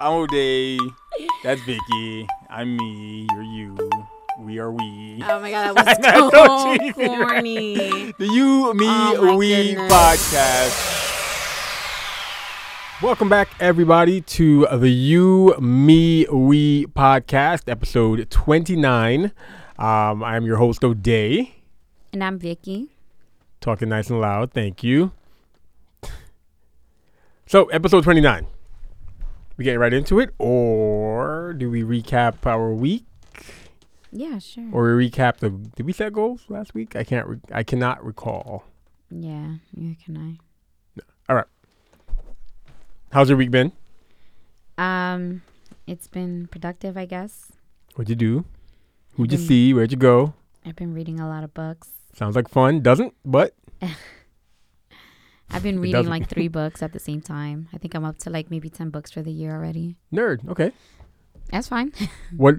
[0.00, 0.78] I'm O'Day.
[1.42, 2.26] That's Vicky.
[2.48, 3.26] I'm me.
[3.32, 3.76] You're you.
[4.38, 5.22] We are we.
[5.26, 7.18] Oh my god, that was so so cheesy, right?
[7.26, 8.12] corny.
[8.18, 9.92] The You, Me, Oh We goodness.
[9.92, 11.04] podcast.
[13.02, 19.32] Welcome back, everybody, to the You, Me, We podcast, episode 29.
[19.78, 21.56] Um, I'm your host, O'Day.
[22.12, 22.88] And I'm Vicky.
[23.60, 24.52] Talking nice and loud.
[24.52, 25.12] Thank you.
[27.46, 28.46] So, episode 29.
[29.58, 33.04] We get right into it, or do we recap our week?
[34.12, 34.68] Yeah, sure.
[34.72, 35.50] Or we recap the.
[35.50, 36.94] Did we set goals last week?
[36.96, 37.26] I can't.
[37.26, 38.64] Re- I cannot recall.
[39.10, 40.38] yeah, yeah, can I.
[40.96, 41.02] No.
[41.28, 41.44] All right.
[43.10, 43.72] How's your week been?
[44.78, 45.42] Um,
[45.88, 47.50] it's been productive, I guess.
[47.96, 48.44] What'd you do?
[49.14, 49.74] Who'd you see?
[49.74, 50.34] Where'd you go?
[50.64, 51.88] I've been reading a lot of books.
[52.14, 52.80] Sounds like fun.
[52.80, 53.54] Doesn't, but
[55.50, 57.68] I've been reading like three books at the same time.
[57.72, 59.96] I think I'm up to like maybe 10 books for the year already.
[60.12, 60.46] nerd.
[60.48, 60.72] Okay.
[61.50, 61.92] That's fine.
[62.36, 62.56] What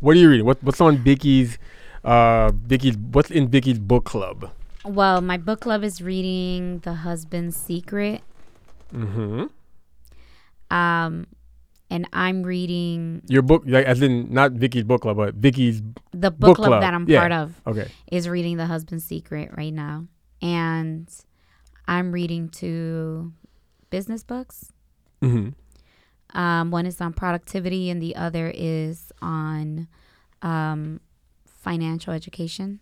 [0.00, 0.46] What are you reading?
[0.46, 1.58] What What's on Vicky's?
[2.02, 2.96] Uh, Vicky's.
[2.96, 4.50] What's in Vicky's book club?
[4.84, 8.20] well, my book club is reading The Husband's Secret.
[8.92, 9.46] Mm-hmm.
[10.74, 11.26] Um,
[11.90, 15.82] and I'm reading Your book, like, as in not Vicky's book club, but Vicky's.
[16.12, 17.20] the book, Book club, club, that I'm yeah.
[17.20, 17.60] part of.
[17.66, 17.88] Okay.
[18.10, 20.06] is reading The Husband's Secret right now.
[20.40, 21.08] And
[21.86, 23.32] I'm reading two
[23.90, 24.72] business books.
[25.20, 25.50] Mm-hmm.
[26.38, 29.88] Um, one is on productivity, and the other is on
[30.40, 31.00] um,
[31.46, 32.80] financial education.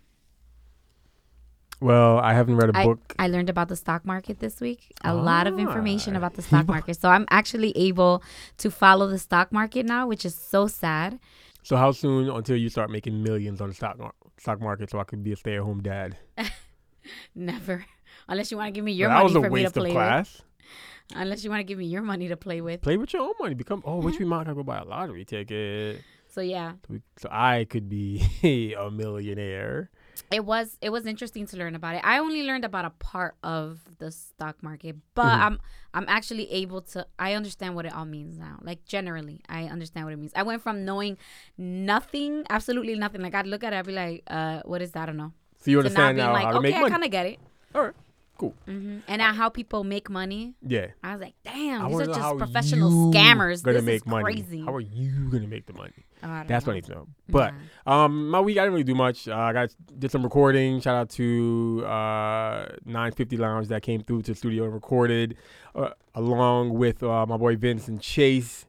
[1.80, 3.14] Well, I haven't read a I, book.
[3.18, 4.92] I learned about the stock market this week.
[5.02, 6.18] A lot of information Ah.
[6.18, 7.00] about the stock market.
[7.00, 8.22] So I'm actually able
[8.58, 11.18] to follow the stock market now, which is so sad.
[11.62, 13.96] So how soon until you start making millions on the stock
[14.38, 16.18] stock market, so I could be a stay at home dad?
[17.34, 17.86] Never.
[18.30, 20.32] Unless you want to give me your money for me to waste of play class.
[20.38, 21.16] with.
[21.18, 22.80] Unless you want to give me your money to play with.
[22.80, 23.54] Play with your own money.
[23.54, 26.00] Become oh, which we might go buy a lottery ticket.
[26.32, 26.74] So yeah.
[27.18, 28.22] So I could be
[28.78, 29.90] a millionaire.
[30.30, 32.02] it was it was interesting to learn about it.
[32.04, 35.40] I only learned about a part of the stock market, but Mhm.
[35.46, 35.58] I'm
[35.92, 38.54] I'm actually able to I understand what it all means now.
[38.62, 40.32] Like generally, I understand what it means.
[40.36, 41.16] I went from knowing
[41.58, 43.20] nothing, absolutely nothing.
[43.22, 45.02] Like I'd look at it, I'd be like, uh, what is that?
[45.02, 45.32] I don't know.
[45.58, 47.26] So you now understand being now like, how to okay, make I kind of get
[47.26, 47.38] it.
[47.74, 47.94] All right,
[48.40, 48.54] cool.
[48.66, 50.54] hmm And now how people make money.
[50.66, 50.88] Yeah.
[51.04, 53.62] I was like, damn, I these are just professional scammers.
[53.62, 54.24] Gonna This make is money.
[54.24, 54.60] crazy.
[54.64, 55.92] How are you gonna make the money?
[56.22, 56.70] Oh, That's know.
[56.70, 57.06] what I need to know.
[57.28, 57.54] But
[57.86, 58.04] Nah.
[58.04, 59.28] um, my week I didn't really do much.
[59.28, 59.68] Uh, I got
[59.98, 60.80] did some recording.
[60.80, 65.36] Shout out to uh 950 Lounge that came through to the studio and recorded,
[65.74, 68.66] uh, along with uh, my boy Vince and Chase.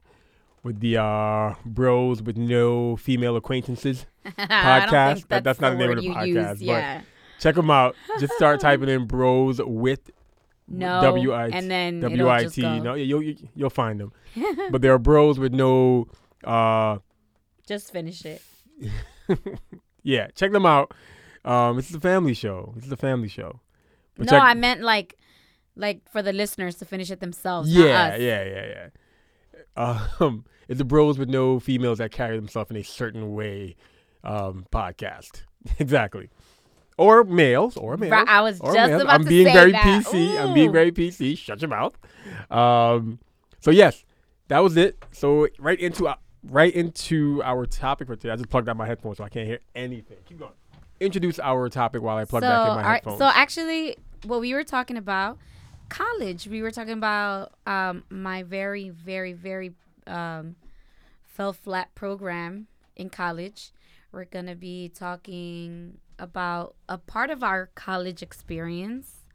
[0.64, 5.26] With the uh, bros with no female acquaintances podcast.
[5.26, 6.58] That- that's not the name of the podcast, use.
[6.60, 7.00] but- Yeah.
[7.42, 7.96] Check them out.
[8.20, 10.10] Just start typing in bros with
[10.68, 11.00] No.
[11.02, 12.62] W I and then W I T.
[12.62, 14.12] No, you'll you- you'll find them.
[14.70, 16.06] but there are bros with no.
[16.44, 16.98] Uh,
[17.66, 18.42] Just finish it.
[20.02, 20.92] yeah, check them out.
[21.44, 22.72] Um, this is a family show.
[22.76, 23.60] This is a family show.
[24.16, 25.16] But no, check- I meant like,
[25.76, 27.68] like for the listeners to finish it themselves.
[27.74, 28.20] yeah, not us.
[28.20, 28.88] yeah, yeah,
[29.76, 29.98] yeah.
[30.20, 33.76] Um, it's the bros with no females that carry themselves in a certain way.
[34.24, 35.42] Um, podcast
[35.80, 36.30] exactly,
[37.02, 38.12] or males, or males.
[38.12, 39.02] Right, I was just males.
[39.02, 40.04] about I'm to being say very that.
[40.04, 40.38] PC.
[40.40, 41.36] I'm being very PC.
[41.36, 41.96] Shut your mouth.
[42.50, 43.18] Um,
[43.60, 44.04] so yes,
[44.48, 45.04] that was it.
[45.10, 46.14] So right into uh,
[46.44, 48.32] right into our topic for today.
[48.32, 50.18] I just plugged out my headphones so I can't hear anything.
[50.26, 50.52] Keep going.
[51.00, 53.18] Introduce our topic while I plug so, back in my our- headphones.
[53.18, 55.38] so actually, what we were talking about,
[55.88, 56.46] college.
[56.46, 59.72] We were talking about um, my very, very, very
[60.06, 60.54] um,
[61.24, 63.72] fell flat program in college.
[64.12, 69.26] We're gonna be talking about a part of our college experience,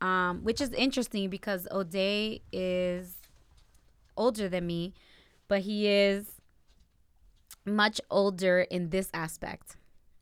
[0.00, 3.16] um, which is interesting because O'Day is
[4.16, 4.94] older than me,
[5.48, 6.40] but he is
[7.66, 9.76] much older in this aspect.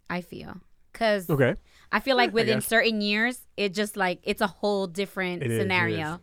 [0.09, 0.57] I feel
[0.93, 1.55] because okay.
[1.93, 6.15] I feel like within certain years, it just like it's a whole different it scenario.
[6.15, 6.21] is.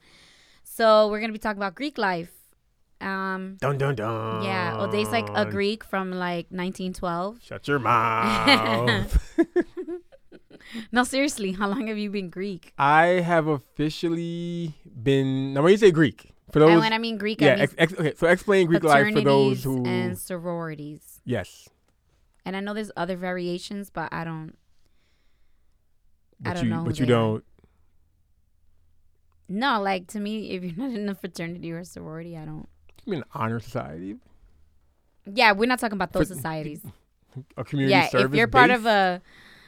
[0.63, 2.31] So we're gonna be talking about Greek life.
[2.99, 4.43] Um, Dun dun dun.
[4.43, 7.39] yeah, O'Day's like a Greek from like 1912.
[7.43, 9.35] Shut your mouth.
[10.91, 12.73] No, seriously, how long have you been Greek?
[12.77, 15.53] I have officially been.
[15.53, 17.63] Now, when you say Greek, for those, and when I mean Greek, yeah, I mean
[17.63, 18.13] ex, ex, okay.
[18.15, 21.21] So explain Greek life for those fraternities who, and sororities.
[21.25, 21.67] yes,
[22.45, 24.53] And I know there's other variations, but I don't.
[26.45, 27.43] I but don't you, know but you don't.
[29.49, 32.67] No, like to me, if you're not in a fraternity or a sorority, I don't.
[33.05, 34.17] You mean honor society,
[35.25, 36.81] Yeah, we're not talking about those Frat- societies.
[37.57, 38.31] a community yeah, service.
[38.33, 39.21] if you're part of a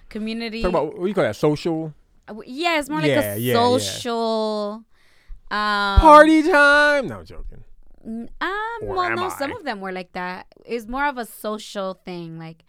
[0.09, 1.35] community, talk about what do you call that?
[1.35, 1.93] Social
[2.27, 3.53] Uh, yeah, it's more like Yeah, a yeah, yeah.
[3.53, 4.83] social
[5.51, 7.07] um party time.
[7.07, 7.63] No, I'm joking.
[8.05, 8.27] Um,
[8.83, 10.47] Or well, no, some of them were like that.
[10.65, 12.39] It's more of a social thing.
[12.39, 12.63] Like,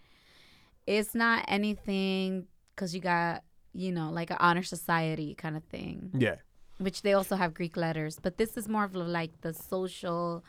[0.85, 3.43] it's not anything because you got,
[3.73, 6.35] you know, like an honor society kind of thing, Yeah.
[6.79, 8.19] which they also have Greek letters.
[8.21, 10.43] But this is more of like the social,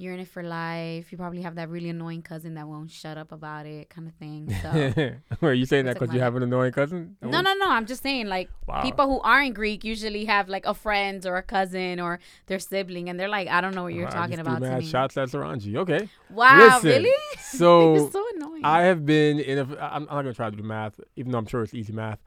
[0.00, 1.12] you're in it for life.
[1.12, 4.14] You probably have that really annoying cousin that won't shut up about it kind of
[4.14, 4.52] thing.
[4.62, 5.14] So,
[5.46, 7.16] Are you saying that because you have an annoying cousin?
[7.22, 7.70] no, no, no.
[7.70, 8.82] I'm just saying, like, Wow.
[8.82, 13.08] people who aren't Greek usually have like a friend or a cousin or their sibling,
[13.08, 14.86] and they're like, I don't know what you're I talking about to mad me.
[14.86, 15.76] shots at Saranji.
[15.76, 16.08] Okay.
[16.30, 17.14] Wow, Listen, really?
[17.38, 18.64] So it's so annoying.
[18.64, 19.62] I have been in a.
[19.62, 22.20] I'm, I'm not gonna try to do math, even though I'm sure it's easy math.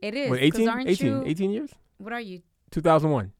[0.00, 0.30] it is.
[0.30, 0.68] What, 'cause 18?
[0.68, 1.22] Aren't 18, you?
[1.26, 1.70] 18 years?
[1.98, 2.42] What are you?
[2.70, 3.32] 2001.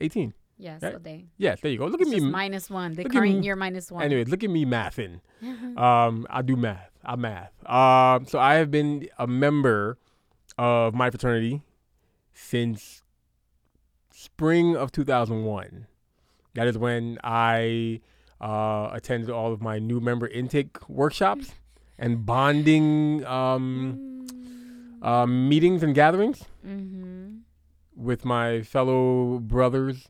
[0.00, 0.32] 18.
[0.58, 0.92] Yes, Right.
[0.94, 1.26] so they.
[1.36, 1.86] Yes, there you go.
[1.86, 2.18] Look at me.
[2.20, 2.94] minus one.
[2.94, 4.02] The current year minus one.
[4.02, 5.20] Anyways, look at me mathing.
[5.78, 6.90] Um, I do math.
[7.04, 7.52] I math.
[7.64, 9.96] Um, so I have been a member
[10.58, 11.62] of my fraternity
[12.32, 13.02] since
[14.10, 15.86] spring of 2001.
[16.54, 18.00] That is when I
[18.40, 21.52] uh, attended all of my new member intake workshops
[21.98, 24.26] and bonding um,
[25.02, 27.36] um, meetings and gatherings Mm-hmm.
[27.96, 30.08] with my fellow brothers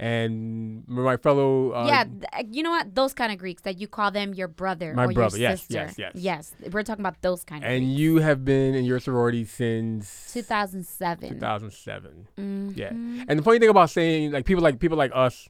[0.00, 2.94] and my fellow uh, yeah, th- you know what?
[2.94, 5.60] Those kind of Greeks that you call them your brother My or brother, your yes,
[5.60, 5.74] sister.
[5.74, 6.12] yes, yes.
[6.14, 7.70] Yes, we're talking about those kind of.
[7.70, 7.98] and Greeks.
[8.00, 11.28] you have been in your sorority since 2007.
[11.28, 12.72] 2007.
[12.74, 12.90] Yeah.
[12.90, 13.24] Mhm.
[13.28, 15.48] And the funny thing about saying like people like people like us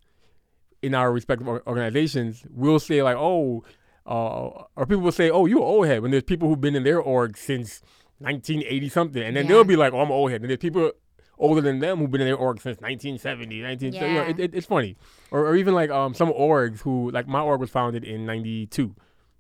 [0.83, 3.63] in our respective or- organizations will say like, oh,
[4.07, 6.83] uh, or people will say, oh, you're old head when there's people who've been in
[6.83, 7.83] their org since
[8.19, 9.53] 1980 something, and then Yeah.
[9.53, 10.91] they'll be like, oh, I'm old head, and there's people
[11.41, 13.93] older than them who've been in their org since 1970, 19.
[13.93, 14.29] so, you know, Yeah.
[14.29, 14.97] it, it, it's funny,
[15.33, 18.95] or, or even like um some orgs who like my org was founded in 92,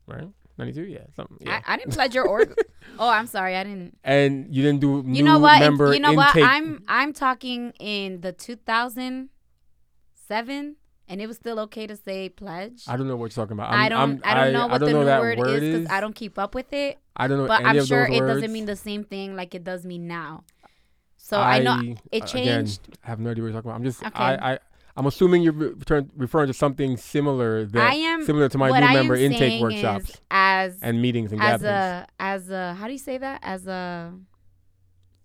[0.06, 0.28] right?
[0.58, 1.38] 92, yeah, something.
[1.40, 1.60] Yeah.
[1.66, 2.54] I, I didn't pledge your org.
[2.98, 3.96] oh, I'm sorry, I didn't.
[4.04, 5.60] and you didn't do new You know what?
[5.60, 6.36] member you know what?
[6.36, 10.76] I'm I'm talking in the 2007,
[11.08, 12.84] and it was still okay to say pledge.
[12.88, 13.72] I don't know what you're talking about.
[13.72, 14.00] I I'm, don't.
[14.00, 16.00] I'm, I don't know what I don't the know new word, word is because I
[16.00, 16.98] don't keep up with it.
[17.16, 17.46] I don't know.
[17.46, 20.44] But I'm sure it doesn't mean the same thing like it does me now.
[21.30, 22.88] So I, know it uh, changed.
[22.88, 23.76] Again, I have no idea what you're talking about.
[23.76, 24.02] I'm just.
[24.04, 24.12] Okay.
[24.14, 24.58] I, I.
[24.96, 28.74] I'm assuming you're return, referring to something similar that I am similar to my new
[28.84, 32.08] I member intake workshops as and meetings and as gatherings.
[32.08, 34.12] a as a how do you say that as a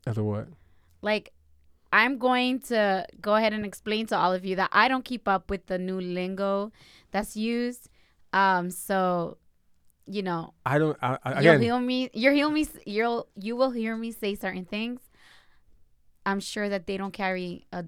[0.05, 0.47] As a what?
[1.01, 1.33] like
[1.91, 5.27] I'm going to go ahead and explain to all of you that I don't keep
[5.27, 6.71] up with the new lingo
[7.11, 7.89] that's used.
[8.33, 9.37] Um, so
[10.05, 10.97] you know, I don't.
[11.01, 12.09] I, I, you'll again, hear me.
[12.13, 12.67] You'll hear me.
[12.85, 15.01] You'll you will hear me say certain things.
[16.25, 17.85] I'm sure that they don't carry a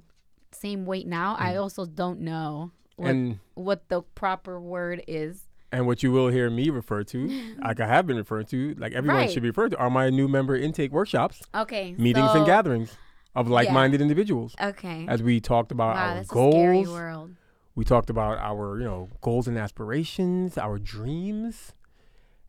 [0.52, 1.36] same weight now.
[1.38, 1.62] I Mm.
[1.62, 5.44] also don't know what, and what the proper word is.
[5.72, 7.30] and what you will hear me refer to,
[7.64, 9.30] like I have been referred to, like everyone Right.
[9.32, 12.96] should be referred to, are my new member intake workshops, Okay, meetings so, and gatherings
[13.36, 14.56] of like-minded individuals.
[14.62, 15.06] Okay.
[15.08, 17.36] As we talked about wow, our that's a scary goals, world.
[17.76, 21.74] we talked about our you know goals and aspirations our dreams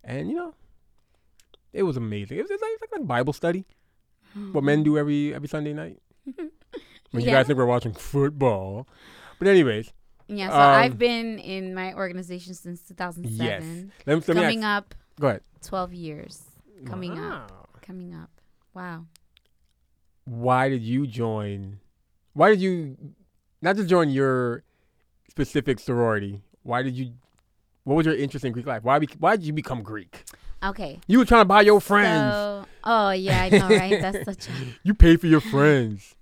[0.04, 0.54] and you know
[1.72, 3.66] it was amazing it was, it was like, like a bible study
[4.52, 5.98] what men do every every sunday night
[7.10, 8.86] when you guys think we're watching football
[9.38, 9.92] but anyways
[10.28, 13.92] Yeah, so Um, I've been in my organization since 2007.
[14.06, 16.42] let me, let me Coming ask, up go ahead 12 years.
[16.86, 17.50] Coming up.
[17.50, 17.66] Wow.
[17.82, 18.30] Coming up.
[18.74, 19.06] Wow.
[20.24, 21.80] why did you join
[22.34, 22.96] why did you
[23.62, 24.62] not just join your
[25.30, 27.12] specific sorority why did you
[27.84, 30.24] what was your interest in greek life why why did you become greek
[30.62, 30.98] Okay.
[31.06, 34.00] you were trying to buy your friends So, oh yeah, I know, right?
[34.00, 36.14] That's such a You pay for your friends.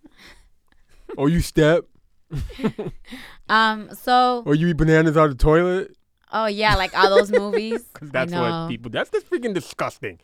[1.17, 1.87] or you step.
[3.49, 3.91] um.
[3.95, 5.97] So, Or you eat bananas out of the toilet.
[6.33, 7.83] oh yeah, like all those movies.
[7.93, 10.19] Because that's what people, that's just freaking disgusting.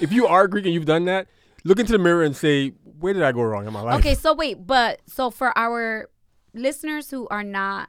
[0.00, 1.28] if you are Greek and you've done that,
[1.64, 3.98] look into the mirror and say, where did I go wrong in my life?
[4.00, 6.10] Okay, so wait, but so for our
[6.52, 7.88] listeners who are not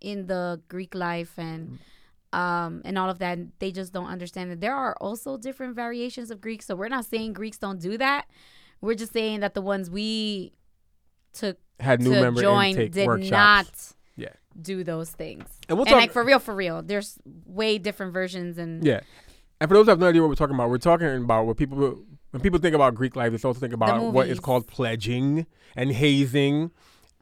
[0.00, 1.78] in the Greek life and
[2.32, 6.30] um and all of that, they just don't understand that there are also different variations
[6.30, 6.62] of Greek.
[6.62, 8.26] So we're not saying Greeks don't do that.
[8.80, 10.52] We're just saying that the ones we
[11.32, 13.30] took Had new to member join did workshops.
[13.30, 14.28] not Yeah.
[14.60, 15.44] do those things.
[15.68, 16.00] And we'll and talk.
[16.00, 19.00] like for real, for real, there's way different versions and yeah.
[19.60, 21.56] And for those who have no idea what we're talking about, we're talking about what
[21.56, 21.76] people,
[22.30, 25.90] when people think about Greek life, they also think about what is called pledging and
[25.90, 26.70] hazing.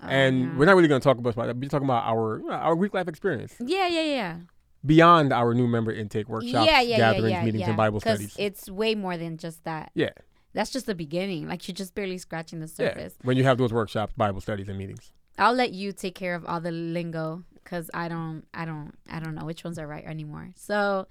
[0.02, 0.56] Oh, and yeah.
[0.56, 1.56] we're not really going to talk about that.
[1.56, 4.36] We're talking about our our Greek life experience yeah, yeah, yeah.
[4.84, 7.68] Beyond our new member intake workshops, yeah, yeah, gatherings, yeah, yeah, meetings, yeah.
[7.68, 8.34] and Bible studies.
[8.38, 9.90] It's way more than just that.
[9.94, 10.10] yeah.
[10.52, 11.48] That's just the beginning.
[11.48, 13.14] Like you're just barely scratching the surface.
[13.22, 15.12] when you have those workshops, Bible studies, and meetings.
[15.38, 19.20] I'll let you take care of all the lingo because I don't, I don't, I
[19.20, 20.52] don't know which ones are right anymore.
[20.56, 21.08] So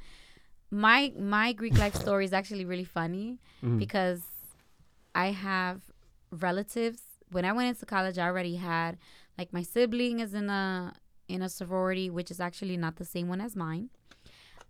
[0.72, 3.78] my my Greek life story is actually really funny Mhm.
[3.78, 4.22] because
[5.14, 5.82] I have
[6.32, 7.02] relatives.
[7.32, 8.98] When I went into college, I already had
[9.38, 10.94] like my sibling is in a
[11.28, 13.90] in a sorority, which is actually not the same one as mine.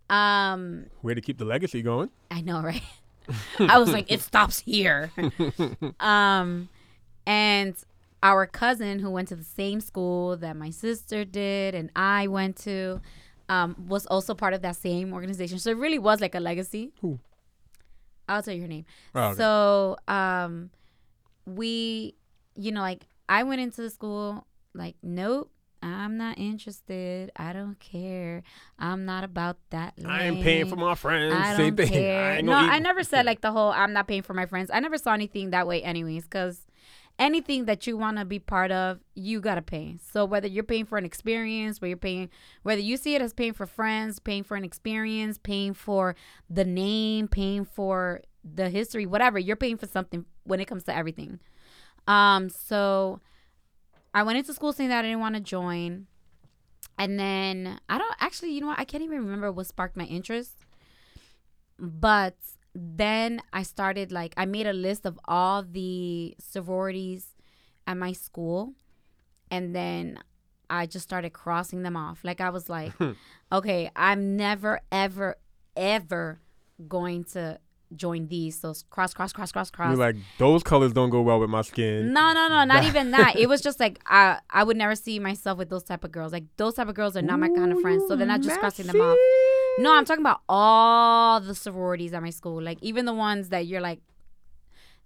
[0.08, 2.10] Um, Way to keep the legacy going.
[2.30, 2.82] I know, right?
[3.58, 5.10] I was like, it stops here.
[6.00, 6.68] um,
[7.26, 7.74] and
[8.22, 12.56] our cousin who went to the same school that my sister did and I went
[12.58, 13.00] to,
[13.48, 15.58] um, was also part of that same organization.
[15.58, 16.92] So it really was like a legacy.
[17.00, 17.18] Who?
[18.28, 18.86] I'll tell you her name.
[19.14, 19.36] Oh, okay.
[19.36, 20.70] So, um,
[21.46, 22.14] we,
[22.56, 25.50] you know, like I went into the school like, nope,
[25.82, 27.30] I'm not interested.
[27.36, 28.42] I don't care.
[28.78, 29.94] I'm not about that.
[30.04, 31.34] I ain't paying for my friends.
[31.34, 31.94] I Same don't thing.
[31.94, 32.32] care.
[32.32, 34.70] I ain't no, I never said like the whole I'm not paying for my friends.
[34.72, 36.66] I never saw anything that way, anyways, because
[37.18, 39.96] anything that you want to be part of, you gotta pay.
[40.12, 42.30] So whether you're paying for an experience, whether you're paying,
[42.62, 46.14] whether you see it as paying for friends, paying for an experience, paying for
[46.50, 50.94] the name, paying for the history, whatever, you're paying for something when it comes to
[50.96, 51.40] everything.
[52.06, 53.20] Um, so
[54.16, 56.06] I went into school saying that I didn't want to join.
[56.98, 58.80] And then I don't actually, you know what?
[58.80, 60.52] I can't even remember what sparked my interest.
[61.78, 62.34] But
[62.74, 67.34] then I started like I made a list of all the sororities
[67.86, 68.72] at my school
[69.50, 70.18] and then
[70.70, 72.20] I just started crossing them off.
[72.24, 72.94] Like I was like,
[73.52, 75.36] okay, I'm never ever
[75.76, 76.40] ever
[76.88, 77.58] going to
[77.94, 78.58] join these.
[78.60, 79.90] So cross cross cross cross cross.
[79.90, 82.12] You're like those colors don't go well with my skin.
[82.12, 83.36] No, no, no, not even that.
[83.36, 86.32] It was just like I I would never see myself with those type of girls.
[86.32, 88.04] Like those type of girls are not my kind of friends.
[88.08, 89.18] So they're not just crossing them off.
[89.78, 92.62] No, I'm talking about all the sororities at my school.
[92.62, 94.00] Like even the ones that you're like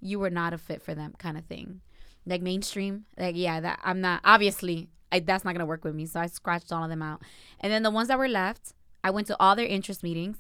[0.01, 1.81] you were not a fit for them kind of thing.
[2.27, 3.05] Like mainstream.
[3.19, 6.07] Like yeah, that I'm not obviously I, that's not gonna work with me.
[6.07, 7.23] So I scratched all of them out.
[7.61, 10.39] And then the ones that were left, I went to all their interest meetings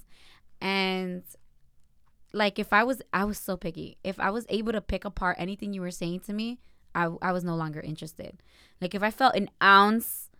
[0.61, 1.23] and
[2.33, 3.99] like if I was I was so picky.
[4.05, 6.59] If I was able to pick apart anything you were saying to me,
[6.95, 8.43] I I was no longer interested.
[8.81, 10.31] Like if I felt an ounce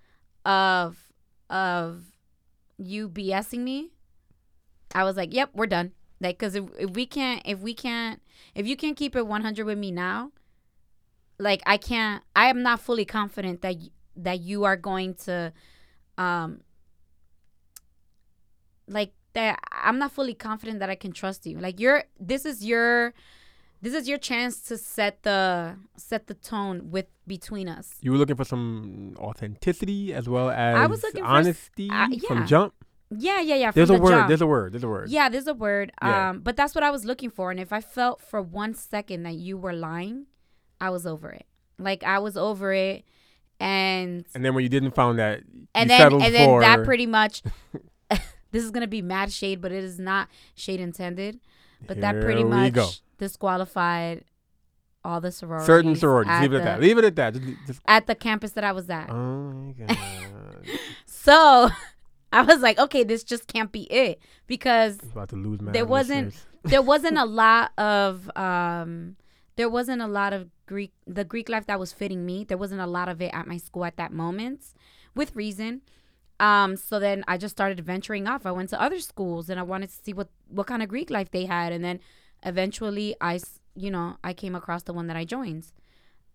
[0.45, 1.13] of
[1.49, 2.05] of
[2.79, 3.91] you BSing me,
[4.95, 8.21] I was like, "Yep, we're done." Like cuz if, if we can't if we can't
[8.55, 10.33] if you can't keep it 100 with me now,
[11.39, 13.77] like I can't I am not fully confident that
[14.17, 15.53] that you are going to
[16.19, 16.61] um
[18.87, 21.59] like that I'm not fully confident that I can trust you.
[21.59, 23.15] Like you're this is your
[23.83, 27.95] this is your chance to set the set the tone with between us.
[28.03, 32.09] You were looking for some authenticity as well as I was looking for honesty uh,
[32.27, 32.47] from yeah.
[32.47, 32.75] jump.
[33.17, 33.71] Yeah, yeah, yeah.
[33.73, 34.11] There's from a the word.
[34.11, 34.29] jump.
[34.29, 34.73] There's a word.
[34.73, 35.11] There's a word.
[35.11, 35.93] Yeah, there's a word.
[36.03, 36.31] Yeah.
[36.31, 37.51] Um, but that's what I was looking for.
[37.51, 40.27] And if I felt for one second that you were lying,
[40.81, 41.47] I was over it.
[41.79, 43.05] Like I was over it,
[43.59, 45.41] and And then when you didn't find that,
[45.75, 47.43] and then and then that pretty much.
[48.51, 51.41] this is gonna be mad shade, but it is not shade intended.
[51.87, 52.89] But that pretty Here much go.
[53.19, 54.25] disqualified
[55.03, 55.67] all the sororities.
[55.67, 56.41] certain sororities.
[56.43, 56.81] Leave it the, at that.
[56.81, 57.35] Leave it at that.
[57.35, 59.09] Just, just, At the campus that I was at.
[59.11, 59.15] oh
[59.53, 59.97] my god.
[61.07, 61.71] So
[62.33, 65.59] I was like, okay, this just can't be it because about to lose.
[65.63, 69.17] There wasn't- there wasn't a lot of um
[69.57, 72.45] there wasn't a lot of Greek the Greek life that was fitting me.
[72.45, 74.65] There wasn't a lot of it at my school at that moment
[75.15, 75.81] with reason.
[76.41, 78.47] Um so then I just started venturing off.
[78.47, 81.11] I went to other schools and I wanted to see what what kind of Greek
[81.11, 82.01] life they had and then
[82.43, 83.39] eventually I,
[83.77, 85.67] you know, I came across the one that I joined.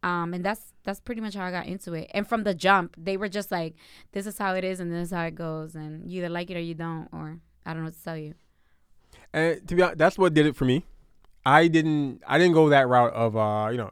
[0.03, 2.09] Um and that's that's pretty much how I got into it.
[2.13, 3.75] And from the jump, they were just like
[4.13, 6.49] this is how it is and this is how it goes and you either like
[6.49, 8.35] it or you don't or I don't know what to tell you.
[9.33, 10.85] And to be honest, that's what did it for me.
[11.45, 12.23] I didn't.
[12.27, 13.91] I didn't go that route of uh, you know,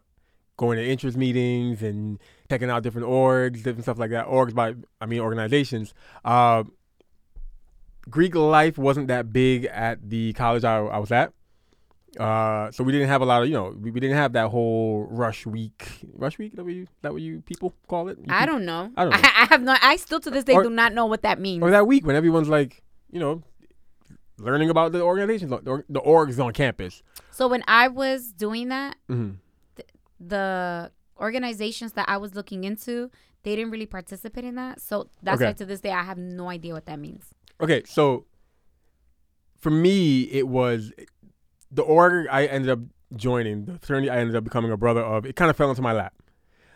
[0.58, 4.28] going to interest meetings and checking out different orgs, different stuff like that.
[4.28, 5.94] Orgs by I mean organizations.
[6.24, 6.64] Uh,
[8.10, 11.32] Greek life wasn't that big at the college I, I was at.
[12.20, 14.50] Uh, so we didn't have a lot of you know we, we didn't have that
[14.50, 18.26] whole rush week rush week that what you that what you people call it You
[18.30, 18.92] I don't know.
[18.96, 19.18] I don't know.
[19.24, 19.76] I, have no.
[19.82, 21.64] I still to this day Or- do not know what that means.
[21.64, 23.42] or that week when everyone's like you know
[24.38, 28.96] learning about the organizations the, the orgs on campus so when I was doing that,
[29.08, 29.32] hmm
[30.20, 33.10] the organizations that I was looking into,
[33.44, 34.82] they didn't really participate in that.
[34.82, 35.48] So that's Okay.
[35.50, 37.34] why to this day I have no idea what that means.
[37.62, 38.26] Okay, so
[39.58, 40.92] for me, it was
[41.72, 42.80] the org I ended up
[43.16, 45.26] joining, the fraternity I ended up becoming a brother of.
[45.26, 46.14] It kind of fell into my lap.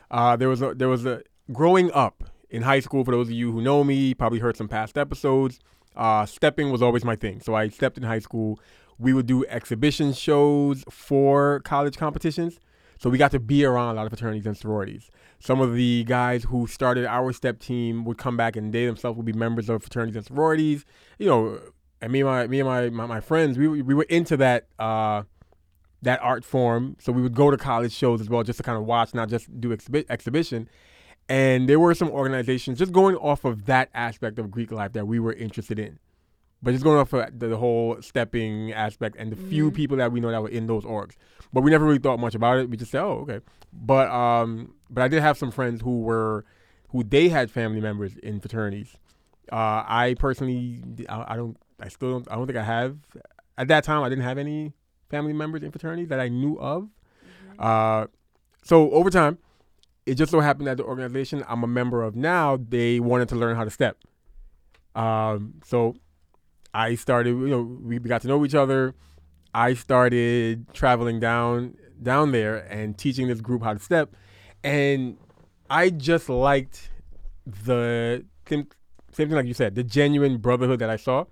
[0.09, 3.03] Uh, there was a there was a growing up in high school.
[3.03, 5.59] For those of you who know me, probably heard some past episodes.
[5.95, 7.41] Uh, stepping was always my thing.
[7.41, 8.59] So I stepped in high school.
[8.99, 12.59] We would do exhibition shows for college competitions.
[12.99, 15.09] So we got to be around a lot of fraternities and sororities.
[15.39, 19.17] Some of the guys who started our step team would come back and they themselves
[19.17, 20.85] would be members of fraternities and sororities.
[21.19, 21.59] You know,
[22.01, 24.67] and me and my me and my my, my friends, we we were into that
[24.79, 25.23] uh,
[26.01, 26.95] that art form.
[26.99, 29.29] So we would go to college shows as well, just to kind of watch, not
[29.29, 30.69] just do exhibi- exhibition.
[31.29, 35.07] And there were some organizations just going off of that aspect of Greek life that
[35.07, 35.99] we were interested in.
[36.63, 39.75] But just going off of the, whole stepping aspect and the few Mhm.
[39.75, 41.13] people that we know that were in those orgs.
[41.53, 42.69] But we never really thought much about it.
[42.69, 43.39] We just said, oh, okay.
[43.71, 46.45] But um, but I did have some friends who were,
[46.89, 48.95] who they had family members in fraternities.
[49.51, 52.97] Uh, I personally, I, I don't, I still don't, I don't think I have.
[53.57, 54.73] At that time, I didn't have any
[55.09, 56.89] family members in fraternities that I knew of.
[57.59, 58.07] Uh,
[58.63, 59.37] so over time,
[60.05, 63.35] it just so happened that the organization I'm a member of now, they wanted to
[63.35, 63.97] learn how to step.
[64.95, 65.95] Um, so
[66.77, 68.93] I started, you know, we got to know each other.
[69.51, 74.15] I started traveling down down there and teaching this group how to step,
[74.63, 75.17] and
[75.71, 76.91] I just liked
[77.47, 78.67] the same,
[79.11, 81.25] same thing like you said, the genuine brotherhood that I saw.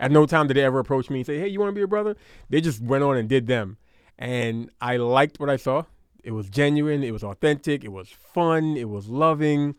[0.00, 1.82] At no time did they ever approach me and say, "Hey, you want to be
[1.82, 2.16] a brother?"
[2.48, 3.76] They just went on and did them,
[4.18, 5.82] and I liked what I saw.
[6.24, 7.04] It was genuine.
[7.04, 7.84] It was authentic.
[7.84, 8.78] It was fun.
[8.78, 9.74] It was loving.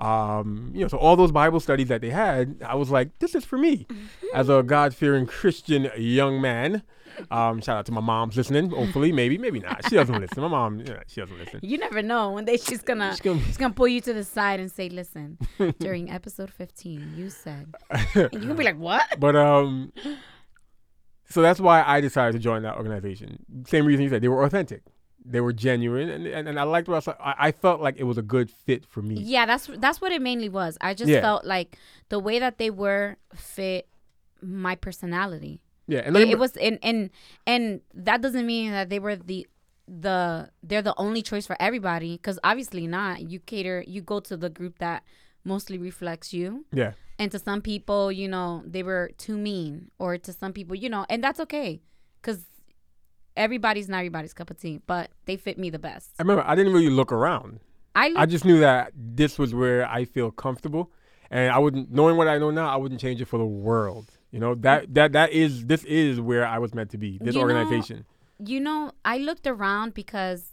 [0.00, 3.34] Um, you know, so all those Bible studies that they had, I was like, this
[3.34, 3.86] is for me,
[4.34, 6.82] as a God fearing Christian young man.
[7.30, 8.70] Um, shout out to my mom's listening.
[8.70, 9.86] Hopefully, maybe, maybe not.
[9.88, 10.40] She doesn't listen.
[10.42, 11.60] My mom, yeah, she doesn't listen.
[11.62, 12.30] You never know.
[12.30, 14.88] One day she's gonna She's gonna- she's gonna pull you to the side and say,
[14.88, 15.36] "Listen,
[15.80, 19.92] during episode 15, you said," and you're gonna be like, "What?" But um,
[21.28, 23.44] so that's why I decided to join that organization.
[23.66, 24.82] Same reason you said they were authentic,
[25.24, 27.14] they were genuine, and and, and I liked what I saw.
[27.20, 29.16] I, I felt like it was a good fit for me.
[29.20, 30.78] Yeah, that's that's what it mainly was.
[30.80, 31.20] I just Yeah.
[31.20, 31.76] felt like
[32.08, 33.88] the way that they were fit
[34.42, 35.60] my personality.
[35.86, 37.10] Yeah, and It, it was and and
[37.46, 39.46] and that doesn't mean that they were the
[39.86, 43.28] the they're the only choice for everybody because obviously not.
[43.30, 45.02] You cater you go to the group that
[45.44, 46.64] mostly reflects you.
[46.72, 50.76] yeah, And to some people, you know, they were too mean, or to some people,
[50.76, 51.80] you know, and that's okay,
[52.20, 52.44] because
[53.36, 56.10] everybody's not everybody's cup of tea, but they fit me the best.
[56.18, 57.60] I remember I didn't really look around.
[57.94, 60.92] I, I just knew that this was where I feel comfortable,
[61.30, 64.06] and I wouldn't, knowing what I know now, I wouldn't change it for the world.
[64.30, 67.18] You know that that that is this is where I was meant to be.
[67.20, 68.04] This You know, organization.
[68.38, 70.52] you know, I looked around because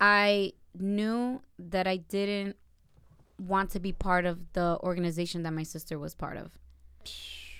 [0.00, 2.56] I knew that I didn't
[3.38, 6.52] want to be part of the organization that my sister was part of.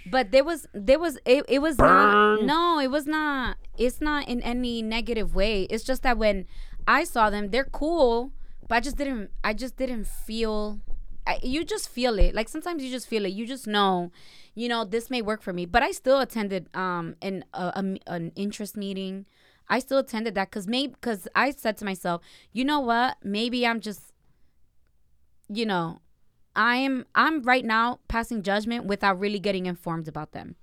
[0.05, 4.29] But there was there was it, it was not no, it was not it's not
[4.29, 5.65] in any negative way.
[5.65, 6.47] It's just that when
[6.87, 8.33] I saw them, they're cool,
[8.67, 10.81] but I just didn't I just didn't feel
[11.27, 12.35] I, you just feel it.
[12.35, 13.33] Like sometimes you just feel it.
[13.33, 14.11] You just know,
[14.55, 15.67] you know, this may work for me.
[15.67, 19.27] But I still attended um an a, a- an interest meeting.
[19.69, 23.19] I still attended that because maybe because I said to myself, you know what?
[23.23, 24.13] Maybe I'm just,
[25.49, 26.01] you know,
[26.57, 30.57] I am I'm right now passing judgment without really getting informed about them.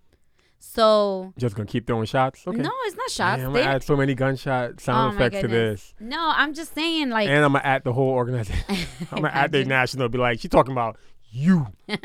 [0.60, 2.45] So Just gonna keep throwing shots.
[2.47, 2.58] Okay.
[2.58, 3.38] no, it's not shots.
[3.38, 6.34] Man, I'm They- gonna add so many gunshot oh sound Oh effects to this, no,
[6.36, 8.63] I'm just saying like and I'm gonna add the whole organization.
[9.12, 10.10] I'm gonna add the national.
[10.10, 10.97] Be like, she talking about
[11.30, 11.67] you.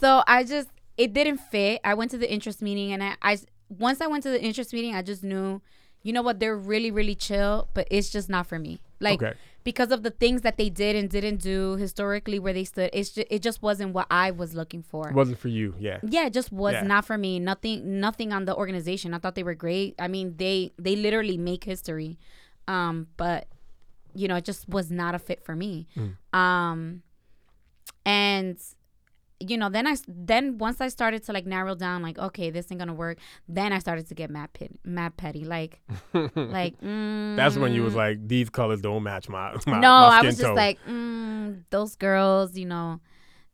[0.00, 1.80] So I just it didn't fit.
[1.84, 4.72] I went to the interest meeting and I, I once I went to the interest
[4.72, 5.60] meeting, I just knew,
[6.02, 8.80] you know what, they're really really chill, but it's just not for me.
[9.00, 9.34] Like Okay.
[9.64, 13.16] Because of the things that they did and didn't do historically where they stood, it's
[13.16, 15.08] it just wasn't what I was looking for.
[15.08, 15.74] It wasn't for you.
[15.78, 15.98] Yeah.
[16.02, 16.82] yeah, it just was Yeah.
[16.82, 17.40] not for me.
[17.40, 19.14] Nothing nothing on the organization.
[19.14, 19.94] I thought they were great.
[19.98, 22.18] I mean, they they literally make history.
[22.68, 23.48] Um, but
[24.14, 25.86] you know, it just was not a fit for me.
[25.96, 26.38] Mm.
[26.38, 27.02] Um
[28.06, 28.58] and
[29.40, 32.70] you know, then I then once I started to like narrow down, like okay, this
[32.70, 33.18] ain't gonna work.
[33.48, 35.80] Then I started to get mad pit, mad petty, like
[36.34, 36.74] like.
[36.84, 39.52] Mm, That's when you was like, these colors don't match my.
[39.66, 43.00] my no, my I was just like, mm, those girls, you know,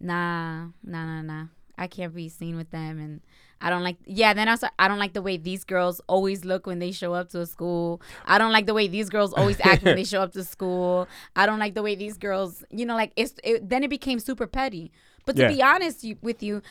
[0.00, 1.44] nah, nah, nah, nah.
[1.78, 3.20] I can't be seen with them, and
[3.60, 3.96] I don't like.
[4.04, 6.92] Yeah, then I was, I don't like the way these girls always look when they
[6.92, 8.02] show up to a school.
[8.26, 11.08] I don't like the way these girls always act when they show up to school.
[11.36, 13.34] I don't like the way these girls, you know, like it's.
[13.44, 14.92] It, then it became super petty.
[15.26, 15.48] But to Yeah.
[15.48, 16.62] be honest you, with you,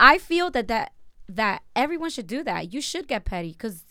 [0.00, 0.92] I feel that that
[1.28, 2.72] that everyone should do that.
[2.72, 3.82] You should get petty because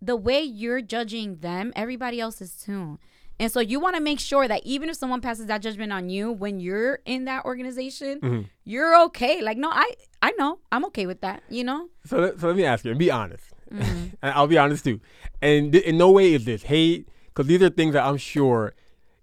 [0.00, 2.98] the way you're judging them, everybody else is too.
[3.40, 6.10] And so you want to make sure that even if someone passes that judgment on
[6.10, 8.46] you when you're in that organization, Mhm.
[8.64, 9.40] you're okay.
[9.42, 9.90] Like, no, I
[10.22, 10.58] I know.
[10.70, 11.88] I'm okay with that, you know?
[12.04, 13.44] So, let- so let me ask you, and be honest.
[13.72, 14.12] Mhm.
[14.22, 15.00] and I'll be honest too.
[15.40, 18.74] And th- in no way is this hate, because these are things that I'm sure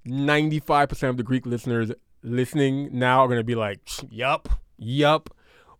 [0.05, 1.91] 95% of the Greek listeners
[2.23, 3.79] listening now are gonna be like,
[4.11, 5.29] yup, yup.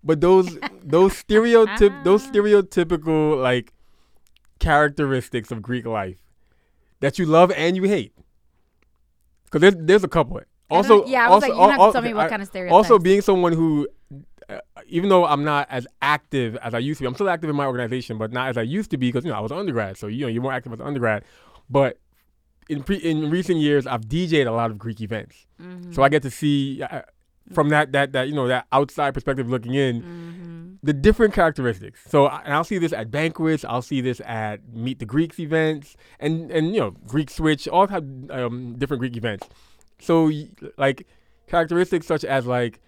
[0.04, 2.32] But those those stereotyp those Ah.
[2.32, 3.74] stereotypical like
[4.60, 6.18] characteristics of Greek life
[7.00, 8.14] that you love and you hate.
[9.46, 10.42] Because there's there's a couple.
[10.70, 12.48] Also, yeah, I was also, like, you have to tell me what I- kind of
[12.50, 12.74] stereotypes.
[12.74, 13.88] also being someone who
[14.50, 17.50] uh, even though i'm not as active as i used to be i'm still active
[17.50, 19.52] in my organization but not as i used to be because you know i was
[19.52, 21.24] an undergrad so you know you're more active as an undergrad
[21.70, 21.98] but
[22.70, 25.92] in pre, in recent years I've DJed a lot of Greek events, Mm-hmm.
[25.94, 27.02] so I get to see uh,
[27.54, 30.74] from that that that you know that outside perspective looking in Mm-hmm.
[30.84, 32.02] the different characteristics.
[32.08, 35.96] So and I'll see this at banquets, I'll see this at Meet the Greeks events,
[36.20, 39.48] and and you know Greek Switch, all have um, different Greek events.
[40.00, 40.32] So
[40.78, 41.08] like
[41.48, 42.80] characteristics such as like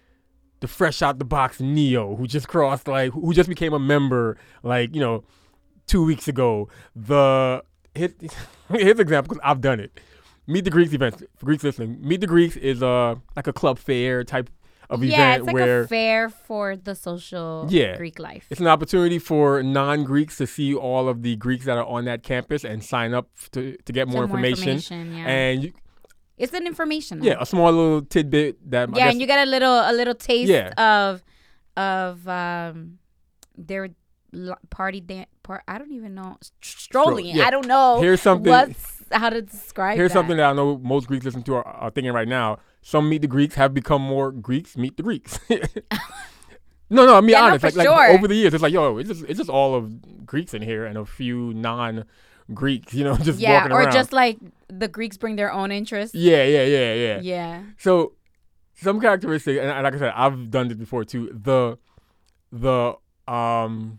[0.60, 4.36] the fresh out the box Neo who just crossed like who just became a member
[4.62, 5.24] like you know
[5.86, 6.68] two weeks ago.
[6.94, 8.12] The his,
[8.70, 9.98] his example because I've done it.
[10.46, 11.98] Meet the Greeks events for Greeks listening.
[12.00, 14.50] Meet the Greeks is uh like a club fair type
[14.88, 17.96] of yeah, event it's like where a fair for the social Yeah.
[17.96, 18.46] Greek life.
[18.50, 22.24] it's an opportunity for non-Greeks to see all of the Greeks that are on that
[22.24, 25.14] campus and sign up to, to get more Some information.
[25.14, 25.28] yeah.
[25.28, 25.72] And you,
[26.36, 27.22] it's an information.
[27.22, 30.14] yeah, a small little tidbit that yeah, guess, and you get a little a little
[30.14, 30.72] taste Yeah.
[30.76, 31.22] of
[31.76, 32.98] of um
[33.56, 33.90] their
[34.70, 35.28] party dance.
[35.50, 37.26] Par- I don't even know strolling.
[37.26, 37.44] yeah.
[37.44, 38.00] I don't know.
[38.00, 38.48] here's something.
[38.48, 39.96] What's how to describe?
[39.96, 40.18] Here's that.
[40.20, 42.60] something that I know most Greeks listen to are, are thinking right now.
[42.82, 45.40] Some meet the Greeks have become more Greeks meet the Greeks.
[46.88, 47.62] no, no, I mean Yeah, honest.
[47.62, 50.24] for like, like over the years, it's like yo, it's just it's just all of
[50.24, 53.92] Greeks in here and a few non-Greeks, you know, just yeah, walking or around.
[53.92, 56.14] just like the Greeks bring their own interests.
[56.14, 57.20] yeah, yeah, yeah, yeah.
[57.20, 57.62] Yeah.
[57.76, 58.12] So
[58.76, 61.28] some characteristics, and and like I said, I've done this before too.
[61.34, 61.76] The
[62.52, 62.94] the
[63.26, 63.98] um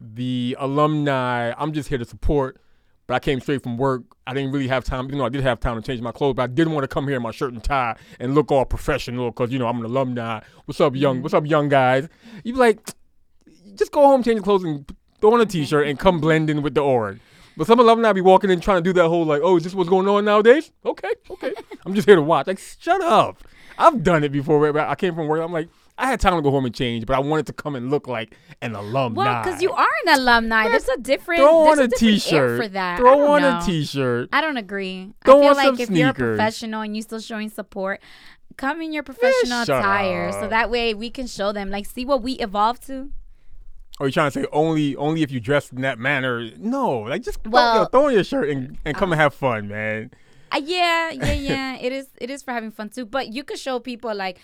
[0.00, 1.52] the alumni.
[1.56, 2.60] I'm just here to support,
[3.06, 4.02] but I came straight from work.
[4.26, 5.10] I didn't really have time.
[5.10, 6.88] You know, I did have time to change my clothes, but I didn't want to
[6.88, 9.78] come here in my shirt and tie and look all professional because you know I'm
[9.78, 10.40] an alumni.
[10.64, 11.16] What's up, young?
[11.16, 11.22] Mm-hmm.
[11.22, 12.08] What's up, young guys?
[12.44, 12.80] You be like,
[13.74, 16.62] just go home, change your clothes, and throw on a t-shirt and come blend in
[16.62, 17.20] with the org.
[17.56, 19.74] But some alumni be walking in trying to do that whole like, oh, is this
[19.74, 20.70] what's going on nowadays?
[20.84, 21.52] Okay, okay.
[21.84, 22.46] I'm just here to watch.
[22.46, 23.42] Like, shut up.
[23.76, 24.78] I've done it before.
[24.78, 25.40] I came from work.
[25.42, 27.74] I'm like, I had time to go home and change, but I wanted to come
[27.74, 29.24] and look like an alumni.
[29.24, 30.68] Well, because you are an alumni.
[30.68, 31.40] There's a different.
[31.40, 32.62] throw on a air t-shirt.
[32.62, 32.98] for that.
[32.98, 33.58] Throw on know.
[33.58, 34.28] a t-shirt.
[34.32, 35.12] I don't agree.
[35.24, 38.00] Throw I feel on like some if you're a professional and you're still showing support,
[38.56, 42.04] come in your professional shut attire so that way we can show them like see
[42.04, 43.10] what we evolved to.
[44.00, 46.48] Or you trying to say only only if you dress in that manner?
[46.58, 49.34] No, like just throw, Well- yo, throw on your shirt and, and come and have
[49.34, 50.12] fun, man.
[50.50, 51.76] Uh, yeah, yeah, yeah.
[51.76, 52.06] it is.
[52.20, 53.04] It is for having fun too.
[53.04, 54.38] But you could show people like,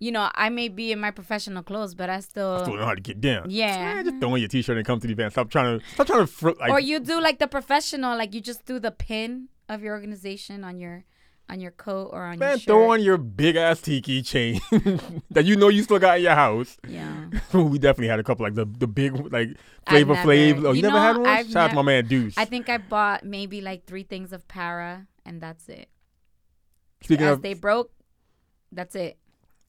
[0.00, 2.64] you know, I may be in my professional clothes, but I still.
[2.64, 3.50] Still know how to get down.
[3.50, 4.02] Yeah.
[4.02, 5.32] Just throw on your t-shirt and come to the event.
[5.32, 8.34] Stop trying to stop trying to fr- like or you do like the professional, like
[8.34, 11.04] you just do the pin of your organization on your
[11.50, 12.66] on your coat or on your man shirt.
[12.66, 14.60] throw on your big ass tiki chain
[15.30, 16.78] that you know you still got in your house.
[16.88, 17.26] yeah.
[17.52, 19.50] we definitely had a couple like the the big like
[19.86, 20.66] I've Flavor.
[20.66, 21.26] Oh, you, you never know, had one?
[21.26, 22.38] I've Shout out to my man Deuce.
[22.38, 25.90] I think I bought maybe like three things of para, and that's it.
[27.02, 27.92] Speaking As of they broke,
[28.72, 29.18] that's it.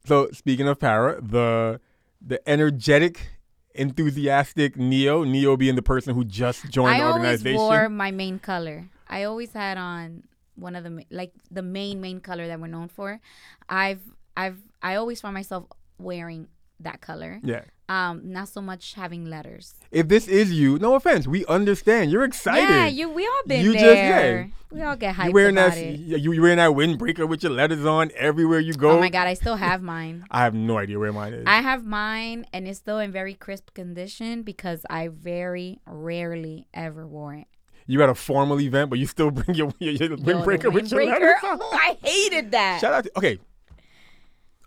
[0.06, 1.80] So speaking of para, the
[2.22, 3.32] the energetic,
[3.74, 7.58] enthusiastic Neo, Neo being the person who just joined I the always organization.
[7.60, 8.90] wore my main color.
[9.08, 10.24] I always had on
[10.56, 13.20] one of the like the main main color that we're known for.
[13.70, 14.02] I've
[14.38, 15.66] I've I always find myself
[15.98, 16.48] wearing
[16.80, 17.40] that color.
[17.44, 17.62] yeah.
[17.92, 19.76] Um, not so much having letters.
[19.92, 22.10] If this is you, no offense, we understand.
[22.12, 22.70] You're excited.
[22.70, 24.42] Yeah, you we all been You just- there.
[24.42, 24.48] yeah.
[24.72, 26.00] We all get hyped you wearing about that it.
[26.00, 28.92] you, you wearing that windbreaker with your letters on everywhere you go.
[28.92, 30.26] Oh my god, I still have mine.
[30.32, 31.44] I have no idea where mine is.
[31.46, 37.06] I have mine and it's still in very crisp condition because I very rarely ever
[37.06, 37.48] wore it.
[37.88, 40.72] you at a formal event, but you still bring your, your, your Yo, the windbreaker
[40.72, 41.12] with your windbreaker?
[41.20, 41.60] letters on.
[41.62, 42.80] Oh, I hated that.
[42.80, 43.40] Shout out to okay.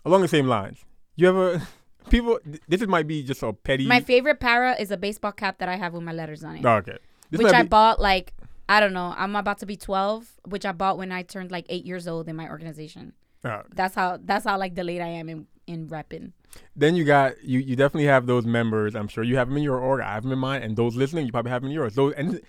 [0.05, 0.77] Along the same lines,
[1.15, 1.67] you ever
[2.09, 2.39] people?
[2.67, 3.85] This is might be just a petty.
[3.87, 6.65] My favorite para is a baseball cap that I have with my letters on it,
[6.65, 6.97] Oh, okay.
[7.31, 8.33] This which I be- bought like
[8.67, 9.13] I don't know.
[9.15, 12.27] I'm about to be 12, which I bought when I turned like eight years old
[12.27, 13.13] in my organization.
[13.43, 16.31] uh, That's how that's how like delayed I am in in repping.
[16.75, 17.59] then you got you.
[17.59, 18.95] You definitely have those members.
[18.95, 20.01] I'm sure you have them in your org.
[20.01, 21.95] I have them in mine, and those listening, you probably have them in yours.
[21.95, 22.41] Those and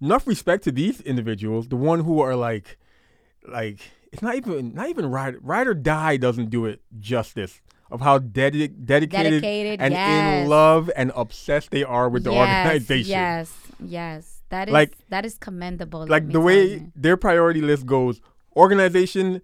[0.00, 1.68] enough respect to these individuals.
[1.68, 2.76] The one who are like,
[3.46, 3.80] like
[4.12, 7.60] it's not even not even ride ride or die doesn't do it justice
[7.92, 10.42] of how dedi- dedicated, Dedicated, and yes.
[10.44, 13.10] in love and obsessed they are with the yes, organization.
[13.10, 13.52] Yes,
[13.84, 14.42] yes.
[14.48, 16.06] That is Like- that is commendable.
[16.08, 18.20] like the way their priority list goes
[18.56, 19.40] organization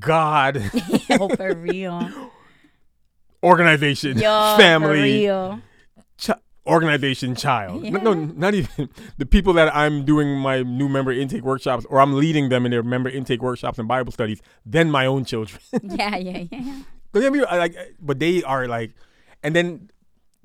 [0.00, 0.58] god
[1.20, 2.08] oh, for real.
[3.44, 5.60] organization Yo, family For
[6.26, 6.34] real.
[6.66, 11.42] organization child no, no not even the people that i'm doing my new member intake
[11.44, 15.06] workshops or i'm leading them in their member intake workshops and bible studies then my
[15.06, 16.80] own children Yeah, yeah, yeah.
[17.12, 18.92] Don't get me wrong, like but they are like
[19.42, 19.90] and then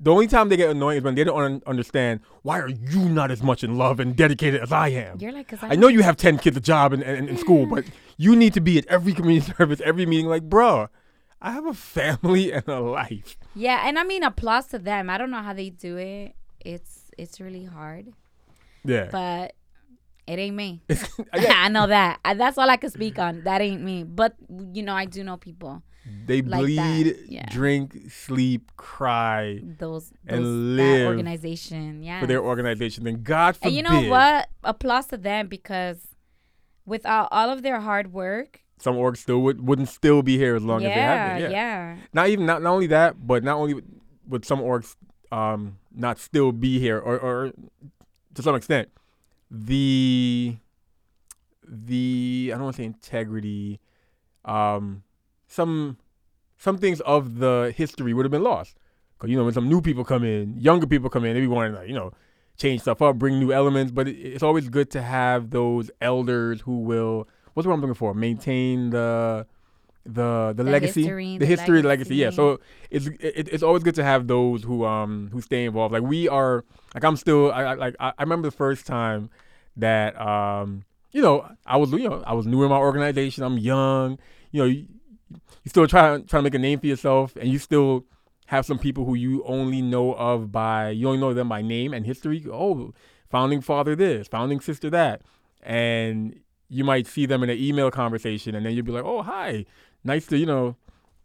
[0.00, 3.08] the only time they get annoying is when they don't un- understand why are you
[3.08, 5.74] not as much in love and dedicated as i am You're like, cause I, I
[5.76, 7.84] know you have 10 kids, a job, and, and, in school, but
[8.16, 10.26] you need to be at every community service, every meeting.
[10.26, 10.88] Like, bro,
[11.40, 13.36] I have a family and a life.
[13.54, 15.08] Yeah, and I mean applause to them.
[15.08, 16.34] I don't know how they do it.
[16.60, 18.12] It's it's really hard,
[18.84, 19.08] Yeah.
[19.12, 19.54] but
[20.26, 20.82] It ain't me.
[21.32, 22.20] I know that.
[22.24, 23.42] I, that's all I can speak on.
[23.44, 24.04] That ain't me.
[24.04, 24.34] But
[24.72, 25.82] you know, I do know people.
[26.26, 27.46] they Like bleed, yeah.
[27.50, 32.02] drink, sleep, cry Those, And those that live organization.
[32.02, 32.20] Yeah.
[32.20, 33.04] for their organization.
[33.04, 33.66] Then God forbid.
[33.68, 34.48] and you know what?
[34.62, 35.98] Applause to them because
[36.86, 40.62] without all of their hard work, Some orgs still would, wouldn't still be here as
[40.62, 41.50] long yeah, as they have been.
[41.52, 44.96] yeah, Not even not, not only that, but not only would, would some orgs
[45.32, 47.52] um not still be here, or, or
[48.34, 48.88] to some extent,
[49.50, 50.56] the
[51.66, 53.80] the I don't want to say integrity,
[54.44, 55.02] um,
[55.46, 55.98] some
[56.56, 58.76] some things of the history would have been lost.
[59.18, 61.46] Cause you know when some new people come in, younger people come in, they be
[61.46, 62.12] wanting to you know
[62.56, 63.92] change stuff up, bring new elements.
[63.92, 67.94] But it, it's always good to have those elders who will what's what I'm looking
[67.94, 69.46] for maintain the
[70.04, 72.16] the the, The legacy, history, the, the history, the legacy.
[72.16, 72.30] Yeah.
[72.30, 75.92] So it's it, it's always good to have those who um who stay involved.
[75.92, 76.64] Like we are
[76.94, 79.30] like I'm still I, I like I, I remember the first time
[79.76, 83.42] that um you know I was you know I was new in my organization.
[83.44, 84.18] I'm young.
[84.52, 84.86] You know you,
[85.30, 88.04] you still try trying to make a name for yourself, and you still
[88.46, 91.94] have some people who you only know of by you only know them by name
[91.94, 92.44] and history.
[92.52, 92.92] Oh,
[93.30, 95.22] founding father this, founding sister that,
[95.62, 96.38] and
[96.68, 99.64] you might see them in an email conversation, and then you'd be like, oh hi,
[100.04, 100.76] nice to you know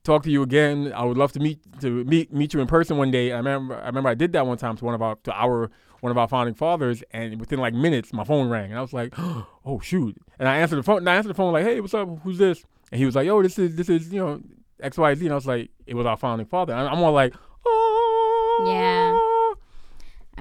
[0.04, 0.92] talk to you again.
[0.96, 3.32] I would love to meet to meet meet you in person one day.
[3.34, 5.70] I remember I remember I did that one time to one of our to our
[6.02, 8.94] one of our founding fathers, and within like minutes my phone rang, and I was
[8.94, 11.00] like, oh shoot, and I answered the phone.
[11.00, 12.08] And I answered the phone like, hey, what's up?
[12.24, 12.64] Who's this?
[12.92, 14.42] And he was like, yo, this is this is you know
[14.80, 16.74] X Y Z, and I was like, it was our founding father.
[16.74, 17.34] And I'm all like,
[17.66, 19.18] oh Yeah.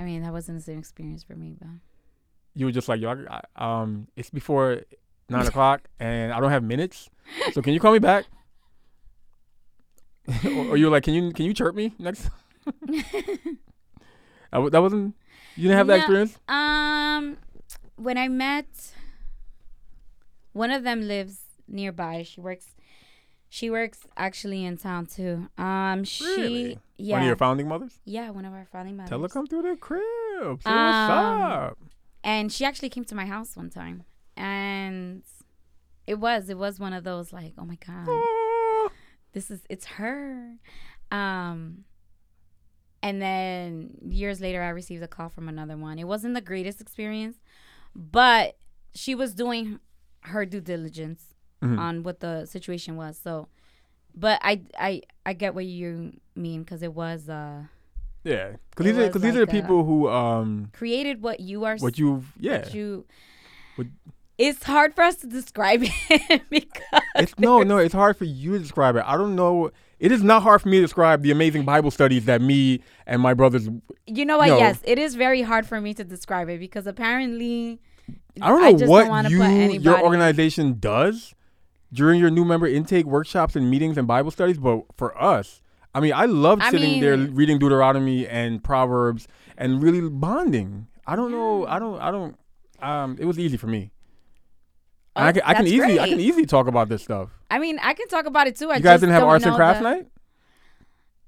[0.01, 1.68] I mean, that wasn't the same experience for me, but
[2.55, 4.83] You were just like, yo, I, I- um, it's before
[5.29, 7.09] nine o'clock, and I don't have minutes,
[7.53, 8.25] so can you call me back?
[10.45, 12.29] or, or you were like, can you can you chirp me next?
[12.64, 13.59] that,
[14.73, 15.14] that wasn't.
[15.57, 15.99] You didn't have that No.
[15.99, 16.38] experience.
[16.49, 17.37] Um,
[17.97, 18.67] when I met,
[20.53, 22.23] one of them lives nearby.
[22.23, 22.75] She works.
[23.51, 25.49] She works actually in town too.
[25.57, 26.79] Um, she Really?
[26.99, 27.99] yeah One of your founding mothers.
[28.05, 29.09] yeah one of our founding mothers.
[29.09, 30.03] Tell her come through the crib.
[30.62, 31.79] Say what's Um, up.
[32.23, 34.05] and she actually came to my house one time,
[34.38, 35.22] and
[36.07, 38.09] it was it was one of those like oh my god
[39.33, 40.55] this is it's her
[41.11, 41.85] um
[43.03, 46.81] and then years later i received a call from another one it wasn't the greatest
[46.81, 47.37] experience
[47.94, 48.57] but
[48.94, 49.81] she was doing
[50.22, 51.77] her due diligence Mhm.
[51.79, 53.48] on what the situation was so
[54.14, 57.64] but i i i get what you mean because it was uh
[58.22, 61.77] Yeah, because these are because these are the people who um created what you are
[61.79, 62.59] what you yeah.
[62.59, 63.07] what you
[63.74, 63.88] What-
[64.38, 67.79] it's hard for us to describe it because It's no no.
[67.79, 69.05] It's hard for you to describe it.
[69.05, 69.70] I don't know.
[69.98, 73.20] It is not hard for me to describe the amazing Bible studies that me and
[73.20, 73.68] my brothers.
[74.07, 74.48] You know what?
[74.48, 74.59] No.
[74.59, 77.81] Yes, it is very hard for me to describe it because apparently
[78.40, 81.35] I don't know just what wanna you put your organization does
[81.92, 85.62] during your new member intake workshops and meetings and Bible studies, but for us,
[85.94, 90.87] I mean, I love I sitting there reading Deuteronomy and Proverbs and really bonding.
[91.07, 91.66] I don't know.
[91.66, 92.01] I don't.
[92.01, 92.37] I don't.
[92.81, 93.90] Um, it was easy for me.
[95.18, 97.28] Oh, I can, I can easily I can easily talk about this stuff.
[97.50, 98.70] I mean, I can talk about it too.
[98.70, 100.07] I you guys just didn't have arts and crafts the- night?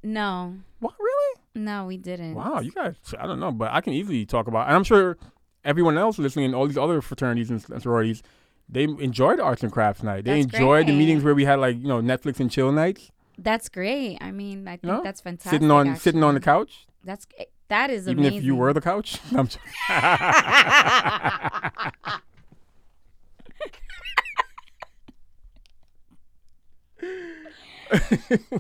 [0.03, 1.41] No, What really?
[1.55, 2.35] no, we didn't.
[2.35, 5.19] Wow, you guys, I don't know, but I can easily talk about, and I'm sure
[5.63, 8.23] everyone else listening, and all these other fraternities and, sororities,
[8.67, 10.25] they enjoyed arts and crafts night.
[10.25, 13.11] They That's enjoyed the meetings where we had like you know Netflix and chill nights,
[13.37, 14.17] That's great.
[14.23, 15.03] I mean, I think No?
[15.03, 15.51] that's fantastic.
[15.51, 18.25] sitting on sitting on the couch, That's eh, that is amazing.
[18.25, 19.19] even if you were the couch.
[19.37, 19.49] I'm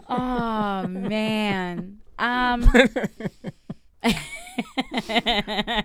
[0.08, 1.98] oh man.
[2.18, 2.64] Um.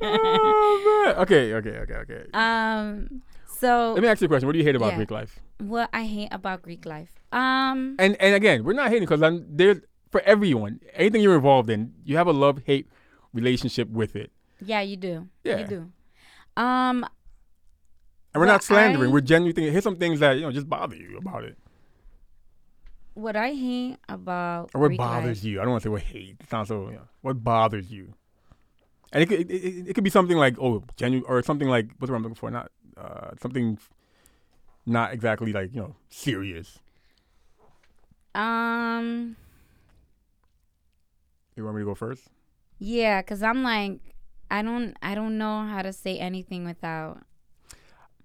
[0.01, 1.15] oh, man.
[1.17, 2.23] Okay, okay, okay, okay.
[2.33, 3.21] um.
[3.57, 4.47] So Let me ask you a question.
[4.47, 4.97] What do you hate about Yeah.
[4.97, 5.39] Greek life?
[5.59, 7.13] what I hate about Greek life.
[7.31, 7.95] Um.
[7.99, 9.81] And and again, we're not hating because I'm there
[10.11, 10.81] for everyone.
[10.93, 12.89] Anything you're involved in, you have a love hate
[13.33, 14.31] relationship with it,
[14.61, 15.27] Yeah, you do.
[15.43, 15.59] Yeah.
[15.59, 15.91] You do.
[16.57, 17.03] Um.
[18.33, 19.09] and we're not slandering.
[19.09, 19.71] I- we're genuinely thinking.
[19.71, 21.57] Here's some things that you know just bother you about it.
[23.15, 25.59] What I hate about Or what Greek bothers life, you?
[25.59, 26.37] I don't want to say what hate.
[26.39, 26.87] It sounds so.
[26.89, 28.13] You know, what bothers you?
[29.11, 31.87] And it could it, it, it could be something like oh genuine or something like
[31.97, 32.51] what's what I'm looking for?
[32.51, 33.79] Not uh, something
[34.85, 36.79] not exactly like you know serious.
[38.35, 39.35] Um.
[41.55, 42.27] You want me to go first?
[42.79, 43.99] Yeah, cause I'm like,
[44.51, 47.21] I don't, I don't know how to say anything without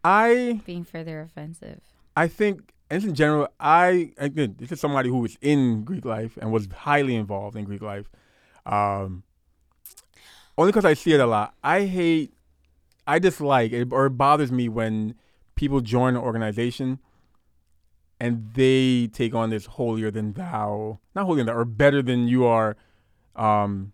[0.02, 1.80] I being further offensive.
[2.16, 6.36] I think, and in general, I again, this is somebody who was in Greek life
[6.40, 8.10] and was highly involved in Greek life.
[8.66, 9.22] Um,
[10.58, 11.54] only because I see it a lot.
[11.62, 12.34] I hate.
[13.06, 15.14] I dislike it, or it bothers me when
[15.54, 17.00] people join an organization
[18.20, 22.28] and they take on this holier than thou, not holier than thou, or better than
[22.28, 22.76] you are,
[23.34, 23.92] um,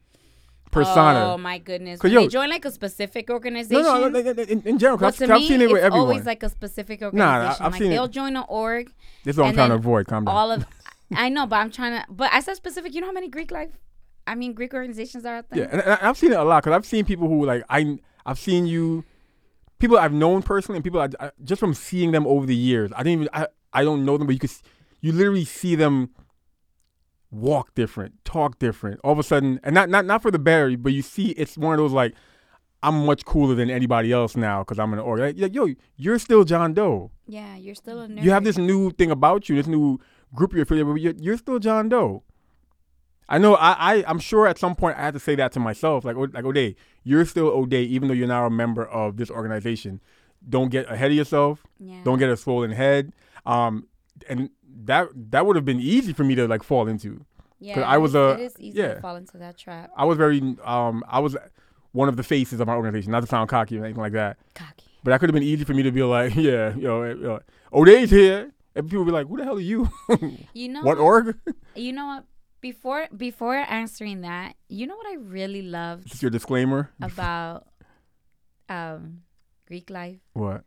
[0.71, 1.33] persona.
[1.33, 2.01] Oh my goodness!
[2.01, 3.83] 'Cause, When they yo- join like a specific organization.
[3.83, 5.85] no, no, like, in, in general, But because to I've, me, seen it with it's
[5.87, 6.09] everyone.
[6.09, 7.43] always like a specific organization.
[7.61, 7.67] Nah.
[7.67, 7.95] I've like seen it.
[7.95, 8.93] they'll join an org,
[9.25, 10.07] this is what I'm trying to avoid.
[10.07, 10.35] Calm down.
[10.35, 10.67] all of.
[11.15, 12.07] I know, but I'm trying to.
[12.11, 12.95] But I said specific.
[12.95, 13.71] You know how many Greek life?
[14.27, 15.61] I mean, Greek organizations are out there.
[15.61, 17.99] Yeah, and, and I've seen it a lot because I've seen people who like I
[18.27, 19.05] I've seen you,
[19.79, 22.91] people I've known personally, and people I, I, just from seeing them over the years.
[22.95, 24.51] I didn't even I, I don't know them, but you could
[25.01, 26.11] you literally see them
[27.31, 29.01] walk different, talk different.
[29.03, 31.57] All of a sudden, and not not not for the better, but you see it's
[31.57, 32.15] one of those like
[32.83, 35.21] I'm much cooler than anybody else now because I'm an org.
[35.21, 37.11] Like, like, yo, you're still John Doe.
[37.27, 38.23] Yeah, you're still a nerd.
[38.23, 39.99] You have this new thing about you, this new
[40.35, 41.03] group you're affiliated with.
[41.03, 42.23] You're, you're still John Doe.
[43.29, 43.55] I know.
[43.57, 46.05] I, I I'm sure at some point I had to say that to myself.
[46.05, 50.01] Like like O'Day, you're still O'Day, even though you're now a member of this organization.
[50.49, 51.67] Don't get ahead of yourself.
[51.81, 52.03] Yeah.
[52.05, 53.13] Don't get a swollen head.
[53.45, 53.89] Um,
[54.29, 54.51] and
[54.85, 57.25] that that would have been easy for me to like fall into.
[57.59, 58.95] yeah, I was a- It is easy yeah.
[58.95, 59.91] to fall into that trap.
[59.97, 61.37] I was very um I was
[61.93, 63.13] one of the faces of my organization.
[63.13, 64.85] Not to sound cocky or anything like that, Cocky.
[65.03, 67.03] but that could have been easy for me to be like, yeah, you know,
[67.37, 67.39] uh,
[67.73, 69.89] O'Day's here, and people would be like, who the hell are you?
[70.53, 71.39] You know what org?
[71.75, 72.25] You know what?
[72.61, 76.91] Before before answering that, you know what I really loved Is your disclaimer?
[77.01, 77.67] about
[78.69, 79.23] um
[79.69, 80.65] Greek life What?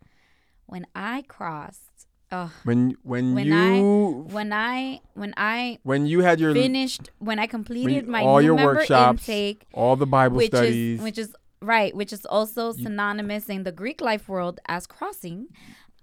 [0.65, 2.07] when I crossed.
[2.31, 7.39] Oh, When when, When you when I when I when you had your finished when
[7.39, 11.33] I completed my all your workshops, intake, all the Bible which studies, is which is
[11.61, 15.47] right, which is also synonymous in the Greek life world as crossing.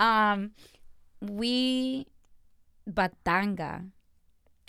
[0.00, 0.50] Um,
[1.22, 2.06] we
[2.90, 3.86] Batanga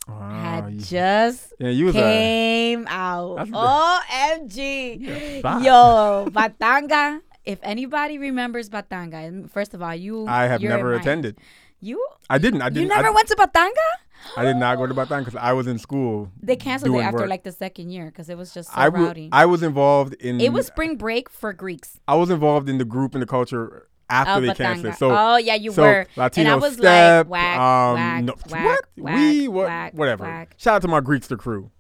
[0.07, 3.49] Ah, had you- just yeah, you was a came out.
[3.51, 5.41] OMG.
[5.65, 7.21] Yo, Batanga.
[7.47, 11.37] If anybody remembers Batanga, first of all, you I have never attended.
[11.79, 12.61] You I didn't.
[12.61, 12.89] I you didn't.
[12.89, 13.87] You never I, went to Batanga?
[14.35, 16.31] I did not go to Batanga because I was in school.
[16.41, 17.29] They canceled it after work.
[17.29, 19.29] like the second year because it was just so I w- rowdy.
[19.31, 20.41] I was involved in.
[20.41, 21.99] it was spring break for Greeks.
[22.07, 24.93] I was involved in the group and the culture after they canceled.
[24.93, 24.97] it.
[24.97, 26.07] So oh yeah, you so were.
[26.15, 28.85] Latino and I was step, like, whack, um, whack, no, whack, what?
[28.97, 29.65] whack, we what?
[29.67, 30.23] whack, whatever.
[30.25, 30.55] whack.
[30.57, 31.71] Shout out to my Greekster crew.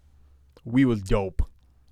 [0.63, 1.41] We was dope.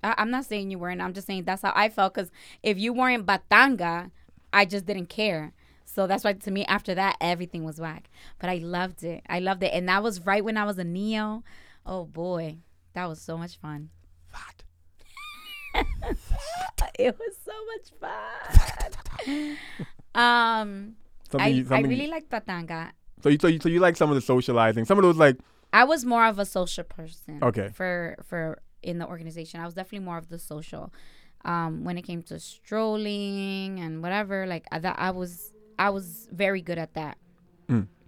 [0.02, 1.00] I, I'm not saying you weren't.
[1.00, 2.14] I'm just saying that's how I felt.
[2.14, 2.30] Because
[2.62, 4.10] if you weren't Batanga,
[4.52, 5.52] I just didn't care.
[5.84, 8.10] So that's why to me after that everything was whack.
[8.38, 9.22] But I loved it.
[9.28, 11.42] I loved it, and that was right when I was a neo.
[11.84, 12.58] Oh boy,
[12.92, 13.90] that was so much fun.
[14.30, 14.64] What?
[16.98, 19.56] it was so much fun.
[20.14, 20.96] um,
[21.30, 22.90] Something, I, you- I really liked Batanga.
[23.22, 25.36] so you so you so you like some of the socializing, some of those like
[25.72, 27.40] I was more of a social person.
[27.42, 27.70] Okay.
[27.74, 30.92] For for in the organization, I was definitely more of the social.
[31.44, 36.28] Um, when it came to strolling and whatever, like I, that, I was I was
[36.32, 37.18] very good at that.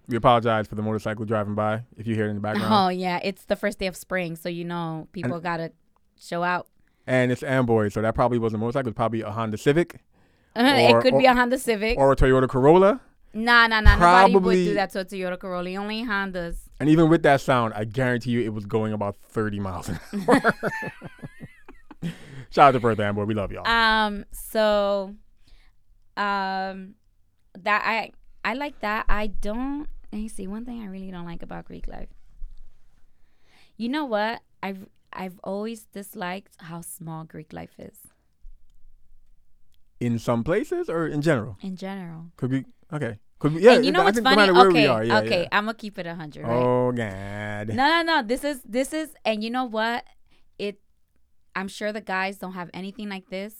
[0.07, 2.73] we apologize for the motorcycle driving by if you hear it in the background.
[2.73, 5.71] Oh yeah, it's the first day of spring, so you know people gotta
[6.19, 6.67] show out.
[7.07, 8.89] And it's Amboy, so that probably wasn't a motorcycle.
[8.89, 10.01] It's probably a Honda Civic
[10.55, 11.97] it Or- could be a Honda Civic.
[11.97, 12.99] or a Toyota Corolla.
[13.33, 13.95] nah, nah, nah.
[14.27, 15.69] Nobody would do that to a Toyota Corolla.
[15.75, 16.68] Only Hondas.
[16.79, 19.99] And even with that sound, I guarantee you it was going about 30 miles an
[20.27, 20.53] hour.
[22.51, 23.25] Shout out to Perth Amboy.
[23.25, 23.67] We love y'all.
[23.67, 24.25] Um.
[24.31, 25.15] So,
[26.17, 26.95] um,
[27.59, 28.11] that I
[28.43, 29.05] I like that.
[29.09, 29.87] I don't.
[30.11, 30.47] Let me see.
[30.47, 32.09] One thing I really don't like about Greek life.
[33.77, 34.41] You know what?
[34.63, 37.97] I've I've always disliked how small Greek life is
[39.99, 41.57] in some places or in general?
[41.61, 42.31] in general.
[42.37, 43.19] Could be okay.
[43.43, 43.73] Yeah.
[43.75, 44.47] and you know I what's funny?
[44.47, 45.41] No where okay, we are, yeah, okay.
[45.43, 45.47] yeah.
[45.51, 46.45] I'm gonna keep it a hundred.
[46.45, 46.55] Right?
[46.55, 47.69] Oh God.
[47.69, 48.23] No, no, no.
[48.23, 50.03] This is this is, and you know what?
[50.57, 50.79] It.
[51.55, 53.53] I'm sure the guys don't have anything like this.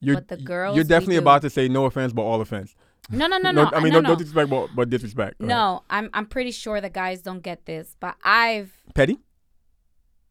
[0.00, 2.74] You're, but the girls, You're definitely about to say no offense, but all offense.
[3.10, 3.70] No, no, no, no.
[3.72, 4.16] I mean, no, no, no.
[4.16, 5.38] disrespect, but, but disrespect.
[5.38, 5.56] Go ahead.
[5.56, 9.18] No, I'm I'm pretty sure the guys don't get this, but I've Petty?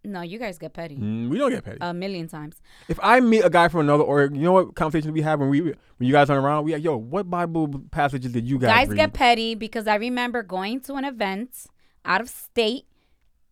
[0.05, 1.77] No, you guys get petty Mm, we don't get petty.
[1.81, 2.55] a million times.
[2.89, 5.49] if I meet a guy from another, or you know what conversation we have when
[5.49, 8.69] we when you guys aren't around, we like, yo, what Bible passages did you guys,
[8.69, 8.97] Guys read?
[8.97, 11.65] get petty because I remember going to an event
[12.05, 12.85] out of state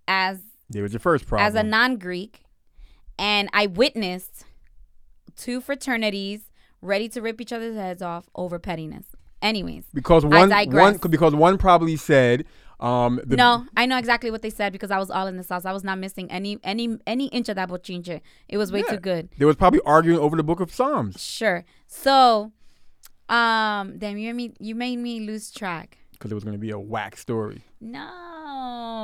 [0.08, 0.40] as
[0.74, 1.48] It was your first problem.
[1.48, 2.44] as a non-Greek,
[3.18, 4.46] and I witnessed
[5.36, 6.42] two fraternities
[6.82, 9.06] ready to rip each other's heads off over pettiness.
[9.42, 12.46] Anyways, because one one because one probably said,
[12.82, 15.44] um, the, no, I know exactly what they said because I was all in the
[15.44, 15.66] sauce.
[15.66, 18.22] I was not missing any any any inch of that bochinche.
[18.50, 18.96] It was way Yeah.
[18.96, 19.30] too good.
[19.38, 21.64] They was probably arguing over the book of Psalms Sure.
[21.88, 22.52] So,
[23.30, 25.98] um, damn, you made me you made me lose track.
[26.14, 27.62] because it was going to be a whack story.
[27.80, 28.00] No,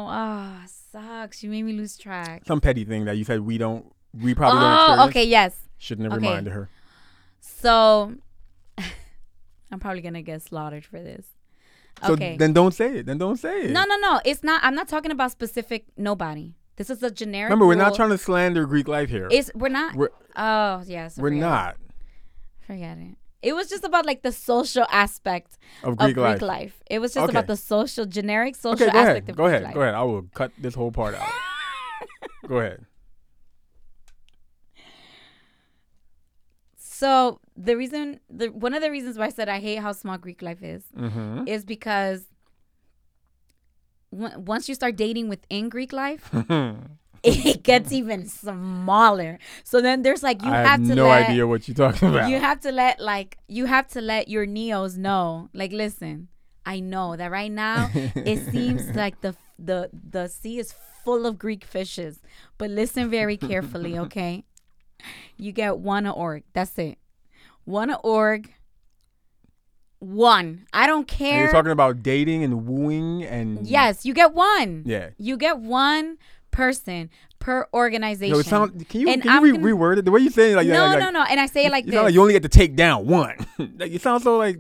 [0.09, 1.43] ah, sucks.
[1.43, 2.43] You made me lose track.
[2.45, 5.55] Some petty thing that you said we don't, we probably don't Oh, okay, yes.
[5.77, 6.27] Shouldn't have Okay.
[6.27, 6.69] reminded her.
[7.39, 8.15] So,
[9.71, 11.25] I'm probably gonna get slaughtered for this.
[12.05, 12.37] So okay.
[12.37, 13.05] then don't say it.
[13.07, 13.71] Then don't say it.
[13.71, 14.19] no, no, no.
[14.25, 14.63] It's not.
[14.63, 16.53] I'm not talking about specific nobody.
[16.75, 17.49] This is a generic.
[17.49, 19.27] Remember, we're not trying to slander Greek life here.
[19.31, 19.95] It's we're not.
[19.95, 21.17] We're- oh yes.
[21.17, 21.41] we're forget it.
[21.41, 21.75] not
[22.67, 23.15] Forget it.
[23.41, 26.41] It was just about like the social aspect of of Greek Greek life.
[26.41, 26.83] life.
[26.89, 27.31] It was just Okay.
[27.31, 29.29] about the social, generic social Okay, go aspect ahead.
[29.29, 29.63] of Go Greek ahead.
[29.63, 29.73] life.
[29.73, 29.93] Go ahead.
[29.93, 30.09] Go ahead.
[30.09, 31.29] I will cut this whole part out.
[32.47, 32.85] go ahead.
[36.99, 40.17] So the reason, the one of the reasons why I said I hate how small
[40.17, 41.47] Greek life is, Mm-hmm.
[41.47, 42.21] is because
[44.11, 46.29] w- once you start dating within Greek life,
[47.23, 49.37] it gets even smaller.
[49.63, 52.09] So then there's like you I have, have to no let, idea what you're talking
[52.09, 52.29] about.
[52.29, 56.27] you have to let like you have to let your neos know like listen
[56.65, 60.73] i know that right now it seems like the the the sea is
[61.03, 62.19] full of greek fishes
[62.57, 64.43] but listen very carefully okay
[65.37, 66.43] you get one org.
[66.53, 66.97] That's it.
[67.65, 68.53] One org.
[69.99, 70.67] One.
[70.73, 71.39] I don't and care.
[71.43, 74.83] you're talking about dating and wooing and yes you get one.
[74.85, 75.09] Yeah.
[75.17, 76.17] you get one
[76.51, 78.33] person per organization.
[78.33, 80.05] Yo, it sound, can you, And can you re- gonna- reword it?
[80.05, 80.55] The way you say it?
[80.55, 81.23] Like, no like, no no.
[81.23, 82.01] And i say it like you this.
[82.01, 83.35] like you only get to take down one.
[83.77, 84.59] like, you sound so like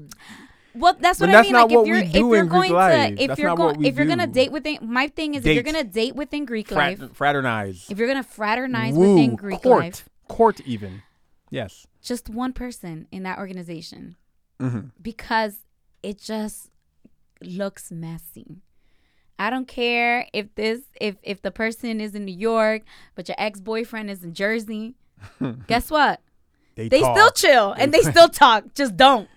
[0.73, 1.51] Well, that's what that's I mean.
[1.53, 3.15] not like if you're if you're going life.
[3.17, 5.63] to if That's you're going if you're gonna date within my thing is if you're
[5.63, 9.81] gonna date within Greek frat- life, fraternize, if you're gonna fraternize woo, within Greek court,
[9.83, 11.01] life, court even.
[11.49, 11.87] Yes.
[12.01, 14.15] just one person in that organization
[14.59, 14.87] Mm-hmm.
[15.01, 15.59] because
[16.03, 16.71] it just
[17.41, 18.57] looks messy.
[19.39, 22.81] I don't care if this if if the person is in New York
[23.13, 24.95] but your ex boyfriend is in Jersey.
[25.67, 26.21] guess what?
[26.75, 27.35] They still talk.
[27.35, 28.73] chill and they still talk.
[28.73, 29.29] Just don't.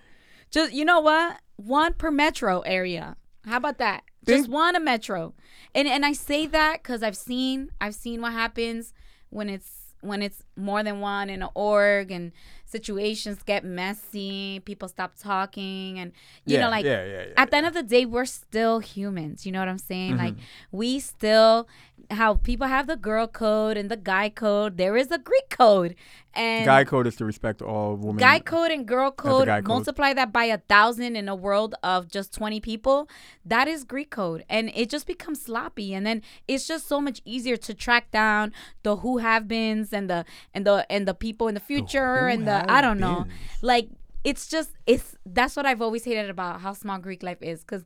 [0.49, 1.37] Just you know what?
[1.57, 3.15] One per metro area.
[3.45, 4.03] How about that?
[4.27, 5.33] Just one a metro.
[5.75, 8.91] And and I say that because I've seen I've seen what happens
[9.29, 12.31] when it's when it's more than one in an org and
[12.65, 16.11] situations get messy, people stop talking and
[16.45, 19.45] you yeah, know like yeah, yeah, at the end of the day, we're still humans.
[19.45, 20.17] You know what I'm saying?
[20.17, 20.43] Like Mm-hmm.
[20.71, 21.67] we still
[22.11, 24.77] how people have the girl code and the guy code.
[24.77, 25.95] There is a Greek code
[26.33, 28.17] and Guy code is to respect all women.
[28.17, 29.47] guy code and girl code.
[29.47, 29.67] code.
[29.67, 33.09] Multiply that by a thousand in a world of just 20 people.
[33.45, 35.93] That is Greek code, and it just becomes sloppy.
[35.93, 38.53] And then it's just so much easier to track down
[38.83, 42.33] the who have beens and the and the and the people in the future who
[42.33, 43.33] and the I don't know beens.
[43.61, 43.89] like
[44.23, 47.83] it's just it's that's what I've always hated about how small Greek life is because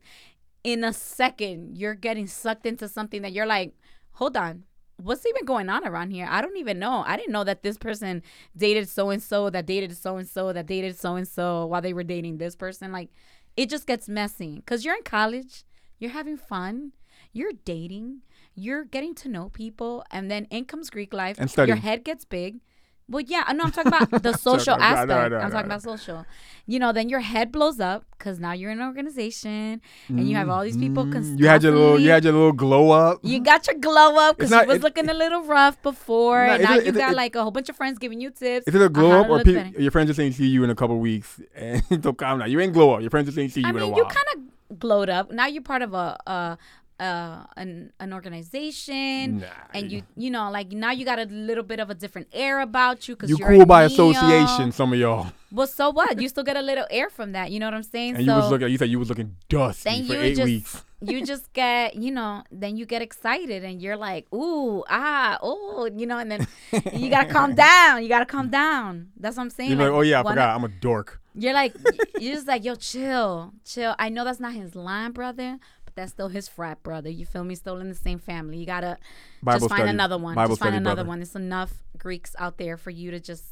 [0.62, 3.74] in a second you're getting sucked into something that you're like,
[4.16, 4.64] hold on,
[4.96, 6.26] what's even going on around here?
[6.28, 7.04] I don't even know.
[7.06, 8.22] I didn't know that this person
[8.56, 11.82] dated so and so, that dated so and so, that dated so and so while
[11.82, 12.92] they were dating this person.
[12.92, 13.10] Like
[13.56, 15.64] it just gets messy because you're in college,
[15.98, 16.92] you're having fun,
[17.32, 18.22] you're dating,
[18.54, 21.36] you're getting to know people, and then in comes Greek life.
[21.38, 21.76] And studying.
[21.76, 22.60] Your head gets big.
[23.08, 25.44] Well, yeah, I no, I'm talking about the social I know, I know, aspect.
[25.44, 26.26] I'm talking about social.
[26.66, 30.34] You know, then your head blows up because now you're in an organization and you
[30.34, 31.04] have all these people.
[31.04, 33.20] Mm, You had your little, you had your little glow up.
[33.22, 36.62] you got your glow up because you was it- looking a little rough before, and
[36.64, 38.66] now you got it- like a whole bunch of friends giving you tips.
[38.66, 40.74] Is it a glow up or pe- your friends just ain't see you in a
[40.74, 41.40] couple weeks?
[41.54, 42.50] And don't calm down.
[42.50, 43.00] You ain't glow up.
[43.02, 43.98] Your friends just ain't see you I in a mean, while.
[44.00, 44.26] you kind
[44.70, 45.30] of glowed up.
[45.30, 46.58] Now you're part of a, a,
[47.00, 51.64] a an an organization, Nah, and you you know like now you got a little
[51.64, 53.92] bit of a different air about you because you you're cool by Neo.
[54.10, 54.72] association.
[54.72, 55.26] Some of y'all.
[55.52, 56.20] Well, so what?
[56.20, 57.50] You still get a little air from that.
[57.50, 58.16] You know what I'm saying?
[58.16, 58.68] And so you was looking.
[58.68, 60.84] You said you was looking dusty then for you eight just weeks.
[61.00, 65.88] you just get you know then you get excited and you're like ooh ah oh
[65.94, 66.46] you know and then
[66.94, 70.00] you gotta calm down you gotta calm down that's what i'm saying You're like, oh
[70.00, 70.56] yeah, I forgot.
[70.56, 71.20] I'm a dork.
[71.34, 71.74] you're like
[72.18, 75.58] you're just like yo chill chill i know that's not his line brother
[75.96, 77.10] that's still his frat brother.
[77.10, 77.54] You feel me?
[77.54, 78.58] Still in the same family.
[78.58, 78.98] You gotta
[79.42, 79.90] Bible just find study.
[79.90, 80.34] another one.
[80.34, 81.08] Bible just find another brother.
[81.08, 81.22] one.
[81.22, 83.44] It's enough greeks out there for you to just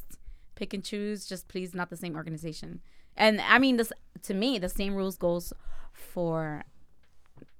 [0.55, 1.25] pick and choose.
[1.25, 2.81] Just please not the same organization.
[3.17, 3.91] And i mean this
[4.23, 5.53] to me the same rules goes
[5.93, 6.65] for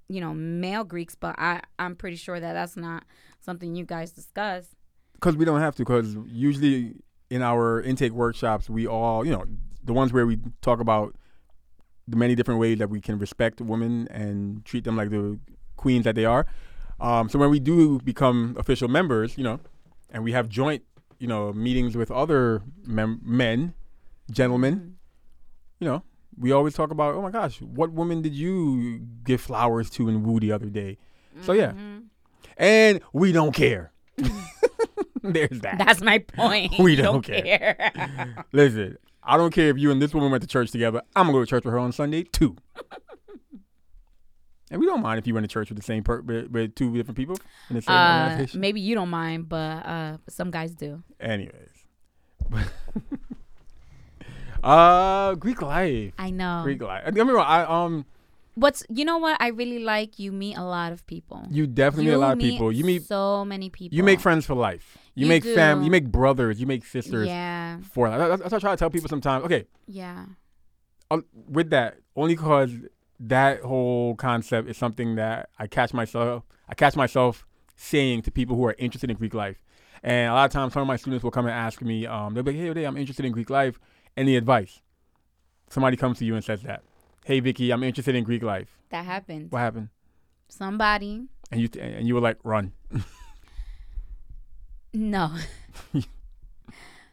[0.09, 3.05] you know male greeks but i i'm pretty sure that that's not
[3.45, 4.75] something you guys discuss.
[5.13, 5.83] Because we don't have to.
[5.83, 6.95] Because usually
[7.29, 9.45] in our intake workshops, we all, you know,
[9.83, 11.15] the ones where we talk about
[12.07, 15.39] the many different ways that we can respect women and treat them like the
[15.75, 16.45] queens that they are.
[16.99, 19.59] Um, so when we do become official members, you know,
[20.11, 20.83] and we have joint,
[21.19, 23.73] you know, meetings with other mem- men,
[24.31, 24.95] gentlemen,
[25.79, 26.03] you know,
[26.37, 30.25] we always talk about, oh my gosh, what woman did you give flowers to and
[30.25, 30.97] woo the other day?
[31.41, 32.03] So yeah, Mhm.
[32.57, 33.91] and we don't care.
[35.23, 35.77] There's that.
[35.79, 37.91] that's my point We You don't care.
[38.51, 41.01] Listen, I don't care if you and this woman went to church together.
[41.15, 42.55] I'm gonna go to church with her on Sunday too.
[44.71, 46.75] and we don't mind if you went to church with the same per- with, with
[46.75, 47.37] two different people
[47.69, 48.59] in the same uh, organization.
[48.61, 51.69] maybe you don't mind but uh some guys do Anyways,
[54.65, 56.13] Uh, Greek life.
[56.17, 56.61] I know.
[56.63, 57.03] Greek life.
[57.05, 58.03] I mean, I um,
[58.55, 60.17] What's you know what I really like?
[60.17, 61.45] You meet a lot of people.
[61.51, 62.71] you definitely meet a lot of people.
[62.71, 63.95] You meet so many people.
[63.95, 64.97] you make friends for life.
[65.13, 65.79] You, You make fam.
[65.79, 65.85] do.
[65.85, 66.59] You make brothers.
[66.59, 68.17] You make sisters Yeah, for life.
[68.17, 69.43] That's, that's what I try to tell people sometimes.
[69.45, 70.25] Okay, yeah,
[71.11, 72.71] uh, with that, only because
[73.19, 76.43] that whole concept is something that I catch myself.
[76.69, 77.45] I catch myself
[77.75, 79.61] saying to people who are interested in Greek life,
[80.01, 82.05] and a lot of times some of my students will come and ask me.
[82.05, 83.79] Um, they'll be like, "Hey, I'm interested in Greek life.
[84.15, 84.81] Any advice?"
[85.69, 86.83] Somebody comes to you and says that.
[87.25, 88.77] Hey, Vicky, I'm interested in Greek life.
[88.89, 89.51] that happened.
[89.51, 89.89] What happened?
[90.47, 92.71] Somebody, And you and you were like, "Run."
[94.93, 95.31] no.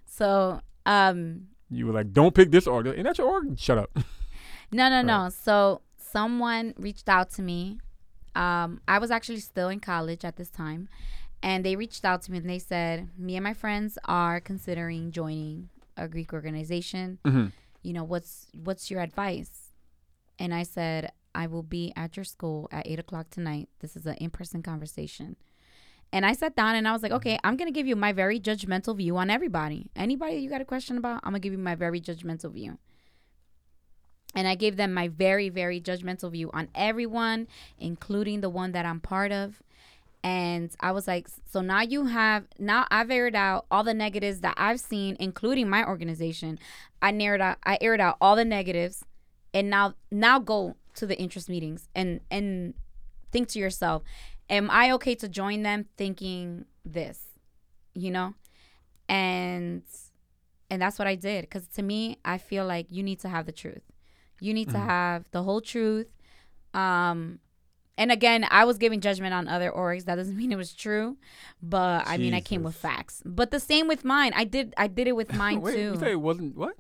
[0.05, 2.87] so, um, You were like, "Don't pick this org.
[2.87, 3.59] Ain't that your org?
[3.59, 3.91] Shut up."
[4.71, 5.29] No, no, no.
[5.31, 7.79] So someone reached out to me.
[8.35, 10.89] Um, I was actually still in college at this time,
[11.43, 15.11] and they reached out to me and they said, "Me and my friends are considering
[15.11, 17.19] joining a Greek organization.
[17.25, 17.47] hmm
[17.83, 19.62] You know, what's what's your advice?"
[20.39, 23.69] And I said, "I will be at your school at eight o'clock tonight.
[23.81, 25.37] This is an in-person conversation."
[26.15, 28.39] And I sat down and I was like, okay, I'm gonna give you my very
[28.39, 29.91] judgmental view on everybody.
[29.97, 32.77] Anybody you got a question about, I'm gonna give you my very judgmental view
[34.35, 38.87] and I gave them my very, very judgmental view on everyone, including the one that
[38.87, 39.63] I'm part of.
[40.25, 44.41] And I was like, so now you have, now I've aired out all the negatives
[44.41, 46.59] that I've seen, including my organization.
[47.01, 49.05] I narrowed out, I aired out all the negatives,
[49.55, 52.75] and now, now go to the interest meetings and and
[53.31, 54.03] think to yourself,
[54.51, 57.21] am I okay to join them thinking this,
[57.95, 58.35] you know,
[59.09, 59.83] and
[60.71, 63.47] and that's what I did because to me, I feel like you need to have
[63.47, 63.83] the truth.
[64.41, 66.09] You need to have the whole truth.
[66.75, 67.39] Um,
[67.97, 70.07] and again, I was giving judgment on other orgs.
[70.07, 71.17] That doesn't mean it was true,
[71.63, 73.23] but I mean, I came with facts.
[73.25, 74.33] But the same with mine.
[74.35, 74.75] I did.
[74.77, 75.81] I did it with mine Wait, too.
[75.93, 76.77] you say it wasn't what?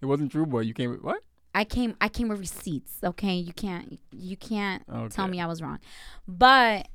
[0.00, 0.60] It wasn't true, boy.
[0.60, 1.22] You came with what?
[1.54, 1.96] I came.
[2.00, 2.98] I came with receipts.
[3.04, 3.98] Okay, you can't.
[4.10, 5.78] You can't tell me I was wrong.
[6.26, 6.88] But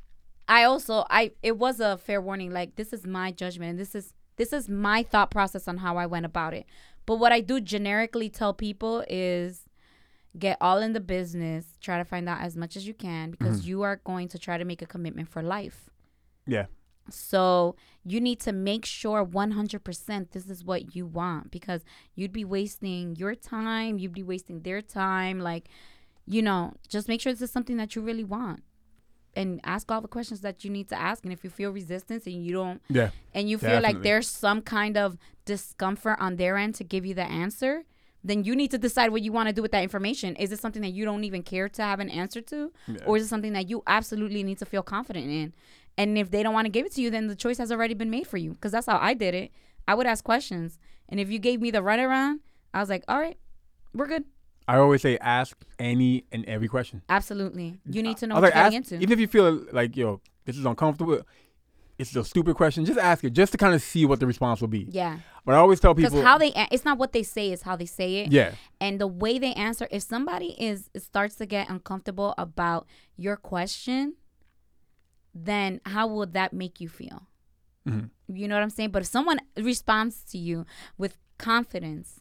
[0.47, 1.05] I also.
[1.09, 1.31] I.
[1.43, 2.51] It was a fair warning.
[2.51, 3.71] Like this is my judgment.
[3.71, 6.65] And this is this is my thought process on how I went about it.
[7.05, 9.63] But what I do generically tell people is
[10.37, 11.77] get all in the business.
[11.81, 13.69] Try to find out as much as you can because mm-hmm.
[13.69, 15.89] you are going to try to make a commitment for life.
[16.45, 16.65] Yeah.
[17.09, 21.83] So you need to make sure 100% this is what you want because
[22.15, 25.39] you'd be wasting your time, you'd be wasting their time.
[25.39, 25.67] Like,
[26.25, 28.63] you know, just make sure this is something that you really want.
[29.35, 31.23] And ask all the questions that you need to ask.
[31.23, 33.11] And if you feel resistance and you don't, Yeah.
[33.35, 37.13] and you feel like there's some kind of discomfort on their end to give you
[37.13, 37.83] the answer,
[38.23, 40.35] then you need to decide what you want to do with that information.
[40.37, 42.73] Is it something that you don't even care to have an answer to?
[42.87, 42.97] Yeah.
[43.05, 45.53] Or is it something that you absolutely need to feel confident in?
[45.97, 47.93] And if they don't want to give it to you, then the choice has already
[47.95, 48.51] been made for you.
[48.51, 49.51] Because that's how I did it.
[49.87, 50.79] I would ask questions.
[51.09, 52.39] And if you gave me the runaround,
[52.73, 53.37] I was like, all right,
[53.93, 54.25] we're good.
[54.67, 57.01] I always say ask any and every question.
[57.07, 57.77] Absolutely.
[57.89, 59.01] You need to know I what you're like, getting ask, into.
[59.03, 61.21] even if you feel like yo, this is uncomfortable,
[61.97, 62.83] it's a stupid question.
[62.83, 64.85] Just ask it, just to kind of see what the response will be.
[64.91, 65.19] yeah.
[65.45, 66.11] But I always tell people.
[66.11, 68.31] Because how they, a- it's not what they say, it's how they say it.
[68.33, 72.85] yeah, and the way they answer if somebody is starts to get uncomfortable about
[73.15, 74.15] your question
[75.45, 77.27] then how would that make you feel?
[77.87, 78.09] Mhm.
[78.27, 78.91] you know what i'm saying?
[78.91, 80.65] But if someone responds to you
[80.97, 82.19] with confidence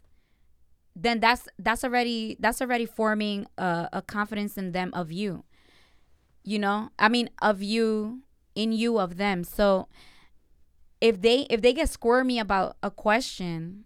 [0.95, 5.45] then that's that's already that's already forming a, a confidence in them of you.
[6.45, 6.91] You know?
[6.99, 8.23] I mean of you
[8.55, 9.45] in you of them.
[9.45, 9.89] So
[11.01, 13.85] if they if they get squirmy about a question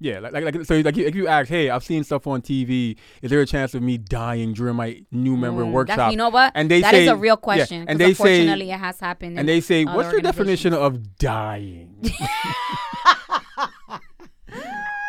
[0.00, 0.18] yeah.
[0.18, 2.96] Like, like, like so, like, you- like you ask, hey, I've seen stuff on TV.
[3.22, 6.10] Is there a chance of me dying during my new member Mm, workshop?
[6.10, 6.52] You know what?
[6.54, 7.80] And they That is say- a real question.
[7.82, 9.38] and And they say- unfortunately, it has happened.
[9.38, 11.96] and they say, what's your definition of dying?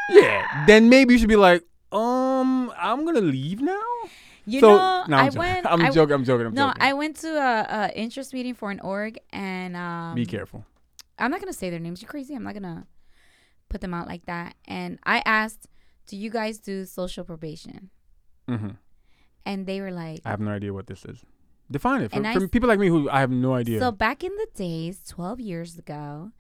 [0.10, 0.66] yeah.
[0.68, 3.82] Then maybe you should be like, um, I'm gonna leave now.
[4.46, 5.40] you so, know, no, I'm I joking.
[5.40, 5.66] went.
[5.72, 6.14] I'm I- joking.
[6.14, 6.46] I'm joking.
[6.48, 6.82] I'm no, joking.
[6.82, 10.66] I went to a, a interest meeting for an org, and um, be careful.
[11.18, 12.02] I'm not gonna say their names.
[12.02, 12.36] You crazy?
[12.36, 12.86] I'm not gonna
[13.70, 14.56] put them out like that.
[14.66, 15.68] And I asked,
[16.08, 17.90] "Do you guys do social probation?"
[18.48, 18.70] hmm
[19.46, 21.24] And they were like, I have no idea what this is.
[21.70, 23.80] Define it for, And I people like me who I have no idea.
[23.80, 26.32] So back in the days, 12 years ago,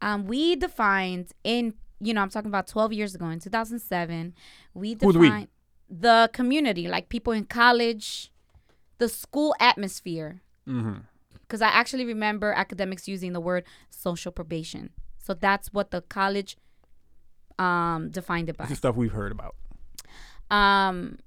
[0.00, 4.34] um, we defined in you know I'm talking about 12 years ago in 2007,
[4.74, 5.26] we Who's we?
[5.26, 5.48] defined
[5.90, 8.30] the community, like people in college,
[8.98, 10.42] the school atmosphere.
[10.66, 10.98] hmm
[11.42, 14.90] Because I actually remember academics using the word social probation.
[15.18, 16.56] So that's what the college
[17.58, 19.54] um, defined it by stuff we've heard about.
[20.50, 21.18] um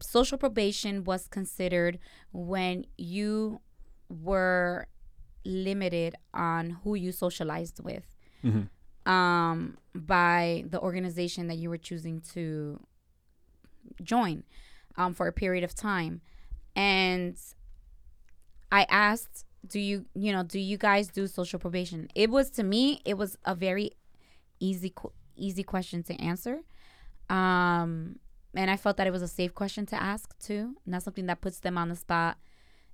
[0.00, 1.98] social probation was considered
[2.32, 3.60] when you
[4.08, 4.86] were
[5.44, 8.06] limited on who you socialized with
[8.42, 8.68] Mhm.
[9.06, 12.80] um, by the organization that you were choosing to
[14.02, 14.44] join
[14.96, 16.20] um, for a period of time.
[16.74, 17.36] And
[18.72, 22.08] I asked, do you, you know, do you guys do social probation?
[22.14, 23.90] It was to me, it was a very
[24.60, 24.92] easy,
[25.36, 26.60] easy question to answer.
[27.30, 28.18] Um,
[28.54, 31.40] and I felt that it was a safe question to ask too, not something that
[31.40, 32.38] puts them on the spot.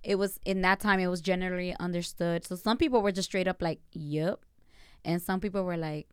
[0.03, 2.47] It was in that time, it was generally understood.
[2.47, 4.41] So some people were just straight up like, "Yep,"
[5.05, 6.09] and some people were like,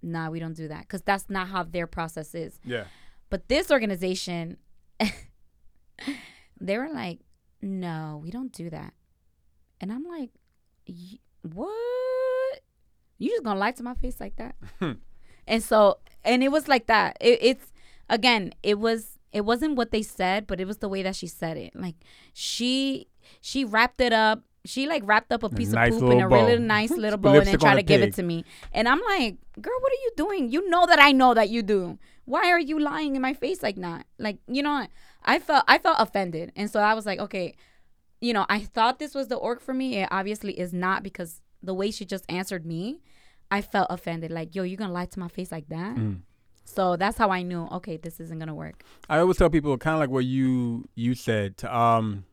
[0.00, 2.60] "Nah, we don't do that," because that's not how their process is.
[2.64, 2.84] Yeah.
[3.28, 4.58] But this organization,
[6.60, 7.18] they were like,
[7.62, 8.94] no, we don't do that.
[9.80, 10.30] And I'm like,
[10.88, 12.60] "Y- what?
[13.18, 14.54] You just gonna lie to my face like that?
[15.46, 17.16] and so, and it was like that.
[17.20, 17.72] It, it's
[18.08, 21.26] again, it was, it wasn't what they said, but it was the way that she
[21.26, 21.74] said it.
[21.74, 21.96] Like
[22.32, 23.08] she,
[23.40, 24.42] she wrapped it up.
[24.64, 26.44] She like wrapped up a piece nice of poop in a bow.
[26.44, 28.44] really nice little bow and then try to a give it to me.
[28.72, 30.50] And I'm like, girl, what are you doing?
[30.50, 31.98] You know that I know that you do.
[32.24, 34.06] Why are you lying in my face like that?
[34.18, 34.88] Like, you know,
[35.24, 36.50] I felt I felt offended.
[36.56, 37.54] And so I was like, okay,
[38.20, 39.98] you know, I thought this was the org for me.
[39.98, 43.00] It obviously is not because the way she just answered me,
[43.50, 44.30] I felt offended.
[44.30, 45.96] Like, yo, you're gonna lie to my face like that?
[45.96, 46.20] Mm.
[46.64, 48.82] So that's how I knew, okay, this isn't gonna work.
[49.08, 52.24] I always tell people kind of like what you you said to um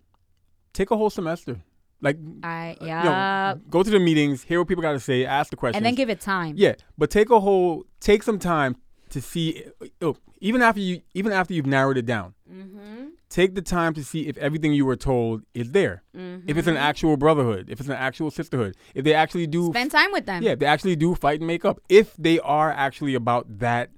[0.73, 1.61] take a whole semester.
[2.01, 3.53] Like I you yeah.
[3.55, 5.77] know, go to the meetings, hear what people got to say, ask the questions.
[5.77, 6.55] and then give it time.
[6.57, 8.75] Yeah, but take a whole take some time
[9.09, 9.63] to see
[10.01, 12.33] oh, even after you even after you've narrowed it down.
[12.51, 13.07] Mm-hmm.
[13.29, 16.03] Take the time to see if everything you were told is there.
[16.15, 16.47] Mm-hmm.
[16.47, 19.89] If it's an actual brotherhood, if it's an actual sisterhood, if they actually do Spend
[19.89, 20.43] time with them.
[20.43, 21.79] yeah, if they actually do fight and make up.
[21.89, 23.89] If they are actually about that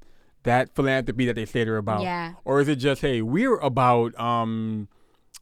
[0.44, 2.04] that philanthropy that they say they're about.
[2.04, 2.34] Yeah.
[2.46, 4.88] Or is it just hey, we're about um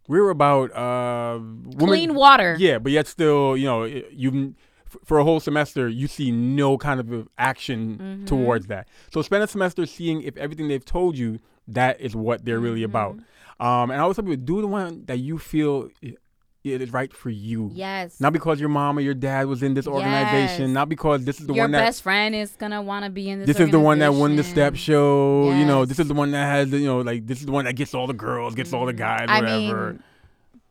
[0.08, 2.56] we're about uh women- Clean water.
[2.58, 4.56] Yeah, but yet still, you know, you
[5.04, 8.26] for a whole semester you see no kind of action Mm-hmm.
[8.26, 8.88] towards that.
[9.12, 12.84] So spend a semester seeing if everything they've told you that is what they're really
[12.84, 13.16] about.
[13.18, 13.66] Mm-hmm.
[13.66, 17.14] Um, and I always tell people do the one that you feel it is right
[17.14, 17.72] for you.
[17.74, 18.20] Yes.
[18.22, 20.68] Not because your mom or your dad was in this organization.
[20.68, 20.74] Yes.
[20.74, 23.12] Not because this is the Your one that your best friend is gonna want to
[23.12, 23.48] be in this.
[23.48, 25.52] this is the one that won the step show.
[25.52, 27.52] You know, this is the one that has the, you know, like this is the
[27.52, 29.92] one that gets all the girls, gets all the guys, I whatever.
[29.92, 30.04] mean,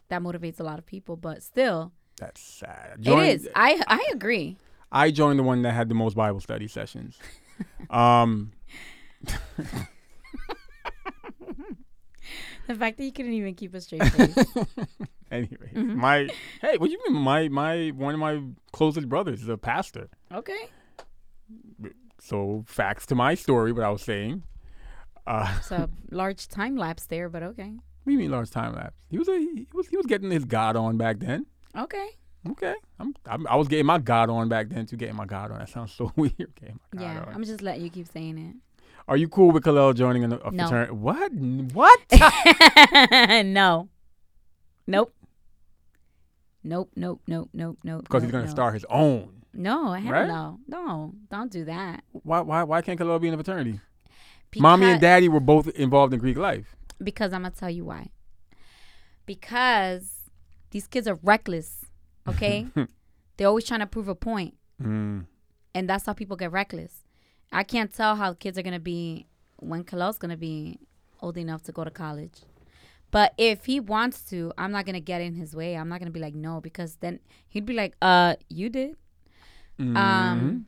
[0.09, 2.97] that motivates a lot of people, but still, That's sad.
[2.99, 3.49] it Join- is.
[3.55, 4.57] I I agree.
[4.91, 7.19] I joined the one that had the most Bible study sessions.
[7.91, 8.53] um,
[12.69, 14.35] The fact that you couldn't even keep a straight face.
[15.33, 15.99] anyway, Mm-hmm.
[15.99, 16.29] my
[16.61, 17.21] hey, what do you mean?
[17.21, 18.41] My my one of my
[18.73, 20.09] closest brothers is a pastor.
[20.33, 20.69] okay.
[22.21, 24.45] So facts to my story, what I was saying.
[25.27, 27.71] Uh, It's a large time lapse there, but okay.
[27.73, 28.97] what do you mean large time lapse?
[29.11, 31.47] He was a, he was he was getting his God on back then.
[31.77, 32.09] Okay.
[32.51, 34.97] Okay, I'm, I'm I was getting my God on back then too.
[34.97, 35.59] Getting my God on.
[35.61, 36.35] That sounds so weird.
[36.37, 37.35] Getting my God Yeah, on.
[37.35, 38.57] I'm just letting you keep saying it.
[39.07, 40.64] Are you cool with Khalil joining a, a No.
[40.66, 40.93] fraternity?
[40.93, 41.33] What?
[41.73, 42.01] What?
[43.47, 43.89] no.
[44.89, 45.14] Nope.
[46.64, 46.91] Nope.
[46.97, 47.20] Nope.
[47.29, 47.51] Nope.
[47.53, 47.79] Nope.
[47.85, 48.03] Nope.
[48.05, 49.43] Because he's gonna start his own.
[49.55, 50.27] No, hell Right?
[50.27, 50.59] no.
[50.66, 52.03] No, don't do that.
[52.11, 52.41] Why?
[52.41, 52.62] Why?
[52.64, 53.79] Why can't Khalil be in a fraternity?
[54.59, 56.75] Mommy and Daddy were both involved in Greek life.
[57.03, 58.09] Because I'm gonna tell you why.
[59.27, 60.22] Because
[60.73, 61.87] these kids are reckless.
[62.29, 62.66] Okay,
[63.37, 65.27] they're always trying to prove a point, Mm.
[65.75, 67.05] and that's how people get reckless.
[67.53, 69.27] I can't tell how kids are gonna be
[69.59, 70.81] when Khalil's gonna be
[71.20, 72.41] old enough to go to college.
[73.11, 75.77] But if he wants to, I'm not gonna get in his way.
[75.77, 78.97] I'm not gonna be like no, because then he'd be like, "Uh, you did."
[79.79, 79.97] Mm-hmm.
[79.97, 80.66] Um,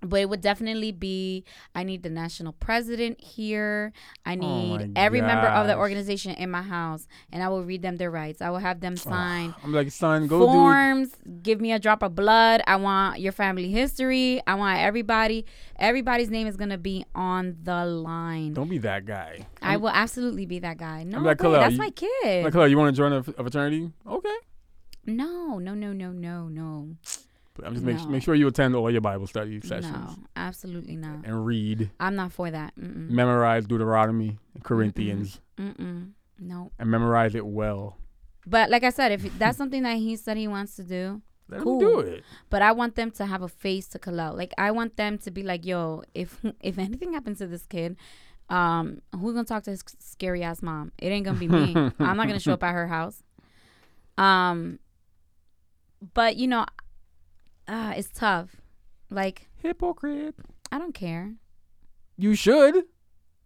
[0.00, 1.44] but it would definitely be
[1.74, 3.92] I need the national president here.
[4.24, 7.64] I oh need Oh every member of the organization in my house, and I will
[7.64, 8.40] read them their rights.
[8.40, 11.10] I will have them sign I'm like, son, go forms.
[11.42, 12.62] Give me a drop of blood.
[12.66, 14.40] I want your family history.
[14.46, 15.46] I want everybody.
[15.78, 18.54] Everybody's name is gonna be on the line.
[18.54, 19.46] Don't be that guy.
[19.62, 21.04] I will absolutely be that guy.
[21.04, 22.44] No, like, Khalil, that's you- my kid.
[22.44, 23.90] Like, Khalil, you want to join a, a fraternity?
[24.06, 24.36] Okay.
[25.06, 26.96] no, no, no, no, no, no,
[27.58, 28.06] But I'm just make, No.
[28.08, 31.24] make sure you attend all your Bible study sessions no, absolutely not.
[31.24, 32.74] and read, I'm not for that.
[32.76, 33.10] Mm-mm.
[33.10, 36.12] memorize Deuteronomy, Corinthians, Mm-mm.
[36.38, 36.70] No.
[36.78, 37.96] and memorize it well.
[38.46, 41.62] But like I said, if that's something that he said he wants to do, Let
[41.62, 41.80] Cool.
[41.80, 42.22] do it.
[42.48, 44.36] but I want them to have a face to call out.
[44.36, 47.96] Like I want them to be like, yo, if if anything happens to this kid,
[48.50, 50.92] um, who's gonna talk to his scary ass mom?
[50.98, 51.74] It ain't gonna be me.
[51.98, 53.22] I'm not gonna show up at her house.
[54.18, 54.80] Um,
[56.14, 56.66] but you know,
[57.68, 58.56] uh, it's tough.
[59.10, 60.34] Like Hypocrite.
[60.72, 61.34] I don't care.
[62.16, 62.84] You should.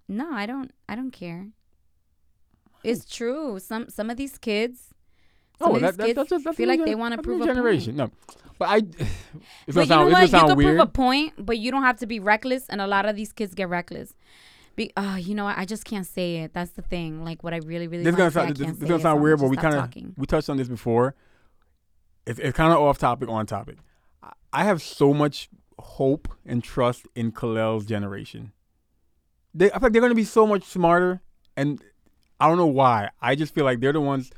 [0.09, 0.73] No, I don't.
[0.89, 1.49] I don't care.
[2.85, 3.59] It's true.
[3.61, 4.95] Some some of these kids,
[5.59, 7.19] Some oh, of that, these that, kids that's that's feel a like they that's a
[7.19, 7.47] prove a point.
[7.47, 7.97] generation.
[7.97, 8.11] No,
[8.59, 8.77] but I.
[9.67, 10.29] It's But gonna you know sound, what?
[10.29, 10.77] You sound could weird.
[10.77, 12.67] prove a point, but you don't have to be reckless.
[12.69, 14.15] And a lot of these kids get reckless.
[14.77, 15.59] Be, uh, you know what?
[15.59, 16.55] I just can't say it.
[16.55, 17.25] That's the thing.
[17.25, 19.01] Like what I really, really this is want gonna to say, sound this, this gonna
[19.01, 21.15] it, sound so weird, but we kind of we touched on this before.
[22.27, 23.79] It's it's kind of off topic, on topic.
[24.53, 25.49] I- have so much
[25.79, 28.53] hope and trust in Kalel's generation.
[29.55, 31.21] They, I feel like they're gonna be so much smarter,
[31.57, 31.83] and
[32.41, 33.11] I don't know why.
[33.21, 34.31] I just feel like they're the ones.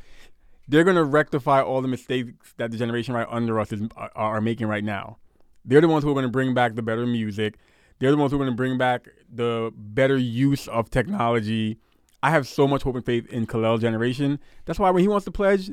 [0.66, 4.41] They're gonna rectify all the mistakes that the generation right under us is are, are
[4.41, 5.18] making right now.
[5.64, 7.59] They're the ones who are gonna bring back the better music.
[7.99, 11.78] They're the ones who are gonna bring back the better use of technology.
[12.22, 14.39] I have so much hope and faith in Kalel's generation.
[14.64, 15.70] That's why when he wants to pledge,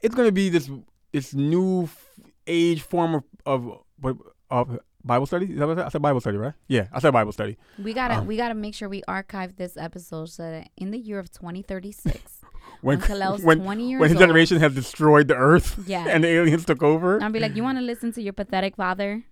[0.00, 0.70] it's gonna be this
[1.12, 1.88] this new
[2.46, 4.18] age form of of
[4.50, 5.46] of Bible study.
[5.46, 5.86] Is that what I said?
[5.86, 6.54] I said Bible study, right?
[6.66, 7.58] Yeah, I said Bible study.
[7.82, 10.98] We gotta Um, we gotta make sure we archive this episode so that in the
[10.98, 12.40] year of 2036,
[12.80, 16.24] When when when, 20 years when his old, generation has destroyed the earth yeah, and
[16.24, 17.22] the aliens took over.
[17.22, 19.24] I'll be like, you want to listen to your pathetic father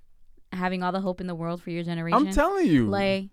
[0.52, 2.28] having all the hope in the world for your generation?
[2.28, 3.30] I'm telling you, Play.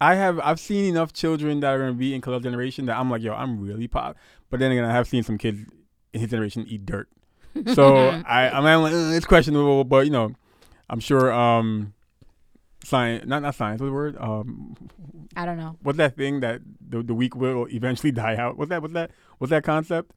[0.00, 3.10] I have I've seen enough children that are gonna be in Kalel's generation that I'm
[3.10, 4.16] like, yo, I'm really pop.
[4.48, 5.60] But then again, I have seen some kids
[6.12, 7.08] in his generation eat dirt.
[7.74, 10.32] So I I'm like, "Uh, it's questionable, but you know,
[10.88, 11.94] I'm sure um
[12.84, 14.16] science not not science, what's the word?
[14.18, 14.76] Um
[15.36, 15.76] I don't know.
[15.82, 18.56] what's that thing that the the weak will eventually die out?
[18.56, 20.12] What's that what's that what's that concept?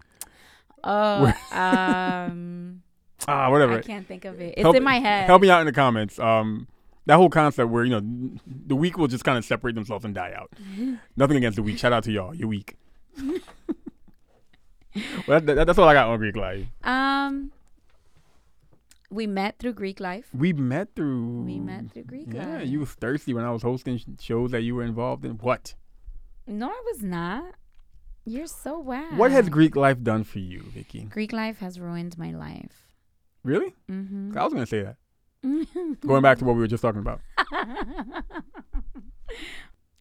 [0.83, 2.81] Oh, um,
[3.27, 3.77] Ah, whatever.
[3.77, 4.55] I can't think of it.
[4.57, 5.27] It's Help- in my head.
[5.27, 6.19] Help me out in the comments.
[6.19, 6.67] Um
[7.05, 10.15] that whole concept where, you know, the weak will just kind of separate themselves and
[10.15, 10.51] die out.
[11.17, 11.77] Nothing against the weak.
[11.77, 12.33] Shout out to y'all.
[12.33, 12.75] You're weak.
[15.27, 16.65] well, that, that- that's all I got on Greek life.
[16.83, 17.51] Um,
[19.09, 20.25] we met through Greek life.
[20.33, 21.43] We met through.
[21.43, 22.59] We met through Greek Yeah, life.
[22.59, 25.33] Yeah, you was thirsty when I was hosting shows that you were involved in.
[25.33, 25.75] What?
[26.47, 27.53] No, I was not.
[28.25, 29.09] You're so wow.
[29.15, 31.01] What has Greek life done for you, Vicky?
[31.03, 32.87] Greek life has ruined my life.
[33.43, 33.75] Really?
[33.91, 34.37] Mm-hmm.
[34.37, 34.95] I was gonna say that.
[36.07, 37.19] Going back to what we were just talking about.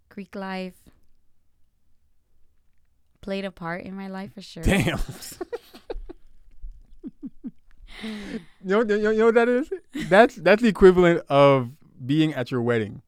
[0.09, 0.75] Greek life
[3.23, 4.63] played a part in my life for sure.
[4.63, 4.99] Damn.
[8.03, 9.73] you, know, you, know, you know what that is?
[10.09, 11.71] That's that's the equivalent of
[12.05, 13.01] being at your wedding,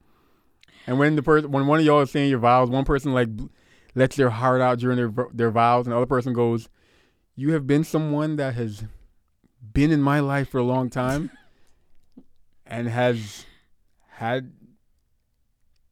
[0.87, 3.29] and when the person, when one of y'all is saying your vows, one person like
[3.95, 6.69] lets their heart out during their their vows, and the other person goes,
[7.35, 8.85] "You have been someone that has
[9.73, 11.31] been in my life for a long time,
[12.67, 13.47] and has
[14.09, 14.53] had,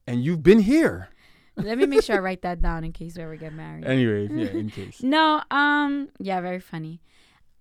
[0.06, 1.08] and you've been here."
[1.56, 3.84] Let me make sure I write that down in case we ever get married.
[3.84, 5.02] Anyways, yeah, in case.
[5.02, 7.00] No, um, yeah, very funny.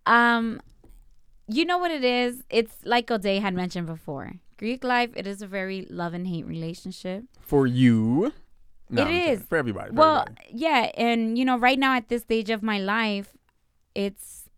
[0.06, 0.62] Um,
[1.48, 2.44] you know what it is?
[2.50, 4.34] It's like O'Day had mentioned before.
[4.58, 7.24] Greek life, it is a very love and hate relationship.
[7.40, 8.32] For you,
[8.90, 9.42] no, It I'm is.
[9.44, 9.90] for everybody.
[9.90, 10.48] for well, everybody.
[10.54, 13.36] yeah, and you know, right now at this stage of my life,
[13.96, 14.50] it's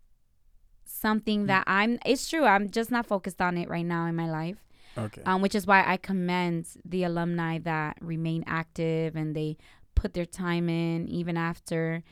[0.84, 1.98] something that I'm.
[2.06, 2.44] It's true.
[2.44, 4.58] I'm just not focused on it right now in my life.
[4.96, 5.22] Okay.
[5.24, 9.56] um, which is why I commend the alumni that remain active and they
[9.94, 12.02] put their time in even after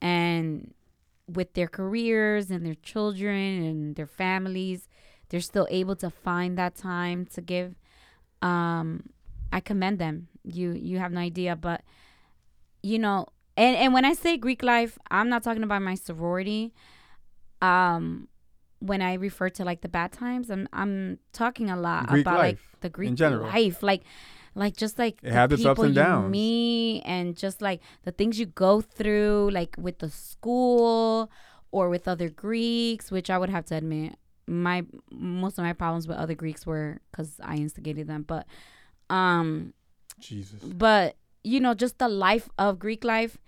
[0.00, 0.72] and
[1.26, 4.88] with their careers and their children and their families
[5.28, 7.74] they're still able to find that time to give
[8.42, 9.04] um
[9.52, 11.82] I commend them you you have no idea but
[12.82, 13.26] you know
[13.56, 16.72] and and when I say Greek life I'm not talking about my sorority
[17.62, 18.28] um
[18.80, 22.38] when I refer to like the bad times, I'm I'm talking a lot Greek about
[22.38, 24.02] like the Greek life, like
[24.54, 26.30] like just like It the had its ups and downs.
[26.30, 31.30] meet and just like the things you go through, like with the school
[31.70, 34.16] or with other Greeks, which I would have to admit,
[34.46, 38.46] my most of my problems with other Greeks were because I instigated them, but
[39.08, 39.72] um
[40.18, 40.60] Jesus.
[40.64, 43.38] but you know just the life of greek life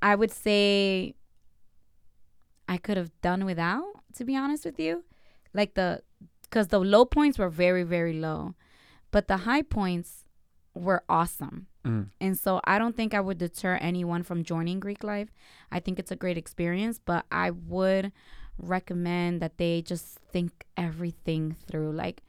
[0.00, 1.14] i would say
[2.68, 5.04] i could have done without to be honest with you
[5.54, 6.02] like the
[6.42, 8.54] because the low points were very very low
[9.10, 10.24] but the high points
[10.74, 11.66] were awesome.
[11.84, 12.10] Mm.
[12.20, 15.28] and so i don't think i would deter anyone from joining greek life.
[15.72, 18.12] I think it's a great experience but i would
[18.56, 22.22] recommend that they just think everything through like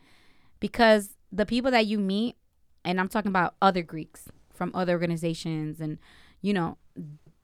[0.59, 2.35] because the people that you meet
[2.83, 5.99] and i'm talking about other greeks from other organizations and
[6.41, 6.77] you know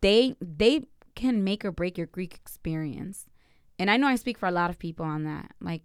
[0.01, 0.83] they they
[1.15, 3.25] can make or break your greek experience
[3.79, 5.81] and i know i speak for a lot of people on that like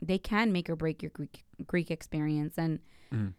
[0.00, 2.78] they can make or break your greek greek experience and
[3.12, 3.34] Mhm.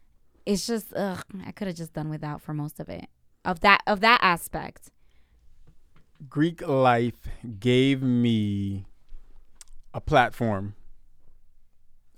[0.46, 3.08] it's just ugh i could have just done without for most of it
[3.44, 4.90] of that of that aspect
[6.30, 7.28] Greek life
[7.60, 8.86] gave me
[9.94, 10.74] a platform.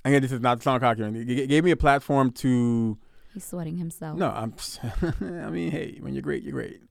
[0.04, 1.02] Again, this is not sound cocky.
[1.02, 3.00] It gave me a platform to.
[3.34, 4.54] he's sweating himself No, I'm.
[5.22, 6.82] I mean, hey, when you're great, you're great.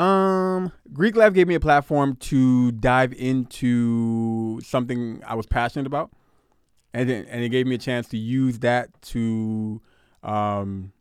[0.00, 6.10] Um, Greek Life gave me a platform to dive into something I was passionate about,
[6.94, 9.82] and it, and it gave me a chance to use that to,
[10.22, 10.92] um,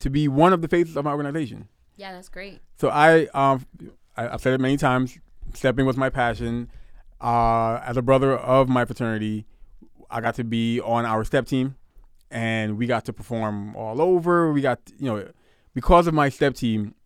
[0.00, 1.68] to be one of the faces of my organization.
[1.96, 2.60] Yeah, that's great.
[2.80, 3.64] So I, um,
[4.16, 5.16] I, I've said it many times.
[5.54, 6.68] Stepping was my passion.
[7.20, 9.46] Uh, as a brother of my fraternity,
[10.10, 11.76] I got to be on our step team,
[12.28, 14.52] and we got to perform all over.
[14.52, 15.28] We got, you know,
[15.74, 16.96] because of my step team,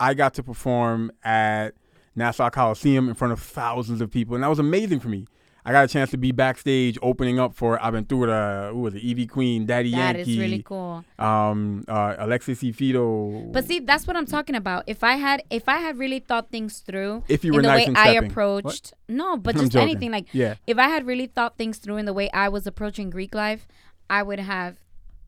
[0.00, 1.70] I got to perform at
[2.16, 5.26] Nassau Coliseum in front of thousands of people, and that was amazing for me.
[5.66, 9.26] I got a chance to be backstage opening up for Aventura, who was it, Ivy
[9.26, 11.02] Queen, Daddy That Yankee, is really cool.
[11.18, 12.70] um, uh, Alexis E.
[12.70, 13.30] Fido.
[13.50, 14.84] But see, that's what I'm talking about.
[14.86, 17.68] If I had, if I had really thought things through, if you in were the
[17.68, 18.30] nice way and I stepping.
[18.30, 22.04] approached, no, but just anything like yeah, if I had really thought things through in
[22.04, 23.66] the way I was approaching Greek life,
[24.10, 24.83] I would have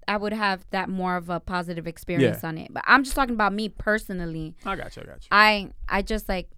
[0.08, 2.72] I would have that more of a positive experience on it.
[2.72, 4.54] But I'm just talking about me personally.
[4.64, 5.02] I got you.
[5.02, 5.28] I got you.
[5.30, 6.48] I I just like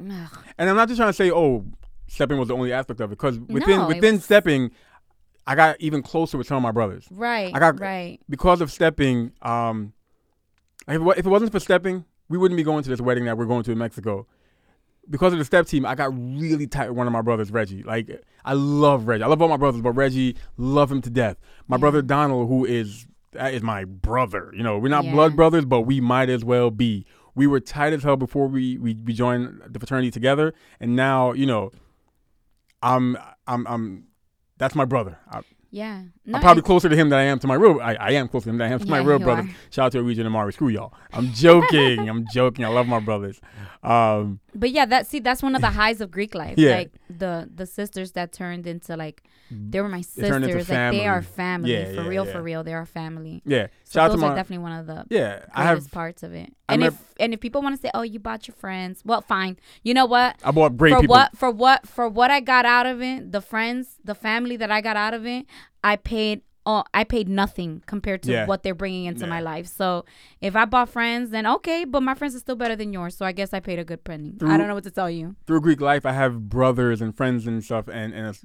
[0.00, 0.38] ugh.
[0.58, 1.64] And I'm not just trying to say, oh,
[2.08, 4.70] stepping was the only aspect of it, because within No, within was- stepping,
[5.46, 8.18] I got even closer with some of my brothers right, I got- right.
[8.28, 9.32] because of stepping.
[9.42, 9.92] Um,
[10.88, 13.46] if if it wasn't for stepping, we wouldn't be going to this wedding that we're
[13.46, 14.26] going to in Mexico.
[15.10, 17.82] Because of the step team, I got really tight with one of my brothers, Reggie.
[17.82, 19.24] Like I love Reggie.
[19.24, 21.36] I love all my brothers, but Reggie, love him to death.
[21.66, 21.80] My Yeah.
[21.80, 24.52] brother Donald, who is that is my brother.
[24.56, 25.12] You know, we're not Yeah.
[25.12, 27.04] blood brothers, but we might as well be.
[27.34, 31.32] We were tight as hell before we we, we joined the fraternity together, and now
[31.32, 31.70] you know,
[32.82, 34.04] I'm I'm I'm
[34.58, 35.18] that's my brother.
[35.30, 35.40] I,
[35.72, 36.02] Yeah.
[36.26, 37.80] No, I'm probably closer to him than I am to my real.
[37.80, 39.48] I, I am closer to him than I am to my real brother.
[39.70, 40.52] Shout out to Region Amari.
[40.52, 40.92] Screw y'all.
[41.12, 42.08] I'm joking.
[42.08, 42.64] I'm joking.
[42.64, 43.40] I love my brothers.
[43.82, 46.58] Um, But yeah, that see that's one of the highs of Greek life.
[46.58, 46.76] Yeah.
[46.76, 49.22] Like the the sisters that turned into like
[49.52, 49.70] Mm-hmm.
[49.70, 50.54] they were my sisters.
[50.54, 51.72] Like they are family.
[51.72, 52.32] Yeah, for yeah, real, yeah.
[52.32, 52.64] for real.
[52.64, 53.42] They are family.
[53.44, 53.66] yeah.
[53.84, 54.34] So Shout out those to are my.
[54.36, 55.90] definitely one of the yeah, I have.
[55.90, 56.52] parts of it.
[56.68, 59.20] I And if and if people want to say, "Oh, you bought your friends," well,
[59.22, 59.58] fine.
[59.82, 60.36] You know what?
[60.44, 61.14] I bought great for people.
[61.14, 64.70] what for what for what I got out of it, the friends, the family that
[64.70, 65.46] I got out of it,
[65.82, 66.42] I paid.
[66.66, 68.46] Oh, I paid nothing compared to Yeah.
[68.46, 69.66] what they're bringing into my life.
[69.66, 70.04] So
[70.42, 73.16] if I bought friends, then okay, but my friends are still better than yours.
[73.16, 74.34] So I guess I paid a good penny.
[74.42, 75.36] I don't know what to tell you.
[75.46, 78.36] Through Greek life, I have brothers and friends and stuff, and and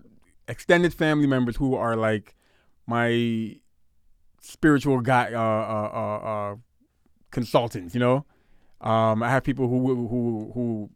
[0.47, 2.35] extended family members who are like
[2.87, 3.57] my
[4.41, 6.17] spiritual guy, uh, uh, uh,
[6.51, 6.55] uh,
[7.31, 7.93] consultants.
[7.93, 8.25] You know,
[8.81, 10.89] um, I have people who who who,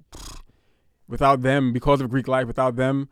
[1.07, 3.09] without them, because of Greek life, without them,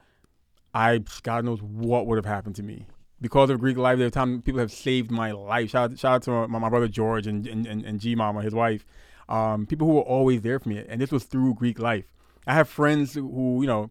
[0.73, 2.85] I God knows what would have happened to me.
[3.19, 5.71] Because of Greek life, there are times people have saved my life.
[5.71, 8.41] Shout out, shout out to my, my brother George and and, and, and G Mama,
[8.41, 8.85] his wife.
[9.27, 12.05] Um, people who were always there for me, and this was through Greek life.
[12.45, 13.89] I have friends who, you know,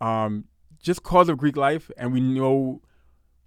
[0.00, 0.44] um,
[0.86, 2.80] just cause of Greek life, and we know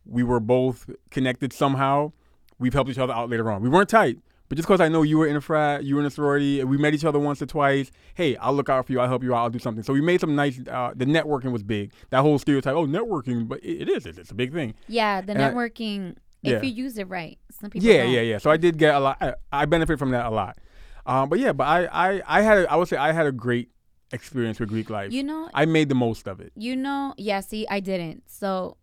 [0.06, 2.12] we were both connected somehow.
[2.60, 3.62] We've helped each other out later on.
[3.62, 4.18] We weren't tight,
[4.50, 6.60] but just because I know you were in a frat, you were in a sorority,
[6.60, 7.90] and we met each other once or twice.
[8.16, 9.00] Hey, I'll look out for you.
[9.00, 9.44] I'll help you out.
[9.44, 9.84] I'll do something.
[9.84, 10.60] So we made some nice.
[10.68, 11.94] Uh, the networking was big.
[12.10, 12.76] That whole stereotype.
[12.76, 14.06] Oh, networking, but it, it is.
[14.06, 14.74] It's, it's a big thing.
[14.88, 16.16] Yeah, the And I- networking.
[16.42, 16.58] yeah.
[16.58, 17.88] If you use it right, some people.
[17.88, 18.12] Yeah, don't.
[18.12, 18.38] yeah, yeah.
[18.40, 19.18] So I did get a lot.
[19.22, 20.58] I, I benefit from that a lot.
[21.06, 22.58] Um, but yeah, but I, I, I had.
[22.60, 23.70] A, I would say I had a great
[24.12, 25.12] experience with Greek life.
[25.12, 26.52] You know, I made the most of it.
[26.56, 27.40] You know, yeah.
[27.42, 28.24] See, I didn't.
[28.28, 28.78] So,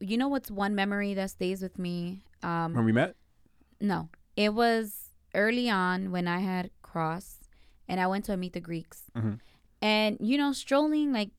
[0.00, 2.22] you know what's one memory that stays with me?
[2.42, 3.16] Um, When we met,
[3.80, 7.48] no, it was early on when I had crossed,
[7.88, 9.38] and I went to meet the Greeks, Mhm.
[9.82, 11.12] and you know, strolling.
[11.12, 11.30] Like,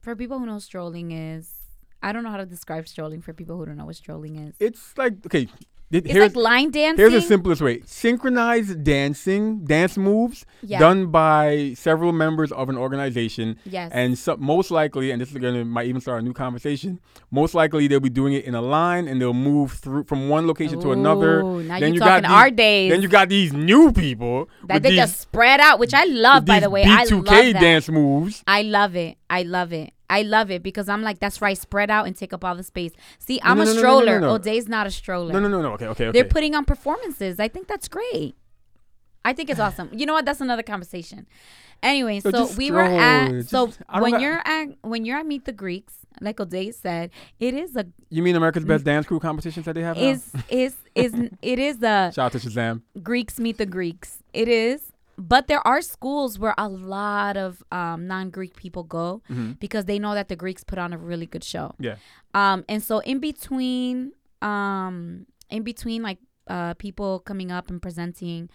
[0.00, 1.54] for people who know strolling is,
[2.02, 4.56] I don't know how to describe strolling for people who don't know what strolling is.
[4.58, 5.48] it's like okay.
[5.92, 6.96] It's here's like line dancing.
[6.98, 10.78] here's the simplest way: synchronized dancing, dance moves yeah.
[10.78, 13.58] done by several members of an organization.
[13.64, 13.90] Yes.
[13.92, 16.98] And so, most likely, and this is gonna might even start a new conversation.
[17.30, 20.46] Most likely, they'll be doing it in a line, and they'll move through from one
[20.46, 21.40] location to another.
[21.42, 22.90] Ooh, Now Then you you got talking these- our days.
[22.90, 26.44] Then you got these new people that they these, just spread out, which I love.
[26.46, 27.14] By the way, I B2K
[27.44, 27.60] love that.
[27.60, 28.42] dance moves.
[28.46, 29.18] I love it.
[29.28, 29.92] I love it.
[30.12, 31.56] I love it because I'm like, that's right.
[31.56, 32.92] Spread out and take up all the space.
[33.18, 34.20] See, I'm no, a no, no, no, stroller.
[34.20, 34.30] no.
[34.34, 35.32] O'Day's not a stroller.
[35.32, 35.72] No, no, no, no.
[35.72, 36.12] Okay, okay, okay.
[36.18, 37.40] They're putting on performances.
[37.40, 38.34] I think that's great.
[39.24, 39.88] I think it's awesome.
[39.92, 40.26] You know what?
[40.26, 41.26] That's another conversation.
[41.82, 43.42] Anyway, So so, we were at stroll.
[43.42, 46.70] so Just- don't when got- you're at when you're at Meet the Greeks, like O'Day
[46.72, 47.10] said,
[47.40, 48.86] it is a you mean America's Best mm.
[48.92, 50.02] Dance Crew competitions that they have now?
[50.02, 52.82] is is is it is a Shout out to Shazam.
[53.02, 54.18] Greeks meet the Greeks.
[54.34, 54.91] It is.
[55.18, 59.58] But there are schools where a lot of um, non-Greek people go Mhm.
[59.60, 61.74] because they know that the Greeks put on a really good show.
[61.78, 61.96] Yeah.
[62.34, 68.50] Um, and so in between, um, in between like uh, people coming up and presenting,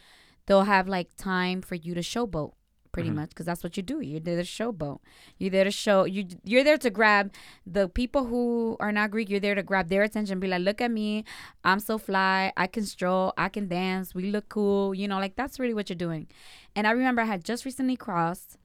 [0.45, 2.51] they'll have like time for you to showboat
[2.97, 3.15] pretty Mhm.
[3.21, 3.97] much, because that's what you do.
[4.01, 4.99] You're there to showboat.
[5.37, 6.21] You're there to show you.
[6.43, 7.25] You're there to grab
[7.65, 9.29] the people who are not Greek.
[9.29, 10.39] You're there to grab their attention.
[10.39, 11.23] Be like, look at me.
[11.63, 12.51] I'm so fly.
[12.57, 13.33] I can stroll.
[13.37, 14.15] I can dance.
[14.15, 14.95] We look cool.
[14.95, 16.27] You know, like that's really what you're doing.
[16.75, 18.57] And I remember I had just recently crossed,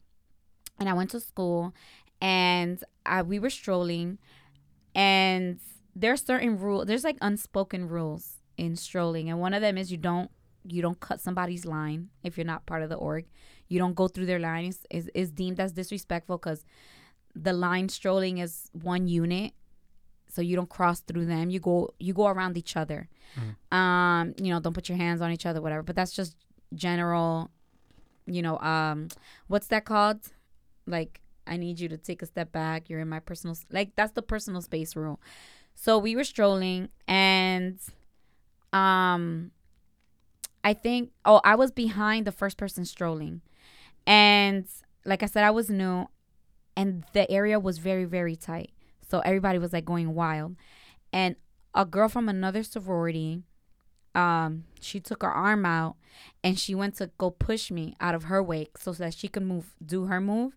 [0.78, 1.74] and I went to school,
[2.20, 4.18] and I, we were strolling,
[4.94, 5.60] and
[5.94, 6.86] there's certain rules.
[6.86, 10.30] There's like unspoken rules in strolling, and one of them is you don't
[10.64, 13.26] you don't cut somebody's line if you're not part of the org.
[13.68, 14.86] You don't go through their lines.
[14.90, 16.64] is is deemed as disrespectful because
[17.34, 19.52] the line strolling is one unit,
[20.28, 21.50] so you don't cross through them.
[21.50, 23.08] You go you go around each other.
[23.76, 25.82] Um, you know, don't put your hands on each other, whatever.
[25.82, 26.36] But that's just
[26.74, 27.50] general.
[28.26, 29.08] You know, um,
[29.48, 30.20] what's that called?
[30.86, 32.88] Like, I need you to take a step back.
[32.88, 35.20] You're in my personal like that's the personal space rule.
[35.74, 37.80] So we were strolling and
[38.72, 39.50] um
[40.64, 43.42] I think oh I was behind the first person strolling.
[44.06, 44.66] And
[45.04, 46.06] like I said I was new
[46.76, 48.70] and the area was very very tight.
[49.08, 50.56] So everybody was like going wild.
[51.12, 51.36] And
[51.74, 53.42] a girl from another sorority
[54.14, 55.96] um she took her arm out
[56.44, 59.42] and she went to go push me out of her wake so that she could
[59.42, 60.56] move do her move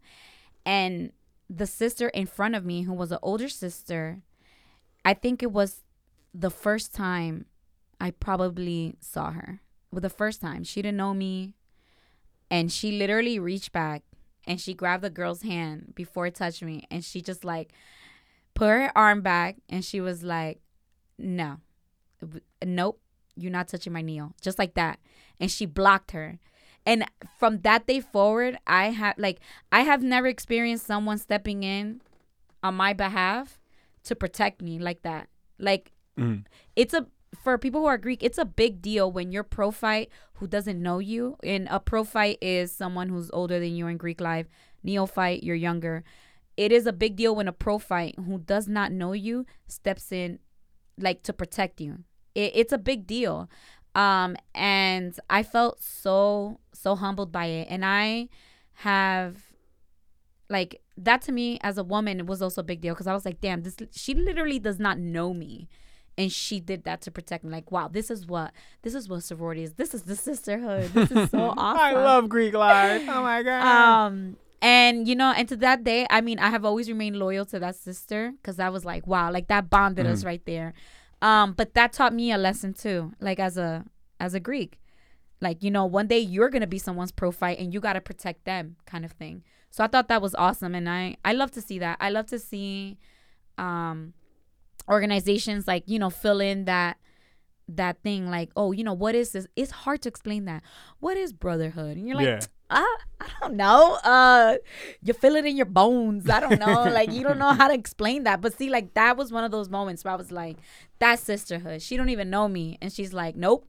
[0.66, 1.12] and
[1.50, 4.22] the sister in front of me who was an older sister
[5.06, 5.84] i think it was
[6.34, 7.46] the first time
[8.02, 9.62] i probably saw her
[9.96, 11.54] well, the first time she didn't know me.
[12.52, 14.04] And she literally reached back
[14.46, 16.84] and she grabbed the girl's hand before it touched me.
[16.92, 17.72] And she just like
[18.54, 20.60] put her arm back and she was like
[21.18, 21.58] no.
[22.64, 23.00] Nope.
[23.38, 24.22] You're not touching my knee.
[24.42, 25.00] Just like that.
[25.40, 26.40] And she blocked her.
[26.86, 27.06] And
[27.40, 29.40] from that day forward i have like
[29.72, 32.00] i have never experienced someone stepping in
[32.62, 33.60] on my behalf
[34.04, 35.30] to protect me like that.
[35.58, 36.46] Like Mhm.
[36.76, 37.08] it's a
[37.44, 41.00] for people who are greek it's a big deal when you're pro who doesn't know
[41.00, 44.48] you and a prophyte is someone who's older than you in greek life
[44.86, 46.04] neophyte you're younger.
[46.56, 50.40] It is a big deal when a prophyte who does not know you steps in
[50.98, 52.04] like to protect you.
[52.34, 53.50] It, it's a big deal.
[53.96, 57.68] Um and i felt so so humbled by it.
[57.70, 58.30] And i
[58.80, 59.38] have
[60.50, 63.14] like that to me as a woman it was also a big deal because i
[63.14, 65.68] was like damn this she literally does not know me
[66.18, 68.52] and she did that to protect me like wow this is what
[68.84, 69.74] this is what sorority is.
[69.74, 70.92] This is the sisterhood.
[70.94, 71.80] This is so awesome.
[71.80, 73.04] I love Greek life.
[73.08, 73.62] Oh my god.
[74.08, 77.46] um and you know and to that day i mean i have always remained loyal
[77.46, 80.74] to that sister because i was like wow like that bonded us right there.
[81.22, 83.84] Um but that taught me a lesson too like as a
[84.20, 84.80] as a greek.
[85.42, 88.78] Like you know one day you're gonna be someone's prophyte and you gotta protect them
[88.86, 89.44] kind of thing.
[89.70, 91.98] So i thought that was awesome and i i love to see that.
[92.00, 92.98] I love to see
[93.58, 94.14] um
[94.90, 96.98] organizations like you know fill in that
[97.68, 100.62] that thing like oh you know what is this it's hard to explain that
[101.00, 102.40] what is brotherhood and you're like yeah.
[102.68, 104.00] I, I don't know.
[104.04, 104.56] Uh,
[105.04, 106.28] you feel it in your bones.
[106.28, 106.84] I don't know.
[106.86, 108.42] like you don't know how to explain that.
[108.42, 110.58] But see, like that was one of those moments where I was like,
[110.98, 113.68] "That's sisterhood." She don't even know me, and she's like, "Nope,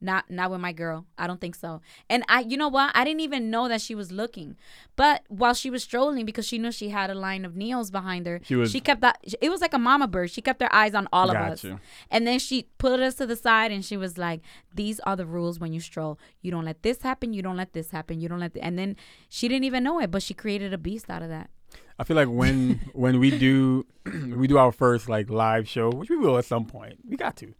[0.00, 1.06] not not with my girl.
[1.16, 2.90] I don't think so." And I, you know what?
[2.94, 4.56] I didn't even know that she was looking.
[4.96, 8.26] But while she was strolling, because she knew she had a line of neos behind
[8.26, 9.18] her, She was- she kept that.
[9.40, 10.30] It was like a mama bird.
[10.30, 11.62] She kept her eyes on all of us.
[11.62, 11.80] Gotcha.
[12.10, 14.40] And then she put us to the side and she was like,
[14.74, 16.18] These are the rules when you stroll.
[16.42, 17.32] You don't let this happen.
[17.32, 18.20] You don't let this happen.
[18.20, 18.54] You don't let.
[18.54, 18.64] Th-.
[18.64, 18.96] And then
[19.28, 21.50] she didn't even know it, but she created a beast out of that.
[21.98, 23.84] I feel like when when we do
[24.36, 27.36] we do our first like live show, which we will at some point, we got
[27.38, 27.54] to.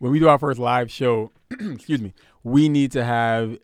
[0.00, 3.58] When we do our first live show, excuse me, we need to have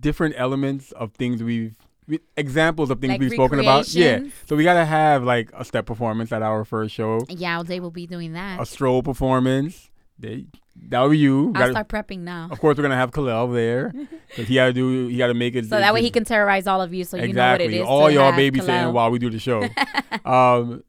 [0.00, 1.76] different elements of things we've
[2.08, 3.88] we- examples of things Like we've spoken about.
[3.94, 7.78] Yeah, so we gotta have like a step performance at our first show, Yeah, they
[7.80, 8.60] will be doing that.
[8.60, 9.88] a stroll performance.
[10.18, 10.46] They,
[10.88, 11.46] that would be you.
[11.48, 12.48] I'll Gotta- start prepping now.
[12.50, 13.92] of course, we're gonna have Kalel there
[14.28, 15.06] because he gotta do.
[15.06, 17.22] He gotta make it So that way he can terrorize all of you so you
[17.32, 17.76] know what exactly.
[17.76, 17.86] it is.
[17.86, 19.62] All y'all babysitting while we do the show.
[20.24, 20.82] um,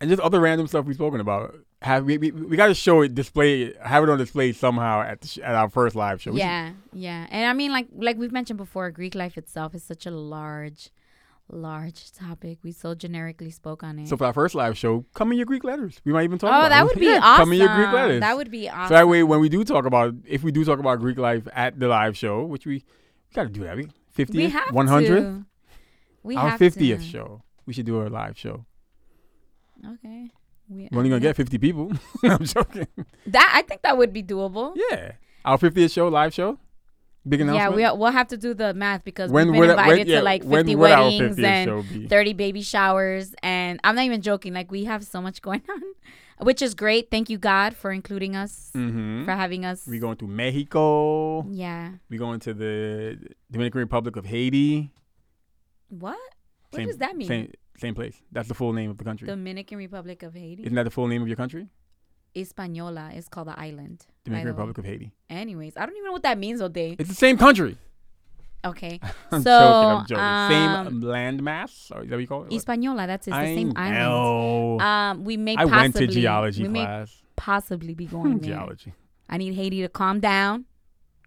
[0.00, 1.56] and just other random stuff we've spoken about.
[1.86, 2.18] Have we?
[2.18, 5.28] We, we got to show it, display, it, have it on display somehow at the
[5.28, 6.32] sh- at our first live show.
[6.32, 7.26] We should- Yeah, yeah.
[7.30, 10.90] And I mean like like we've mentioned before, Greek life itself is such a large
[11.48, 12.58] large topic.
[12.64, 14.08] We so generically spoke on it.
[14.08, 16.00] So for our first live show, come in your Greek letters.
[16.04, 16.50] We might even talk.
[16.52, 16.84] oh, about that it.
[16.86, 17.42] would be Yeah, awesome.
[17.42, 18.20] Come in your Greek letters.
[18.20, 18.88] That would be awesome.
[18.88, 21.46] So that way, when we do talk about, if we do talk about Greek life
[21.52, 22.82] at the live show, which we, we
[23.34, 23.76] got to do that.
[23.76, 25.44] We we fiftieth, have one hundredth,
[26.36, 27.42] our fiftieth show.
[27.64, 28.64] We should do a live show.
[29.94, 30.30] Okay.
[30.68, 31.92] We, We're only gonna get fifty people.
[32.24, 32.86] I'm joking.
[33.28, 33.52] that.
[33.54, 34.72] I think that would be doable.
[34.90, 35.12] Yeah,
[35.44, 36.58] our fiftieth show, live show,
[37.28, 37.54] big enough.
[37.54, 37.94] Yeah, announcement.
[37.94, 40.24] we we'll have to do the math because when we've been when- invited yeah, to
[40.24, 44.84] like 50 would weddings and 30 baby showers and I'm not even joking like we
[44.84, 45.82] have so much going on
[46.44, 49.24] which is great thank you God for including us Mm-hmm.
[49.24, 51.46] for having us We're going to Mexico.
[51.48, 53.18] yeah we're going to the
[53.52, 54.90] Dominican Republic of Haiti.
[55.88, 56.18] What?
[56.70, 57.52] What does that mean?
[57.78, 58.20] Same place.
[58.32, 59.26] That's the full name of the country.
[59.26, 60.62] Dominican Republic of Haiti.
[60.62, 61.68] Isn't that the full name of your country?
[62.34, 64.04] Hispaniola is called the island.
[64.24, 64.52] Dominican the.
[64.52, 65.12] Republic of Haiti.
[65.30, 66.76] Anyways, I don't even know what that means, Ode.
[66.98, 67.78] It's the same country.
[68.64, 69.00] Okay.
[69.32, 70.22] I'm So, joking.
[70.22, 70.96] I'm joking.
[70.96, 71.90] um, same landmass.
[71.94, 72.52] Or is that what you call it?
[72.52, 73.98] Hispaniola, that's it, it's I the same island.
[73.98, 74.80] know.
[74.80, 77.22] Um, we may I possibly, went to geology we may class.
[77.36, 78.54] possibly be going there.
[78.56, 78.92] geology.
[79.28, 80.66] I need Haiti to calm down,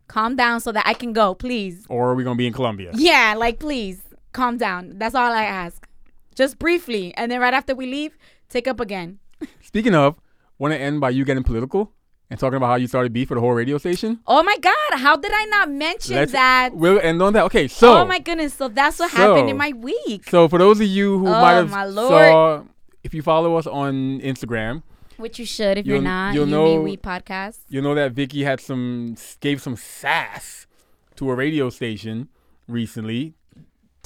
[0.07, 1.85] calm down, so that I can go, please.
[1.89, 2.91] Or are we gonna be in Colombia?
[2.93, 4.97] Yeah, like please, calm down.
[4.99, 5.87] That's all I ask,
[6.35, 8.17] just briefly, and then right after we leave,
[8.49, 9.19] take up again.
[9.61, 10.15] Speaking of,
[10.57, 11.91] want to end by you getting political
[12.29, 14.19] and talking about how you started beef for the whole radio station.
[14.27, 16.75] Oh my God, how did I not mention Let's- that?
[16.75, 17.43] We'll end on that.
[17.45, 20.29] Okay, so oh my goodness, so that's what happened in my week.
[20.29, 22.09] so for those of you who Oh, might have my Lord.
[22.11, 22.63] saw,
[23.03, 24.83] if you follow us on Instagram,
[25.17, 26.33] Which you should if you're You'll- not.
[26.35, 27.59] you'll you know- We podcast.
[27.69, 30.67] you'll know that Vicky had some gave some sass
[31.15, 32.27] to a radio station
[32.67, 33.33] recently.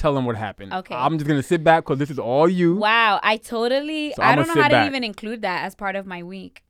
[0.04, 0.74] Tell them what happened.
[0.74, 0.94] Okay.
[0.94, 2.76] I'm just gonna sit back because this is all you.
[2.76, 4.12] Wow, I totally.
[4.14, 4.84] So I don't know how back.
[4.84, 6.62] to even include that as part of my week.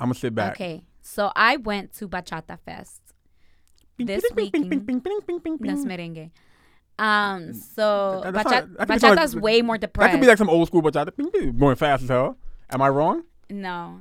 [0.00, 0.54] I'm gonna sit back.
[0.54, 3.00] Okay, so I went to Bachata Fest.
[3.98, 6.32] This bing, That's merengue.
[6.98, 10.08] Um, so That- that's bacha- not- be like- bachata's way more depressed.
[10.08, 11.56] That could be like some old school bachata.
[11.56, 12.36] Going fast as hell.
[12.68, 13.22] Am I wrong?
[13.48, 14.00] no.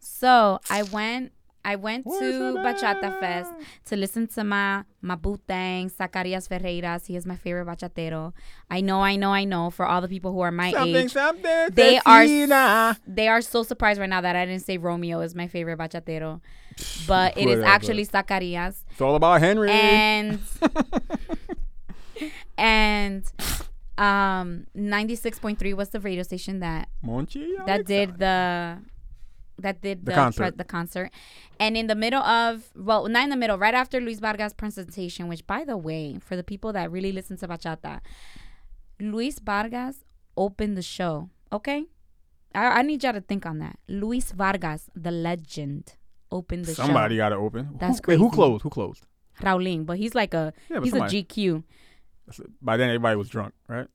[0.00, 1.30] So I went.
[1.66, 3.18] I went to Bachata?
[3.18, 3.50] Fest
[3.86, 7.06] to listen to my my Butang, Zacarias Ferreiras.
[7.06, 8.32] He is my favorite bachatero.
[8.70, 9.70] I know, I know, I know.
[9.70, 11.68] For all the people who are my Something, age, something.
[11.72, 15.48] They are they are so surprised right now that I didn't say Romeo is my
[15.48, 16.40] favorite bachatero,
[17.08, 18.84] but it is actually Zacarias.
[18.92, 19.70] It's all about Henry.
[19.70, 20.38] and
[22.58, 23.24] and
[23.98, 27.56] um 96.3 was the radio station that Monchi.
[27.66, 28.78] that did the
[29.58, 30.58] that did The the concert.
[30.58, 31.10] the concert
[31.58, 35.28] and in the middle of well not in the middle right after luis vargas presentation
[35.28, 38.00] which by the way for the people that really listen to bachata
[39.00, 40.04] luis vargas
[40.36, 41.84] opened the show okay
[42.54, 45.94] i, I need y'all to think on that luis vargas the legend
[46.30, 47.70] opened the Somebody show Somebody got to open.
[47.78, 48.62] That's who, wait, who closed?
[48.64, 49.06] Who closed?
[49.40, 51.18] Raulín, but he's like a Yeah, he's somebody.
[51.20, 51.62] a gq
[52.60, 53.86] By then, everybody was drunk, right?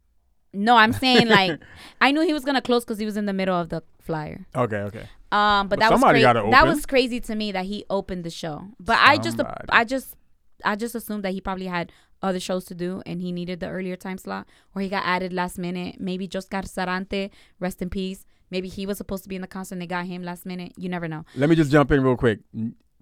[0.54, 1.60] No, I'm saying like
[2.02, 4.46] I knew he was gonna close because he was in the middle of the flyer.
[4.56, 5.08] Okay, okay.
[5.32, 6.24] Um, but, But that was crazy.
[6.52, 8.66] That was crazy to me that he opened the show.
[8.80, 9.40] But I just
[9.70, 10.16] I just
[10.64, 11.92] I just assumed that he probably had
[12.22, 15.34] other shows to do and he needed the earlier time slot or he got added
[15.34, 16.00] last minute.
[16.00, 18.26] Maybe Yoskar Sarante, rest in peace.
[18.52, 20.74] Maybe he was supposed to be in the concert and they got him last minute.
[20.78, 21.26] You never know.
[21.36, 22.40] Let me just jump in real quick.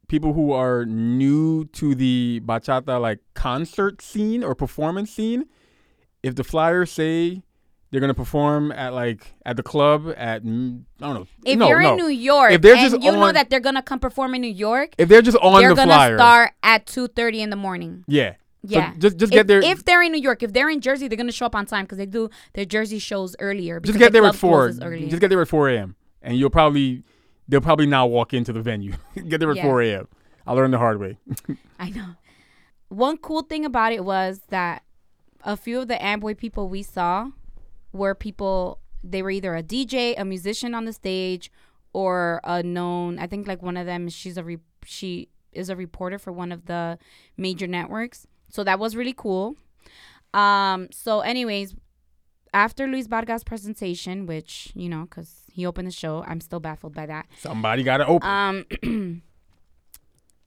[0.07, 5.45] People who are new to the bachata like concert scene or performance scene,
[6.23, 7.41] if the flyers say
[7.91, 11.27] they're gonna perform at like at the club at mm, I don't know.
[11.45, 11.91] If no, you're no.
[11.91, 14.41] in New York If they're and just you know that they're gonna come perform in
[14.41, 17.49] New York, if they're just on they're the gonna flyer, start at two thirty in
[17.49, 18.03] the morning.
[18.07, 18.93] yeah, So Yeah.
[18.99, 19.61] just just if, get there.
[19.61, 21.85] If they're in New York, if they're in Jersey, they're gonna show up on time
[21.85, 23.79] because they do their Jersey shows earlier.
[23.79, 24.69] just get the there at four.
[24.69, 25.95] Just get there at four a.m.
[26.21, 27.03] and you'll probably
[27.47, 28.93] they'll probably now walk into the venue.
[29.27, 29.63] get there at Yeah.
[29.63, 30.07] four a.m.
[30.45, 31.17] I learned the hard way.
[31.79, 32.05] I know.
[32.89, 34.83] One cool thing about it was that
[35.43, 37.29] a few of the Amboy people we saw
[37.91, 38.79] were people.
[39.03, 41.51] They were either a DJ, a musician on the stage,
[41.93, 43.17] or a known.
[43.19, 44.09] I think like one of them.
[44.09, 46.97] She's a re, she is a reporter for one of the
[47.37, 48.27] major networks.
[48.49, 49.55] So that was really cool.
[50.33, 50.89] Um.
[50.91, 51.75] So, anyways,
[52.53, 56.93] after Luis Vargas' presentation, which you know, because he opened the show, I'm still baffled
[56.93, 57.27] by that.
[57.37, 58.29] Somebody got to open.
[58.83, 59.21] um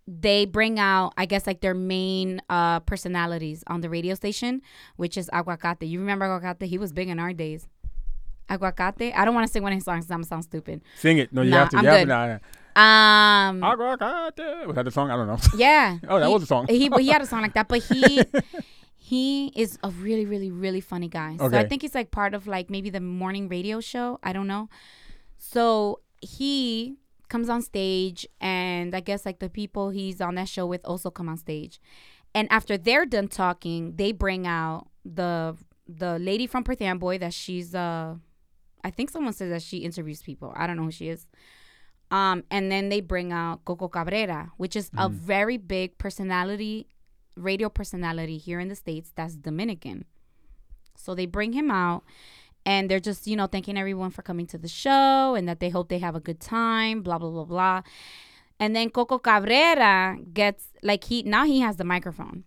[0.09, 4.61] they bring out i guess like their main uh personalities on the radio station
[4.97, 7.69] which is aguacate you remember aguacate he was big in our days
[8.51, 11.19] aguacate i don't want to sing one of his songs i'm gonna sound stupid Sing
[11.19, 11.33] it.
[11.33, 11.77] No, you nah, have to.
[11.79, 12.05] I'm you have good.
[12.07, 12.09] to.
[12.09, 12.39] Nah,
[12.77, 13.49] nah.
[13.49, 14.67] um Aguacate.
[14.67, 15.11] Was that the song?
[15.11, 15.39] I don't know.
[15.57, 16.67] yeah Oh, that he, was a song.
[16.69, 18.23] he, he had a song like that but he
[18.97, 22.47] he is a really really really funny guy so i think he's like part of
[22.47, 24.69] like maybe the morning radio show i don't know
[25.39, 26.97] so he
[27.33, 31.11] comes on stage and i guess like the people he's on that show with also
[31.11, 31.81] come on stage.
[32.35, 34.89] And after they're done talking they bring out
[35.21, 35.57] the
[36.03, 38.15] the lady from perth amboy that she's uh
[38.85, 40.53] i think someone says that she interviews people.
[40.55, 41.27] I don't know who she is.
[42.11, 46.87] Um and then they bring out coco cabrera which is a very big personality
[47.35, 50.05] radio personality here in the states that's dominican.
[50.97, 52.05] So they bring him out
[52.65, 55.69] and they're just, you know, thanking everyone for coming to the show and that they
[55.71, 57.83] hope they have a good time, blah, blah, blah, blah.
[58.61, 62.45] And then Coco Cabrera gets, like, he, now he has the microphone.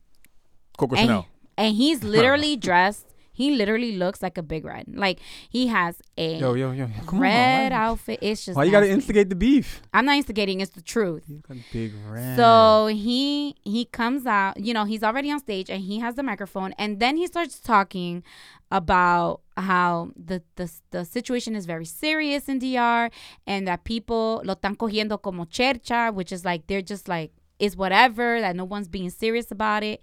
[0.77, 1.27] Coco And, Chanel.
[1.57, 4.85] and he's literally dressed He literally looks like a big red.
[4.87, 6.89] Like he has a Yo, yo, yo.
[7.05, 8.19] Come red on, outfit.
[8.21, 9.81] It's just Why you gotta instigate the beef?
[9.93, 10.61] I'm not instigating.
[10.61, 11.23] It's the truth.
[11.71, 12.37] Big red.
[12.37, 16.23] So he he comes out, you know, he's already on stage and he has the
[16.23, 18.23] microphone and then he starts talking
[18.71, 23.11] about how the the, the situation is very serious in DR
[23.45, 27.75] and that people lo están cogiendo como chercha, which is like they're just like is
[27.75, 30.01] whatever, that no one's being serious about it.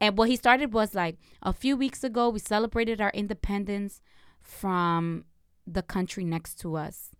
[0.00, 4.00] And what he started was like a few weeks ago we celebrated our independence
[4.40, 5.24] from
[5.66, 7.10] the country next to us.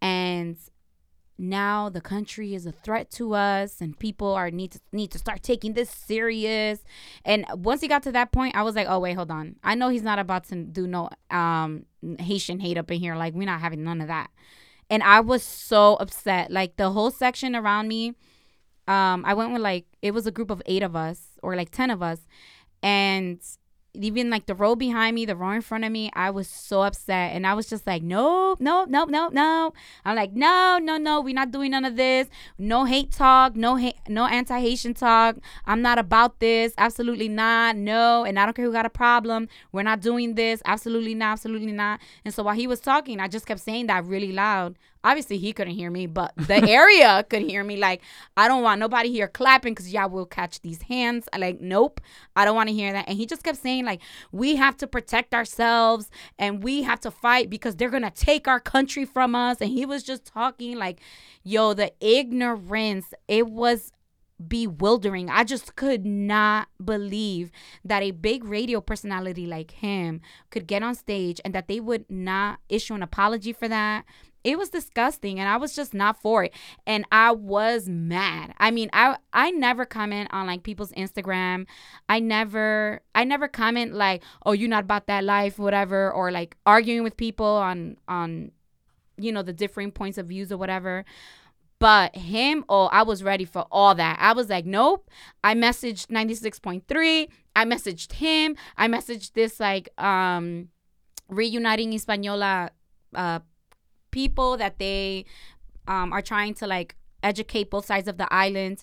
[0.00, 0.56] And
[1.38, 5.18] now the country is a threat to us and people are need to need to
[5.18, 6.84] start taking this serious.
[7.24, 9.56] And once he got to that point i was like oh wait hold on.
[9.64, 11.86] I know he's not about to do no um
[12.18, 13.16] haitian hate up in here.
[13.16, 14.30] Like we're not having none of that.
[14.88, 16.50] And i was so upset.
[16.50, 18.14] Like the whole section around me
[18.88, 21.70] um i went with like it was a group of eight of us or like
[21.70, 22.20] ten of us
[22.82, 23.40] and
[23.94, 26.82] even like the row behind me, the row in front of me, I was so
[26.82, 27.34] upset.
[27.34, 29.72] And I was just like, nope, nope, nope, nope, no.
[30.04, 32.28] I'm like, no, no, no, we're not doing none of this.
[32.58, 35.36] No hate talk, no hate, no anti-Haitian talk.
[35.66, 36.72] I'm not about this.
[36.78, 37.76] Absolutely not.
[37.76, 38.24] No.
[38.24, 39.48] And I don't care who got a problem.
[39.72, 40.62] We're not doing this.
[40.64, 41.32] Absolutely not.
[41.32, 42.00] Absolutely not.
[42.24, 44.76] And so while he was talking, I just kept saying that really loud.
[45.02, 47.76] Obviously, he couldn't hear me, but the area could hear me.
[47.76, 48.02] Like,
[48.36, 51.28] I don't want nobody here clapping because y'all will catch these hands.
[51.32, 52.00] I like, nope,
[52.36, 53.08] I don't want to hear that.
[53.08, 54.00] And he just kept saying, like,
[54.32, 58.60] we have to protect ourselves and we have to fight because they're to take our
[58.60, 59.58] country from us.
[59.60, 61.00] And he was just talking like,
[61.42, 63.92] yo, the ignorance, it was
[64.46, 65.28] bewildering.
[65.28, 67.50] I just could not believe
[67.84, 70.20] that a big radio personality like him
[70.50, 74.04] could get on stage and that they would not issue an apology for that.
[74.42, 76.54] It was disgusting and I was just not for it.
[76.86, 78.54] And I was mad.
[78.58, 81.66] I mean, I I never comment on like people's Instagram.
[82.08, 86.56] I never I never comment like, "Oh, you're not about that life," whatever, or like
[86.64, 88.52] arguing with people on on
[89.20, 91.04] you know, the differing points of views or whatever.
[91.78, 94.18] But him, oh, I was ready for all that.
[94.20, 95.08] I was like, nope.
[95.42, 97.28] I messaged 96.3.
[97.56, 98.56] I messaged him.
[98.76, 100.68] I messaged this like um
[101.28, 102.70] reuniting Hispaniola
[103.14, 103.40] uh
[104.10, 105.24] people that they
[105.88, 108.82] um are trying to like educate both sides of the island.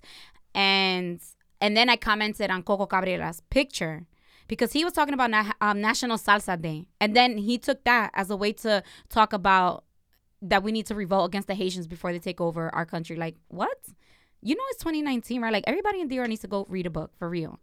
[0.53, 1.21] And
[1.61, 4.05] and then I commented on Coco Cabrera's picture
[4.47, 6.87] because he was talking about na- um, National Salsa Day.
[7.01, 9.83] And then he took that as a way to talk about
[10.41, 13.15] that we need to revolt against the Haitians before they take over our country.
[13.15, 13.77] Like, what?
[14.41, 15.51] You know it's 2019, right?
[15.51, 17.59] Like everybody in DR needs to go read a book for real.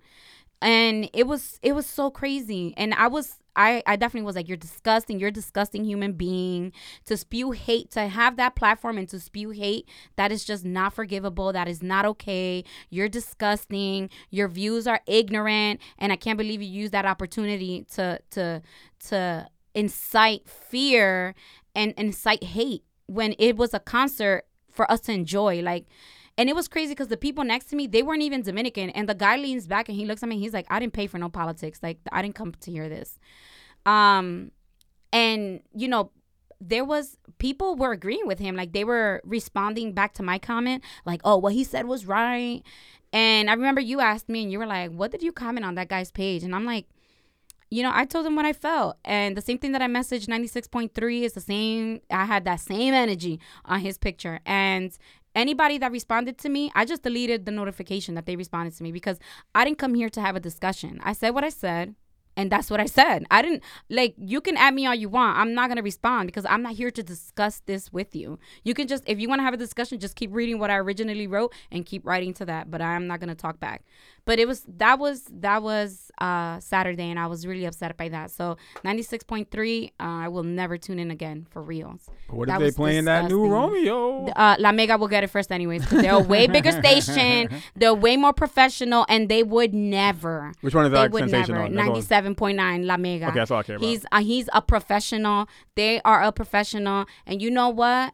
[0.65, 2.73] And it was it was so crazy.
[2.79, 6.73] And I was I I definitely was like, You're disgusting, you're a disgusting human being.
[7.05, 9.87] To spew hate, to have that platform and to spew hate,
[10.17, 11.53] that is just not forgivable.
[11.53, 12.65] That is not okay.
[12.89, 14.09] You're disgusting.
[14.31, 15.81] Your views are ignorant.
[15.99, 18.63] And I can't believe you used that opportunity to to
[19.09, 21.35] to incite fear
[21.75, 25.61] and incite hate when it was a concert for us to enjoy.
[25.61, 25.85] Like,
[26.37, 28.91] and it was crazy because the people next to me, they weren't even Dominican.
[28.91, 30.39] And the guy leans back and he looks at me.
[30.39, 31.81] He's like, I didn't pay for no politics.
[31.83, 33.19] Like, I didn't come to hear this.
[33.87, 34.51] Um,
[35.13, 36.11] and you know,
[36.61, 38.57] there was people were agreeing with him.
[38.57, 42.63] Like they were responding back to my comment, like, "Oh, what he said was right."
[43.13, 45.75] And I remember you asked me, and you were like, "What did you comment on
[45.77, 46.87] that guy's page?" And I'm like,
[47.71, 48.97] you know, I told him what I felt.
[49.05, 52.01] And the same thing that I messaged 96.3 is the same.
[52.11, 54.41] I had that same energy on his picture.
[54.47, 54.97] And
[55.35, 58.93] anybody that responded to me, I just deleted the notification that they responded to me
[58.93, 59.19] because
[59.55, 61.01] I didn't come here to have a discussion.
[61.03, 61.95] I said what I said.
[62.37, 63.25] And that's what I said.
[63.31, 65.39] I didn't like you can add me all you want.
[65.39, 68.39] I'm not gonna respond because I'm not here to discuss this with you.
[68.65, 70.77] You can just if you want to have a discussion, just keep reading what I
[70.79, 72.71] originally wrote and keep writing to that.
[72.71, 73.85] But I'm not gonna talk back.
[74.27, 78.09] But it was that was that was uh Saturday and I was really upset by
[78.09, 78.31] that.
[78.31, 82.09] So 96.3, uh, I will never tune in again for reals.
[82.31, 83.47] What That if they playing that new.
[83.49, 84.27] Romeo?
[84.29, 85.87] Uh, La Mega will get it first anyways.
[85.91, 87.51] They're a way bigger station.
[87.77, 90.53] They're way more professional, and they would never.
[90.63, 91.67] Which one is They that would sensation never.
[91.67, 91.75] on?
[91.75, 93.27] Ninety-seven point nine La Mega.
[93.29, 93.87] Okay, that's all I care about.
[93.87, 95.49] He's uh, he's a professional.
[95.75, 98.13] They are a professional, and you know what?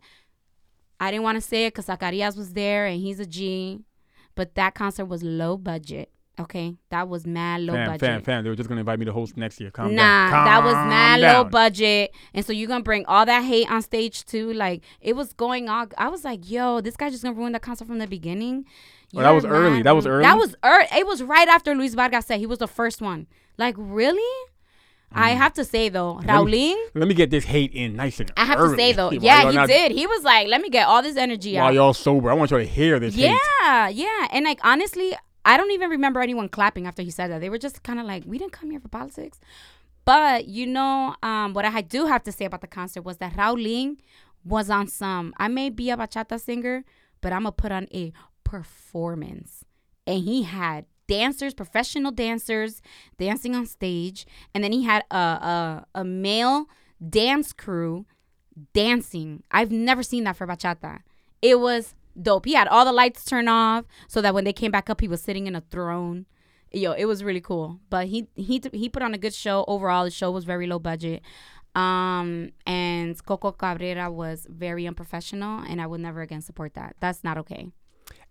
[0.98, 3.80] I didn't want to say it because Zacarias was there, and he's a G,
[4.40, 6.10] but that concert was low budget.
[6.40, 8.00] Okay, that was mad low Fam, budget.
[8.00, 8.44] fam, fam.
[8.44, 9.70] They were just gonna invite me to host next year.
[9.70, 10.44] Calm Nah, down.
[10.46, 12.12] that was mad low budget.
[12.32, 14.50] And so you're gonna bring all that hate on stage too.
[14.54, 15.90] Like it was going on.
[15.98, 18.64] I was like, yo, this guy's just gonna ruin the concert from the beginning.
[19.14, 19.82] Oh, that was early.
[19.82, 20.22] That was early?
[20.22, 20.86] That was early.
[20.96, 23.26] It was right after Luis Vargas said he was the first one.
[23.58, 24.32] Like, really?
[25.12, 26.26] I have to say though, Mm.
[26.26, 28.76] Let Raulín, Let me get this hate in nice and I have early.
[28.76, 29.92] to say though, yeah, he not- did.
[29.92, 31.74] He was like, let me get all this energy While out.
[31.74, 33.36] y'all sober, I want y'all to hear this hate.
[33.62, 34.28] Yeah, yeah.
[34.30, 35.14] And like honestly,
[35.44, 37.40] I don't even remember anyone clapping after he said that.
[37.40, 39.40] They were just kind of like, we didn't come here for politics.
[40.04, 43.32] But you know, um, what I do have to say about the concert was that
[43.34, 43.96] Raulín
[44.44, 45.34] was on some.
[45.38, 46.84] I may be a bachata singer,
[47.20, 48.12] but I'm gonna put on a
[48.44, 49.64] performance,
[50.06, 52.80] and he had dancers, professional dancers,
[53.18, 55.24] dancing on stage, and then he had a
[55.54, 56.66] a, a male
[57.18, 58.06] dance crew
[58.72, 59.42] dancing.
[59.50, 61.00] I've never seen that for bachata.
[61.42, 62.46] It was dope.
[62.46, 65.08] He had all the lights turned off so that when they came back up, he
[65.08, 66.26] was sitting in a throne.
[66.72, 67.80] Yo, it was really cool.
[67.90, 70.04] But he he he put on a good show overall.
[70.04, 71.22] The show was very low budget.
[71.74, 76.96] Um and Coco Cabrera was very unprofessional and I would never again support that.
[77.00, 77.62] That's not okay.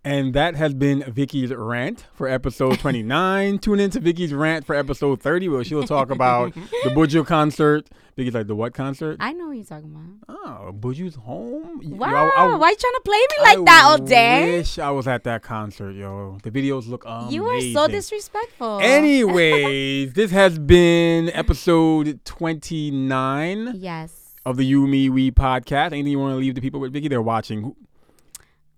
[0.02, 3.58] And that has been Vicky's rant for episode 29.
[3.58, 6.60] Tune in to Vicky's rant for episode 30, where she'll talk about the
[6.90, 7.86] Buju concert.
[8.16, 9.18] Vicky's like, the what concert?
[9.20, 9.90] I know what you're talking
[10.26, 10.38] about.
[10.42, 11.80] Oh, Buju's home?
[11.82, 14.56] Yo, Wow, I- I- why you trying to play me like that all I day?
[14.58, 16.38] wish I was at that concert, yo.
[16.44, 17.32] The videos look amazing.
[17.34, 18.80] You are so disrespectful.
[18.80, 24.34] Anyways, this has been episode 29 Yes.
[24.46, 25.88] of the You, Me, We podcast.
[25.92, 27.08] Anything you want to leave the people with, Vicky?
[27.08, 27.74] They're watching.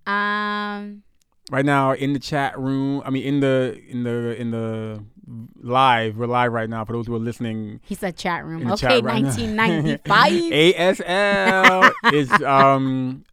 [0.04, 1.04] Um
[1.51, 3.02] right now in the chat room.
[3.05, 5.05] I mean, in the in the in the
[5.60, 6.16] live.
[6.16, 6.85] We're live right now.
[6.85, 8.70] For those who are listening, he said chat room.
[8.73, 10.32] Okay, chat right 1995.
[10.32, 13.24] ASL is um.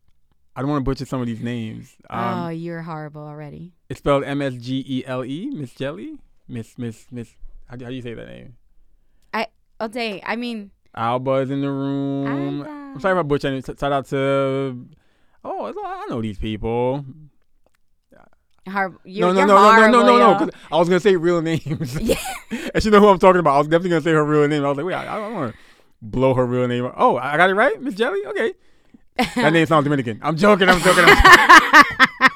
[0.55, 1.95] I don't want to butcher some of these names.
[2.09, 3.71] Um, oh, you're horrible already.
[3.87, 5.49] It's spelled M S G E L E.
[5.51, 6.17] Miss Jelly.
[6.49, 7.29] Miss Miss Miss.
[7.67, 8.55] How do, how do you say that name?
[9.79, 10.21] Oh dang.
[10.25, 12.61] I mean Alba is in the room.
[12.61, 12.69] Alba.
[12.69, 13.57] I'm sorry about butchering.
[13.57, 13.65] it.
[13.65, 14.85] Shout out to.
[15.43, 17.05] Oh, I know these people.
[18.65, 20.51] You're, no, no, no, no, no, no, no, no.
[20.71, 21.97] I was gonna say real names.
[22.01, 22.17] Yeah.
[22.73, 23.55] and she know who I'm talking about.
[23.55, 24.63] I was definitely gonna say her real name.
[24.63, 25.59] I was like, wait, I, I don't want to
[26.01, 26.91] blow her real name.
[26.95, 28.25] Oh, I got it right, Miss Jelly.
[28.25, 28.53] Okay,
[29.35, 30.19] that name sounds Dominican.
[30.21, 30.69] I'm joking.
[30.69, 31.05] I'm joking.
[31.07, 32.31] I'm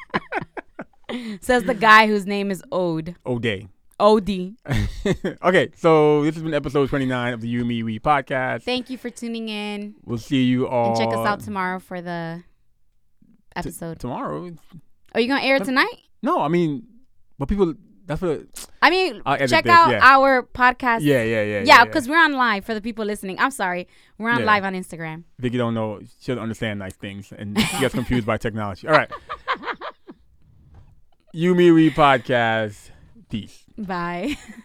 [1.41, 3.15] Says the guy whose name is Ode.
[3.25, 3.67] O'Day.
[3.99, 4.55] Odie.
[5.43, 8.63] okay, so this has been episode 29 of the You Me We podcast.
[8.63, 9.95] Thank you for tuning in.
[10.03, 10.89] We'll see you all.
[10.89, 12.43] And check us out tomorrow for the
[13.55, 13.99] episode.
[13.99, 14.51] tomorrow.
[15.13, 15.99] Are you gonna air it tonight?
[16.23, 16.87] No, I mean,
[17.37, 17.75] but people.
[18.05, 18.67] That's what.
[18.81, 19.99] I mean, check this, out yeah.
[20.01, 20.99] our podcast.
[21.01, 21.63] Yeah, yeah, yeah.
[21.63, 23.39] Yeah, because we're on live for the people listening.
[23.39, 23.87] I'm sorry,
[24.17, 24.45] we're on Yeah.
[24.45, 25.23] live on Instagram.
[25.39, 26.01] Vicky don't know.
[26.19, 28.87] She doesn't understand nice things, and she gets confused by technology.
[28.87, 29.11] All right.
[31.35, 32.91] You Me We podcast.
[33.27, 33.63] Peace.
[33.75, 34.37] Bye.